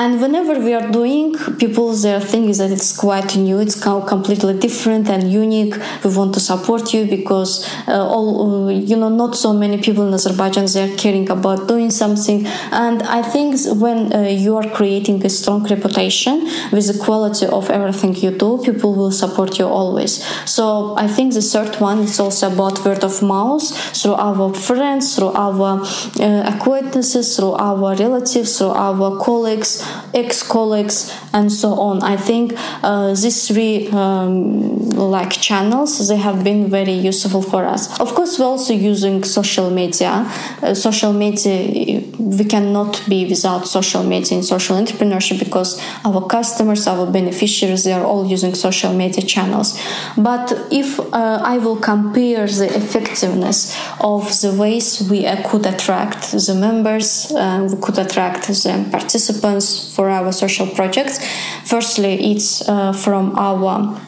And 0.00 0.20
whenever 0.22 0.54
we 0.60 0.72
are 0.78 0.88
doing 0.92 1.34
people 1.62 1.92
their 1.92 2.20
thing 2.20 2.48
is 2.48 2.58
that 2.58 2.70
it's 2.70 2.96
quite 2.96 3.34
new. 3.36 3.58
It's 3.58 3.78
completely 3.82 4.56
different 4.56 5.08
and 5.08 5.22
unique. 5.44 5.74
We 6.04 6.10
want 6.18 6.34
to 6.34 6.40
support 6.40 6.94
you 6.94 7.04
because 7.06 7.52
uh, 7.88 8.14
all 8.14 8.70
you 8.70 8.96
know 8.96 9.08
not 9.08 9.34
so 9.34 9.52
many 9.52 9.78
people 9.86 10.06
in 10.06 10.14
azerbaijan 10.14 10.66
they 10.72 10.82
are 10.88 10.96
caring 10.96 11.28
about 11.36 11.66
doing 11.66 11.90
something. 11.90 12.46
And 12.86 13.02
i 13.18 13.22
think 13.32 13.48
when 13.84 13.98
uh, 14.12 14.20
you 14.44 14.56
are 14.60 14.68
creating 14.78 15.18
a 15.26 15.30
strong 15.38 15.60
reputation 15.74 16.34
with 16.74 16.86
the 16.90 16.96
quality 17.04 17.46
of 17.46 17.68
everything 17.68 18.14
you 18.24 18.30
do 18.44 18.50
people 18.68 18.94
will 18.94 19.14
support 19.22 19.58
you 19.58 19.66
always. 19.66 20.12
So 20.56 20.94
i 21.04 21.08
think 21.14 21.34
the 21.34 21.44
third 21.52 21.74
one 21.90 21.98
is 22.08 22.20
also 22.20 22.44
about 22.54 22.84
word 22.84 23.02
of 23.02 23.20
mouth. 23.34 23.66
Through 23.98 24.18
our 24.28 24.54
friends 24.54 25.16
through 25.16 25.32
our 25.46 25.70
uh, 25.80 26.54
acquaintances 26.54 27.36
through 27.36 27.54
our 27.68 27.96
relatives 27.96 28.58
through 28.58 28.76
our 28.86 29.08
colleagues 29.26 29.72
ex-colleagues 30.14 31.14
and 31.32 31.52
so 31.52 31.74
on. 31.74 32.02
I 32.02 32.16
think 32.16 32.54
uh, 32.82 33.08
these 33.10 33.48
three 33.48 33.88
um, 33.88 34.78
like 34.90 35.30
channels 35.30 36.08
they 36.08 36.16
have 36.16 36.42
been 36.44 36.68
very 36.70 36.92
useful 36.92 37.42
for 37.42 37.64
us. 37.64 38.00
Of 38.00 38.14
course 38.14 38.38
we're 38.38 38.46
also 38.46 38.74
using 38.74 39.24
social 39.24 39.70
media. 39.70 40.26
Uh, 40.62 40.74
social 40.74 41.12
media 41.12 42.02
we 42.18 42.44
cannot 42.44 43.02
be 43.08 43.26
without 43.28 43.66
social 43.66 44.02
media 44.02 44.36
in 44.38 44.42
social 44.42 44.76
entrepreneurship 44.76 45.38
because 45.38 45.80
our 46.04 46.26
customers 46.26 46.86
our 46.86 47.06
beneficiaries 47.10 47.84
they 47.84 47.92
are 47.92 48.04
all 48.04 48.26
using 48.26 48.54
social 48.54 48.92
media 48.92 49.22
channels. 49.22 49.78
But 50.16 50.52
if 50.70 50.98
uh, 51.12 51.40
i 51.44 51.58
will 51.58 51.76
compare 51.76 52.46
the 52.46 52.68
effectiveness 52.82 53.58
of 54.00 54.22
the 54.40 54.52
ways 54.52 54.86
we 55.10 55.20
could 55.48 55.64
attract 55.66 56.32
the 56.32 56.54
members 56.54 57.30
uh, 57.32 57.66
we 57.70 57.76
could 57.80 57.98
attract 57.98 58.46
the 58.48 58.88
participants 58.90 59.77
for 59.78 60.08
our 60.10 60.32
social 60.32 60.66
projects. 60.66 61.18
Firstly 61.64 62.32
it's 62.32 62.68
uh, 62.68 62.92
from 62.92 63.38
our 63.38 63.98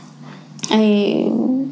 a 0.70 1.28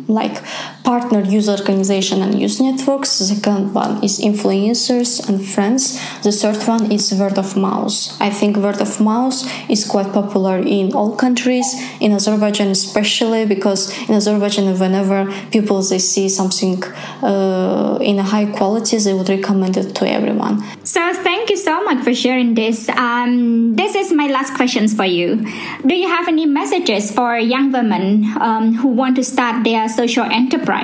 like 0.08 0.42
partner 0.84 1.20
user 1.20 1.52
organization 1.52 2.22
and 2.22 2.40
use 2.40 2.60
networks. 2.60 3.18
The 3.18 3.24
second 3.34 3.74
one 3.74 4.02
is 4.02 4.18
influencers 4.20 5.28
and 5.28 5.44
friends. 5.44 6.00
The 6.22 6.32
third 6.32 6.66
one 6.66 6.90
is 6.90 7.12
word 7.12 7.38
of 7.38 7.56
mouth. 7.56 7.94
I 8.20 8.30
think 8.30 8.56
word 8.56 8.80
of 8.80 9.00
mouth 9.00 9.36
is 9.68 9.84
quite 9.84 10.12
popular 10.12 10.58
in 10.58 10.94
all 10.94 11.16
countries, 11.16 11.66
in 12.00 12.12
Azerbaijan 12.12 12.68
especially 12.68 13.46
because 13.46 13.80
in 14.08 14.14
Azerbaijan 14.14 14.78
whenever 14.78 15.30
people 15.50 15.82
they 15.82 15.98
see 15.98 16.28
something 16.28 16.82
uh, 17.22 17.98
in 18.00 18.18
a 18.18 18.22
high 18.22 18.46
quality, 18.46 18.96
they 18.98 19.14
would 19.14 19.28
recommend 19.28 19.76
it 19.76 19.94
to 19.96 20.08
everyone. 20.08 20.62
So 20.84 21.00
thank 21.12 21.50
you 21.50 21.56
so 21.56 21.84
much 21.84 22.02
for 22.04 22.14
sharing 22.14 22.54
this. 22.54 22.88
Um, 22.88 23.76
this 23.76 23.94
is 23.94 24.12
my 24.12 24.26
last 24.26 24.54
questions 24.54 24.94
for 24.94 25.04
you. 25.04 25.44
Do 25.86 25.94
you 25.94 26.08
have 26.08 26.28
any 26.28 26.46
messages 26.46 27.10
for 27.10 27.36
young 27.36 27.72
women 27.72 28.24
um, 28.40 28.74
who 28.74 28.88
want 28.88 29.16
to 29.16 29.24
start 29.24 29.64
their 29.64 29.88
social 29.88 30.24
enterprise? 30.24 30.77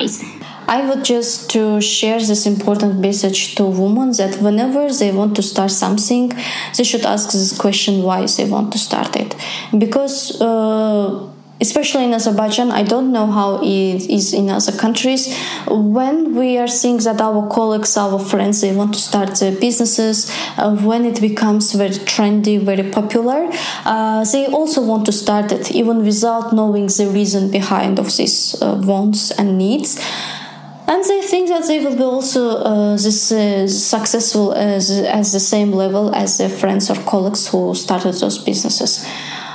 I 0.67 0.87
would 0.87 1.05
just 1.05 1.49
to 1.51 1.79
share 1.79 2.19
this 2.19 2.45
important 2.45 2.99
message 2.99 3.55
to 3.55 3.65
women 3.65 4.11
that 4.13 4.41
whenever 4.41 4.91
they 4.91 5.11
want 5.11 5.35
to 5.35 5.43
start 5.43 5.71
something, 5.71 6.33
they 6.75 6.83
should 6.83 7.05
ask 7.05 7.31
this 7.31 7.57
question 7.57 8.01
why 8.03 8.25
they 8.25 8.45
want 8.49 8.71
to 8.73 8.79
start 8.79 9.15
it, 9.15 9.35
because. 9.77 10.41
Uh, 10.41 11.31
especially 11.61 12.03
in 12.03 12.13
Azerbaijan, 12.13 12.71
I 12.71 12.83
don't 12.83 13.11
know 13.11 13.27
how 13.27 13.61
it 13.61 14.09
is 14.09 14.33
in 14.33 14.49
other 14.49 14.71
countries. 14.71 15.33
When 15.67 16.35
we 16.35 16.57
are 16.57 16.67
seeing 16.67 16.97
that 16.97 17.21
our 17.21 17.47
colleagues, 17.49 17.95
our 17.97 18.19
friends, 18.19 18.61
they 18.61 18.75
want 18.75 18.93
to 18.93 18.99
start 18.99 19.39
their 19.39 19.53
businesses, 19.53 20.31
uh, 20.57 20.75
when 20.75 21.05
it 21.05 21.21
becomes 21.21 21.73
very 21.73 21.99
trendy, 22.11 22.59
very 22.59 22.89
popular, 22.91 23.49
uh, 23.85 24.25
they 24.25 24.47
also 24.47 24.81
want 24.81 25.05
to 25.05 25.11
start 25.11 25.51
it, 25.51 25.71
even 25.71 26.03
without 26.03 26.53
knowing 26.53 26.87
the 26.87 27.09
reason 27.13 27.49
behind 27.51 27.99
of 27.99 28.15
these 28.17 28.61
uh, 28.61 28.75
wants 28.83 29.31
and 29.31 29.57
needs 29.57 29.99
and 30.87 31.03
they 31.03 31.21
think 31.21 31.49
that 31.49 31.65
they 31.65 31.83
will 31.83 31.95
be 31.95 32.03
also 32.03 32.57
uh, 32.57 32.91
this 32.91 33.31
uh, 33.31 33.67
successful 33.67 34.53
as, 34.53 34.91
as 34.91 35.33
the 35.33 35.39
same 35.39 35.71
level 35.71 36.13
as 36.13 36.37
their 36.37 36.49
friends 36.49 36.91
or 36.91 36.95
colleagues 37.03 37.47
who 37.47 37.73
started 37.73 38.13
those 38.13 38.37
businesses 38.37 39.03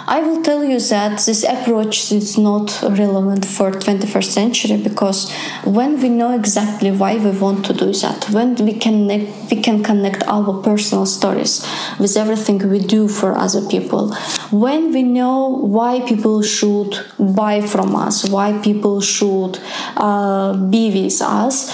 I 0.07 0.21
will 0.21 0.43
tell 0.43 0.65
you 0.65 0.81
that 0.81 1.21
this 1.27 1.45
approach 1.45 2.13
is 2.13 2.39
not 2.39 2.81
relevant 2.83 3.45
for 3.45 3.71
21st 3.71 4.25
century 4.25 4.77
because 4.77 5.31
when 5.65 6.01
we 6.01 6.09
know 6.09 6.35
exactly 6.35 6.91
why 6.91 7.17
we 7.17 7.31
want 7.31 7.65
to 7.67 7.73
do 7.73 7.93
that, 7.93 8.29
when 8.31 8.55
we 8.57 8.75
can 8.75 9.07
we 9.51 9.63
can 9.63 9.83
connect 9.83 10.23
our 10.27 10.63
personal 10.63 11.07
stories 11.07 11.67
with 11.99 12.17
everything 12.17 12.59
we 12.69 12.81
do 12.81 13.09
for 13.09 13.37
other 13.37 13.63
people, 13.69 14.15
when 14.51 14.93
we 14.93 15.03
know 15.03 15.49
why 15.49 16.01
people 16.01 16.43
should 16.43 16.99
buy 17.19 17.61
from 17.61 17.95
us, 17.95 18.29
why 18.29 18.59
people 18.59 19.01
should 19.01 19.59
uh, 19.97 20.55
be 20.55 20.91
with 20.91 21.21
us 21.23 21.71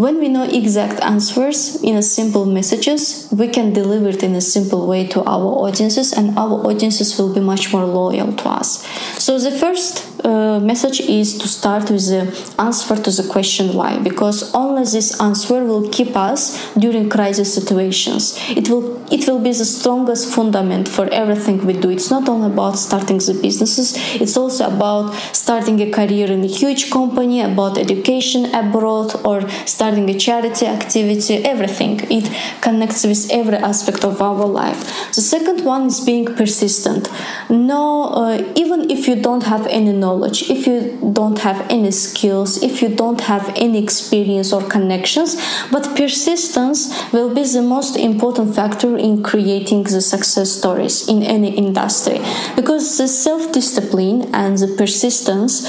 when 0.00 0.18
we 0.18 0.28
know 0.28 0.44
exact 0.44 0.98
answers 1.02 1.76
in 1.82 1.94
a 1.94 2.02
simple 2.02 2.46
messages, 2.46 3.28
we 3.30 3.46
can 3.46 3.70
deliver 3.74 4.08
it 4.08 4.22
in 4.22 4.34
a 4.34 4.40
simple 4.40 4.86
way 4.88 5.06
to 5.06 5.22
our 5.24 5.44
audiences, 5.60 6.14
and 6.14 6.38
our 6.38 6.56
audiences 6.66 7.18
will 7.18 7.34
be 7.34 7.40
much 7.40 7.70
more 7.70 7.84
loyal 7.84 8.32
to 8.32 8.48
us. 8.48 8.82
So 9.18 9.38
the 9.38 9.50
first 9.50 10.09
uh, 10.24 10.60
message 10.60 11.00
is 11.00 11.38
to 11.38 11.48
start 11.48 11.90
with 11.90 12.06
the 12.08 12.22
answer 12.58 12.96
to 12.96 13.10
the 13.10 13.26
question 13.28 13.74
why, 13.74 13.98
because 13.98 14.52
only 14.54 14.84
this 14.84 15.20
answer 15.20 15.64
will 15.64 15.88
keep 15.88 16.16
us 16.16 16.72
during 16.74 17.08
crisis 17.08 17.52
situations. 17.54 18.36
It 18.50 18.68
will 18.68 19.00
it 19.12 19.26
will 19.28 19.40
be 19.40 19.52
the 19.52 19.64
strongest 19.64 20.34
fundament 20.34 20.88
for 20.88 21.06
everything 21.12 21.64
we 21.66 21.74
do. 21.74 21.90
It's 21.90 22.10
not 22.10 22.28
only 22.28 22.52
about 22.52 22.76
starting 22.78 23.18
the 23.18 23.38
businesses; 23.40 23.94
it's 24.20 24.36
also 24.36 24.68
about 24.68 25.14
starting 25.32 25.80
a 25.80 25.90
career 25.90 26.30
in 26.30 26.44
a 26.44 26.52
huge 26.60 26.90
company, 26.90 27.40
about 27.40 27.78
education 27.78 28.54
abroad, 28.54 29.14
or 29.24 29.48
starting 29.66 30.08
a 30.10 30.18
charity 30.18 30.66
activity, 30.66 31.44
everything. 31.44 32.00
It 32.10 32.30
connects 32.60 33.04
with 33.04 33.30
every 33.30 33.56
aspect 33.56 34.04
of 34.04 34.20
our 34.20 34.46
life. 34.46 34.80
The 35.14 35.22
second 35.22 35.64
one 35.64 35.86
is 35.86 36.00
being 36.00 36.26
persistent. 36.26 37.08
No, 37.48 38.04
uh, 38.04 38.52
even 38.54 38.90
if 38.90 39.08
you 39.08 39.16
don't 39.16 39.44
have 39.44 39.66
any 39.66 39.92
knowledge, 39.92 40.09
if 40.18 40.66
you 40.66 40.98
don't 41.12 41.38
have 41.38 41.66
any 41.70 41.90
skills, 41.90 42.62
if 42.62 42.82
you 42.82 42.88
don't 42.88 43.20
have 43.22 43.52
any 43.56 43.82
experience 43.82 44.52
or 44.52 44.62
connections, 44.68 45.36
but 45.70 45.96
persistence 45.96 46.80
will 47.12 47.34
be 47.34 47.44
the 47.44 47.62
most 47.62 47.96
important 47.96 48.54
factor 48.54 48.96
in 48.96 49.22
creating 49.22 49.84
the 49.84 50.00
success 50.00 50.50
stories 50.50 51.08
in 51.08 51.22
any 51.22 51.54
industry 51.56 52.20
because 52.56 52.98
the 52.98 53.08
self 53.08 53.52
discipline 53.52 54.34
and 54.34 54.58
the 54.58 54.68
persistence 54.78 55.68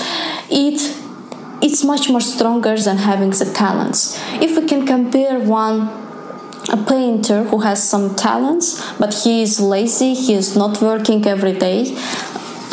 it 0.50 0.80
it's 1.62 1.84
much 1.84 2.10
more 2.10 2.22
stronger 2.22 2.76
than 2.76 2.98
having 2.98 3.30
the 3.30 3.46
talents. 3.46 4.20
If 4.42 4.58
we 4.58 4.68
can 4.68 4.88
compare 4.88 5.40
one 5.40 6.02
a 6.70 6.78
painter 6.78 7.44
who 7.44 7.60
has 7.60 7.82
some 7.84 8.16
talents 8.16 8.94
but 9.00 9.14
he 9.14 9.42
is 9.42 9.60
lazy 9.60 10.14
he 10.14 10.34
is 10.34 10.56
not 10.56 10.82
working 10.82 11.26
every 11.26 11.54
day 11.54 11.86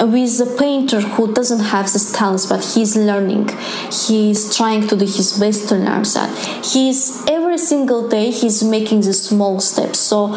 with 0.01 0.41
a 0.41 0.57
painter 0.59 1.01
who 1.01 1.33
doesn't 1.33 1.61
have 1.61 1.93
these 1.93 2.13
talents 2.13 2.47
but 2.47 2.65
he's 2.65 2.97
learning. 2.97 3.49
He's 3.91 4.57
trying 4.57 4.87
to 4.89 4.97
do 4.97 5.05
his 5.05 5.39
best 5.39 5.69
to 5.69 5.75
learn 5.75 6.03
that. 6.03 6.31
He's 6.65 7.27
every 7.27 7.59
single 7.59 8.09
day 8.09 8.31
he's 8.31 8.63
making 8.63 9.01
the 9.01 9.13
small 9.13 9.61
steps. 9.61 9.99
So 9.99 10.35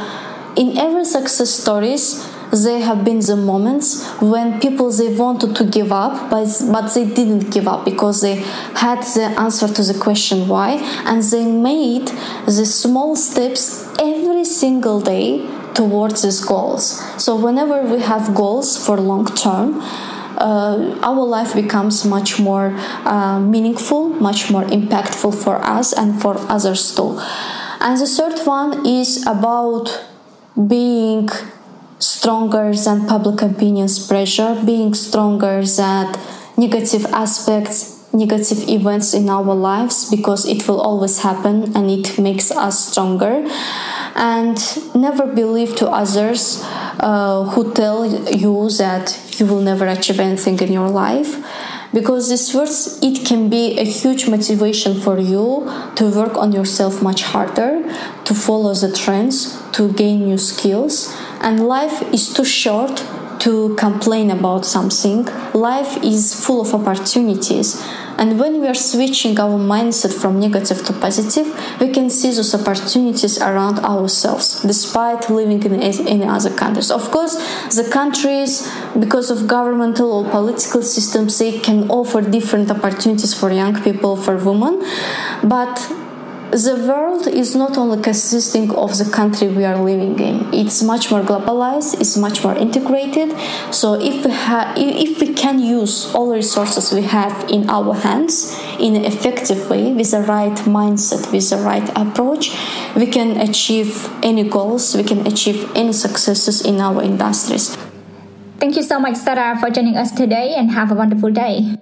in 0.56 0.78
every 0.78 1.06
success 1.06 1.52
stories 1.52 2.28
there 2.52 2.82
have 2.82 3.06
been 3.06 3.20
the 3.20 3.36
moments 3.36 4.06
when 4.20 4.60
people 4.60 4.92
they 4.92 5.16
wanted 5.16 5.56
to 5.56 5.64
give 5.64 5.92
up 5.92 6.30
but, 6.30 6.48
but 6.72 6.94
they 6.94 7.06
didn't 7.06 7.50
give 7.50 7.68
up 7.68 7.86
because 7.86 8.22
they 8.22 8.36
had 8.76 9.02
the 9.16 9.34
answer 9.40 9.68
to 9.68 9.84
the 9.84 9.98
question 9.98 10.48
why. 10.48 10.72
And 11.06 11.24
they 11.24 11.46
made 11.46 12.08
the 12.46 12.66
small 12.66 13.16
steps 13.16 13.88
every 14.00 14.44
single 14.44 15.00
day 15.00 15.48
towards 15.74 16.22
these 16.24 16.44
goals 16.44 17.02
so 17.22 17.36
whenever 17.36 17.82
we 17.84 18.00
have 18.00 18.34
goals 18.36 18.78
for 18.84 18.98
long 18.98 19.26
term 19.36 19.82
uh, 20.38 21.00
our 21.04 21.24
life 21.24 21.54
becomes 21.54 22.06
much 22.06 22.40
more 22.40 22.74
uh, 23.06 23.40
meaningful, 23.40 24.10
much 24.10 24.50
more 24.50 24.64
impactful 24.64 25.36
for 25.36 25.58
us 25.58 25.94
and 25.94 26.20
for 26.22 26.36
others 26.50 26.96
too. 26.96 27.20
And 27.80 28.00
the 28.00 28.08
third 28.08 28.40
one 28.46 28.86
is 28.86 29.26
about 29.28 30.04
being 30.68 31.30
stronger 32.00 32.74
than 32.74 33.08
public 33.08 33.42
opinion's 33.42 34.06
pressure, 34.08 34.60
being 34.66 34.94
stronger 34.94 35.64
than 35.64 36.16
negative 36.58 37.06
aspects, 37.14 38.12
negative 38.14 38.68
events 38.68 39.14
in 39.14 39.30
our 39.30 39.54
lives, 39.54 40.10
because 40.10 40.46
it 40.46 40.68
will 40.68 40.82
always 40.82 41.22
happen 41.22 41.76
and 41.76 41.90
it 41.90 42.18
makes 42.18 42.52
us 42.52 42.92
stronger. 42.92 43.48
And 44.16 44.58
never 44.96 45.26
believe 45.26 45.76
to 45.78 45.90
others 45.90 46.62
uh, 47.00 47.46
who 47.52 47.74
tell 47.74 48.06
you 48.06 48.70
that 48.78 49.36
you 49.40 49.46
will 49.46 49.62
never 49.62 49.88
achieve 49.88 50.20
anything 50.20 50.60
in 50.60 50.72
your 50.72 50.90
life 50.90 51.44
because 51.94 52.30
this 52.30 52.54
words 52.54 53.00
it 53.02 53.26
can 53.26 53.50
be 53.50 53.78
a 53.78 53.84
huge 53.84 54.30
motivation 54.30 55.00
for 55.02 55.20
you 55.20 55.70
to 55.96 56.10
work 56.10 56.38
on 56.38 56.54
yourself 56.54 57.02
much 57.02 57.22
harder 57.24 57.84
to 58.24 58.34
follow 58.34 58.74
the 58.74 58.92
trends 58.94 59.62
to 59.74 59.92
gain 59.92 60.24
new 60.26 60.38
skills 60.38 61.14
And 61.42 61.68
life 61.68 62.04
is 62.14 62.32
too 62.32 62.46
short 62.46 63.04
to 63.40 63.76
complain 63.76 64.30
about 64.30 64.64
something. 64.64 65.26
Life 65.56 65.98
is 66.04 66.36
full 66.46 66.62
of 66.62 66.76
opportunities. 66.76 67.82
And 68.22 68.40
when 68.40 68.62
we 68.62 68.68
are 68.68 68.76
switching 68.76 69.40
our 69.40 69.58
mindset 69.58 70.14
from 70.14 70.40
negative 70.40 70.86
to 70.86 70.94
positive, 70.94 71.48
we 71.82 71.90
can 71.90 72.08
see 72.12 72.32
those 72.32 72.54
opportunities 72.54 73.42
around 73.42 73.80
ourselves, 73.80 74.62
despite 74.62 75.28
living 75.32 75.64
in, 75.64 75.82
in 75.82 76.30
other 76.30 76.54
countries. 76.54 76.92
Of 76.92 77.10
course, 77.10 77.36
the 77.76 77.90
countries, 77.90 78.72
because 79.00 79.32
of 79.32 79.48
governmental 79.48 80.12
or 80.12 80.30
political 80.30 80.84
systems, 80.84 81.40
they 81.40 81.60
can 81.60 81.90
offer 81.90 82.22
different 82.22 82.70
opportunities 82.70 83.34
for 83.34 83.52
young 83.52 83.82
people, 83.82 84.16
for 84.16 84.38
women. 84.38 84.74
But 85.44 85.76
the 86.52 86.76
world 86.76 87.28
is 87.28 87.56
not 87.56 87.78
only 87.78 88.02
consisting 88.02 88.76
of 88.76 88.98
the 88.98 89.10
country 89.10 89.48
we 89.48 89.64
are 89.64 89.82
living 89.82 90.20
in. 90.20 90.54
It's 90.54 90.84
much 90.84 91.10
more 91.10 91.22
globalized 91.22 92.00
it's 92.02 92.18
much 92.18 92.44
more 92.44 92.56
integrated. 92.56 93.32
So 93.74 93.94
if 93.94 94.26
we 94.26 94.32
have 94.32 94.78
if 94.78 95.22
we 95.22 95.34
can 95.34 95.60
use 95.60 96.14
all 96.14 96.28
the 96.30 96.36
resources 96.36 96.92
we 96.92 97.04
have 97.04 97.50
in 97.50 97.70
our 97.70 97.94
hands 97.94 98.54
in 98.80 98.98
an 98.98 99.06
effective 99.06 99.70
way 99.70 99.94
with 99.94 100.12
the 100.12 100.22
right 100.24 100.58
mindset 100.68 101.32
with 101.32 101.50
the 101.50 101.58
right 101.58 101.88
approach 101.96 102.52
we 102.96 103.08
can 103.08 103.40
achieve 103.40 104.10
any 104.22 104.44
goals 104.44 104.96
we 104.96 105.04
can 105.04 105.26
achieve 105.26 105.72
any 105.74 105.94
successes 105.94 106.66
in 106.66 106.82
our 106.82 107.02
industries. 107.02 107.78
Thank 108.60 108.76
you 108.76 108.84
so 108.84 109.00
much 109.00 109.16
sarah 109.16 109.58
for 109.58 109.70
joining 109.70 109.96
us 109.96 110.12
today 110.12 110.54
and 110.56 110.72
have 110.72 110.92
a 110.92 110.96
wonderful 110.96 111.32
day 111.32 111.78